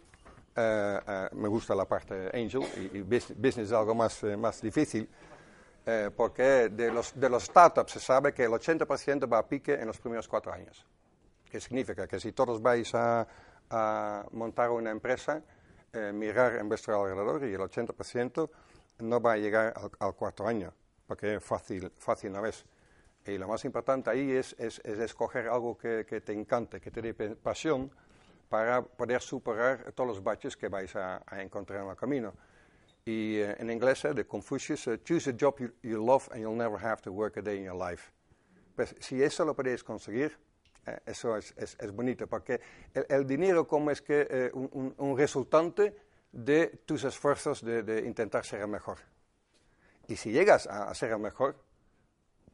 Eh, 0.55 1.29
me 1.33 1.47
gusta 1.47 1.75
la 1.75 1.85
parte 1.85 2.29
Angel 2.33 2.61
y, 2.93 3.01
business, 3.01 3.57
es 3.57 3.71
algo 3.71 3.95
más, 3.95 4.23
más 4.37 4.61
difícil. 4.61 5.09
porque 6.15 6.69
de 6.69 6.91
los, 6.91 7.19
de 7.19 7.29
los 7.29 7.43
startups 7.43 7.91
se 7.91 7.99
sabe 7.99 8.33
que 8.33 8.45
el 8.45 8.51
80% 8.51 9.31
va 9.31 9.39
a 9.39 9.47
pique 9.47 9.73
en 9.73 9.87
los 9.87 9.99
primeros 9.99 10.29
cuatro 10.29 10.53
años. 10.53 10.85
¿Qué 11.51 11.59
significa? 11.59 12.07
Que 12.07 12.21
si 12.21 12.31
todos 12.31 12.61
vais 12.61 12.89
a, 12.95 13.27
montar 14.31 14.69
una 14.69 14.91
empresa, 14.91 15.41
mirar 16.13 16.55
en 16.55 16.69
vuestro 16.69 17.03
alrededor 17.03 17.43
y 17.43 17.53
el 17.53 17.59
80% 17.59 18.49
no 18.99 19.19
va 19.19 19.33
a 19.33 19.37
llegar 19.37 19.73
al, 19.75 19.91
al 19.99 20.15
cuarto 20.15 20.47
año, 20.47 20.71
porque 21.07 21.35
es 21.35 21.43
fácil, 21.43 21.91
fácil 21.97 22.29
una 22.29 22.41
vez. 22.41 22.63
Y 23.25 23.37
lo 23.37 23.47
más 23.47 23.63
importante 23.63 24.09
ahí 24.09 24.31
es, 24.31 24.55
es, 24.59 24.79
escoger 24.79 25.47
algo 25.47 25.77
que, 25.77 26.05
que, 26.05 26.21
te 26.21 26.33
encante, 26.33 26.81
que 26.81 26.91
te 26.91 27.01
dé 27.01 27.13
pasión 27.13 27.89
para 28.53 28.83
poder 28.83 29.19
superar 29.19 29.91
todos 29.93 30.07
los 30.07 30.23
baches 30.23 30.55
que 30.55 30.67
vais 30.67 30.95
a, 30.95 31.23
encontrar 31.41 31.81
en 31.81 31.89
el 31.89 31.95
camino. 31.95 32.33
Y 33.03 33.37
eh, 33.37 33.55
en 33.57 33.71
inglés, 33.71 34.05
eh, 34.05 34.13
de 34.13 34.25
Confucius, 34.25 34.85
uh, 34.87 34.97
choose 34.97 35.29
a 35.29 35.33
job 35.33 35.57
you, 35.81 36.05
love 36.05 36.29
and 36.31 36.41
you'll 36.41 36.55
never 36.55 36.77
have 36.77 37.01
to 37.01 37.11
work 37.11 37.37
a 37.37 37.41
day 37.41 37.57
in 37.57 37.63
your 37.63 37.75
life. 37.75 38.11
Pues 38.75 38.95
si 38.99 39.23
eso 39.23 39.43
lo 39.43 39.55
podéis 39.55 39.83
conseguir, 39.83 40.37
eh, 40.85 40.99
eso 41.05 41.35
es, 41.35 41.53
es, 41.57 41.75
es, 41.79 41.91
bonito, 41.91 42.27
porque 42.27 42.61
el, 42.93 43.05
el, 43.09 43.25
dinero 43.25 43.67
como 43.67 43.89
es 43.89 44.03
que 44.03 44.51
un, 44.53 44.93
un, 44.97 45.17
resultante 45.17 45.95
de 46.31 46.67
tus 46.85 47.03
esfuerzos 47.05 47.63
de, 47.63 47.81
de, 47.81 48.05
intentar 48.05 48.45
ser 48.45 48.61
el 48.61 48.67
mejor. 48.67 48.99
Y 50.07 50.15
si 50.15 50.31
llegas 50.31 50.67
a, 50.67 50.89
a 50.89 50.93
ser 50.93 51.11
el 51.11 51.19
mejor, 51.19 51.55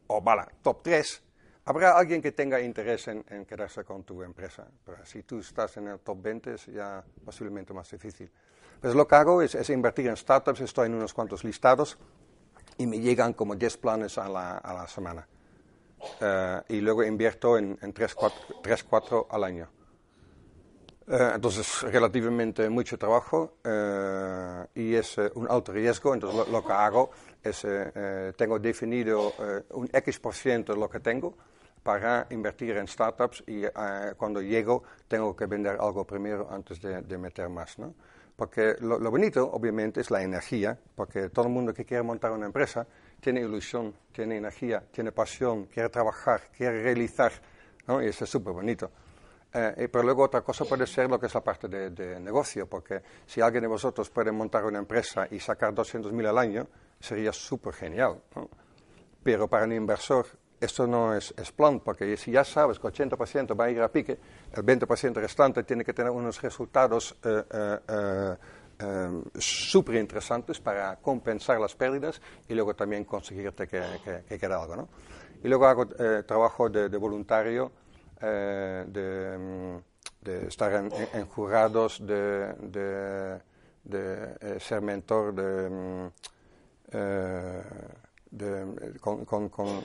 o 0.10 0.22
bala, 0.22 0.48
top 0.62 0.82
3, 0.84 1.24
habrá 1.66 1.98
alguien 1.98 2.22
que 2.22 2.32
tenga 2.32 2.60
interés 2.60 3.08
en, 3.08 3.24
quedarse 3.46 3.84
con 3.84 4.04
tu 4.04 4.24
empresa. 4.24 4.68
Pero 4.86 5.06
si 5.06 5.24
tú 5.24 5.40
estás 5.40 5.78
en 5.78 5.88
el 5.88 6.00
top 6.00 6.22
20 6.22 6.54
es 6.56 6.66
ya 6.66 7.04
posiblemente 7.24 7.74
más 7.74 7.90
difícil. 7.92 8.30
Pues 8.82 8.96
lo 8.96 9.08
que 9.08 9.16
hago 9.16 9.42
es, 9.42 9.70
invertir 9.70 10.08
en 10.08 10.18
startups, 10.18 10.62
estoy 10.62 10.88
en 10.88 10.96
unos 10.96 11.14
cuantos 11.14 11.44
listados 11.44 11.98
y 12.78 12.88
me 12.88 13.00
llegan 13.00 13.34
como 13.34 13.56
10 13.56 13.78
planes 13.78 14.18
a 14.18 14.28
la, 14.28 14.58
a 14.58 14.74
la 14.74 14.88
semana. 14.88 15.28
Eh, 16.20 16.62
y 16.70 16.82
luego 16.82 17.04
invierto 17.04 17.58
en, 17.58 17.78
en 17.82 17.94
3, 17.94 18.16
4, 18.90 19.28
al 19.30 19.44
año. 19.44 19.70
Uh, 21.10 21.34
entonces, 21.34 21.82
relativamente 21.92 22.70
mucho 22.70 22.96
trabajo 22.96 23.58
uh, 23.66 24.80
y 24.80 24.94
es 24.94 25.18
uh, 25.18 25.32
un 25.34 25.50
alto 25.50 25.74
riesgo. 25.74 26.14
Entonces, 26.14 26.38
lo, 26.38 26.52
lo 26.52 26.64
que 26.64 26.72
hago 26.72 27.10
es, 27.44 27.64
eh, 27.66 27.92
eh, 27.96 28.34
tengo 28.36 28.60
definido 28.60 29.34
eh, 29.40 29.64
un 29.72 29.90
X 29.92 30.20
por 30.20 30.34
ciento 30.34 30.74
de 30.74 30.80
lo 30.80 30.90
que 30.90 31.00
tengo 31.00 31.36
para 31.84 32.28
invertir 32.30 32.76
en 32.78 32.88
startups 32.88 33.44
y 33.48 33.64
cuando 34.18 34.42
llego 34.42 34.84
tengo 35.08 35.34
que 35.34 35.46
vender 35.46 35.78
algo 35.80 36.06
primero 36.06 36.50
antes 36.52 36.82
de, 36.82 37.18
meter 37.18 37.48
más, 37.48 37.80
¿no? 37.80 37.96
Porque 38.36 38.76
lo, 38.82 39.00
bonito, 39.10 39.50
obviamente, 39.50 40.02
es 40.02 40.12
la 40.12 40.22
energía, 40.22 40.78
porque 40.96 41.30
todo 41.30 41.46
el 41.46 41.54
mundo 41.54 41.74
que 41.74 41.86
quiere 41.86 42.04
montar 42.04 42.32
una 42.32 42.46
empresa 42.46 42.86
tiene 43.22 43.40
ilusión, 43.40 43.96
tiene 44.12 44.38
energía, 44.38 44.84
tiene 44.92 45.14
pasión, 45.14 45.66
quiere 45.68 45.88
trabajar, 45.88 46.42
quiere 46.56 46.84
realizar, 46.84 47.32
¿no? 47.88 48.04
Y 48.04 48.08
eso 48.08 48.26
es 48.26 48.30
súper 48.30 48.54
bonito. 48.54 48.92
Pero 49.52 50.04
luego 50.04 50.24
otra 50.24 50.42
cosa 50.42 50.66
puede 50.66 50.86
ser 50.86 51.10
lo 51.10 51.20
que 51.20 51.26
es 51.26 51.34
la 51.34 51.42
parte 51.42 51.68
de, 51.68 51.90
de 51.90 52.20
negocio, 52.20 52.68
porque 52.68 53.02
si 53.26 53.42
alguien 53.42 53.64
de 53.64 53.68
vosotros 53.68 54.10
puede 54.10 54.32
montar 54.32 54.66
una 54.66 54.80
empresa 54.80 55.28
y 55.32 55.40
sacar 55.40 55.74
200.000 55.74 56.28
al 56.28 56.38
año, 56.38 56.68
sería 57.00 57.34
súper 57.34 57.74
genial. 57.74 58.22
Pero 59.24 59.48
para 59.48 59.66
un 59.66 59.74
inversor 59.74 60.28
esto 60.60 60.86
no 60.86 61.16
es, 61.16 61.34
plan, 61.56 61.80
porque 61.80 62.18
si 62.18 62.32
ya 62.32 62.44
sabes 62.44 62.80
que 62.80 62.88
el 62.88 62.94
80% 62.94 63.60
va 63.60 63.66
a 63.66 63.72
ir 63.72 63.82
a 63.82 63.90
pique, 63.90 64.18
el 64.52 64.64
20% 64.64 65.14
restante 65.14 65.64
tiene 65.64 65.86
que 65.86 65.94
tener 65.94 66.12
unos 66.12 66.42
resultados 66.42 67.16
eh, 67.24 67.44
eh, 67.50 68.36
eh, 68.80 69.22
súper 69.38 69.96
interesantes 69.96 70.60
para 70.60 70.98
compensar 70.98 71.60
las 71.60 71.76
pérdidas 71.76 72.22
y 72.48 72.54
luego 72.54 72.76
también 72.76 73.06
conseguirte 73.06 73.68
que, 73.68 73.82
que, 74.28 74.38
quede 74.38 74.54
algo. 74.54 74.76
¿no? 74.76 74.90
Y 75.44 75.48
luego 75.48 75.66
hago 75.66 75.88
eh, 75.98 76.24
trabajo 76.24 76.70
de, 76.70 76.90
voluntario, 76.98 77.72
eh, 78.22 79.38
mm, 79.38 79.78
de, 80.22 80.48
estar 80.48 80.74
en, 80.74 81.26
jurados, 81.28 82.06
de, 82.06 83.40
de 83.84 84.60
ser 84.60 84.82
mentor 84.82 85.34
de, 85.34 85.70
mm, 85.70 86.12
con, 89.00 89.82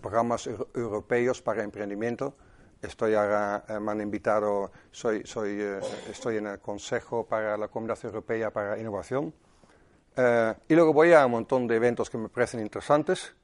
programas 0.00 0.48
europeos 0.74 1.42
para 1.42 1.62
emprendimiento. 1.62 2.34
Estoy 2.82 3.14
ahora, 3.14 3.64
me 3.80 3.92
han 3.92 4.00
invitado, 4.02 4.70
soy, 4.90 5.22
soy, 5.24 5.62
estoy 6.10 6.36
en 6.36 6.46
el 6.48 6.58
Consejo 6.60 7.26
para 7.26 7.56
la 7.56 7.68
Comunidad 7.68 7.98
Europea 8.04 8.50
para 8.50 8.78
Innovación. 8.78 9.32
y 10.68 10.74
luego 10.74 10.92
voy 10.92 11.12
a 11.14 11.24
un 11.24 11.32
montón 11.32 11.66
de 11.66 11.76
eventos 11.76 12.10
que 12.10 12.18
me 12.18 12.28
parecen 12.28 12.60
interesantes. 12.60 13.34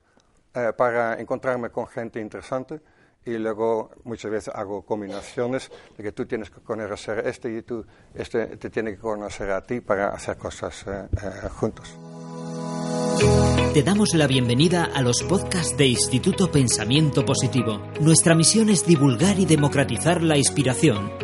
Eh, 0.52 0.72
para 0.76 1.20
encontrarme 1.20 1.70
con 1.70 1.86
gente 1.86 2.18
interesante 2.20 2.80
y 3.24 3.36
luego 3.36 3.90
muchas 4.04 4.30
veces 4.30 4.54
hago 4.54 4.82
combinaciones 4.82 5.70
de 5.96 6.02
que 6.02 6.12
tú 6.12 6.26
tienes 6.26 6.50
que 6.50 6.60
conocer 6.60 7.26
este 7.26 7.56
y 7.56 7.62
tú 7.62 7.84
este 8.14 8.56
te 8.56 8.70
tiene 8.70 8.92
que 8.92 8.98
conocer 8.98 9.50
a 9.50 9.62
ti 9.62 9.80
para 9.80 10.08
hacer 10.08 10.36
cosas 10.36 10.84
eh, 10.86 11.08
eh, 11.12 11.48
juntos. 11.50 11.96
Te 13.74 13.82
damos 13.82 14.14
la 14.14 14.26
bienvenida 14.26 14.84
a 14.84 15.02
los 15.02 15.22
podcasts 15.22 15.76
de 15.76 15.86
Instituto 15.86 16.50
Pensamiento 16.50 17.24
Positivo. 17.24 17.80
Nuestra 18.00 18.34
misión 18.34 18.68
es 18.68 18.84
divulgar 18.84 19.38
y 19.38 19.44
democratizar 19.44 20.22
la 20.22 20.36
inspiración, 20.36 21.12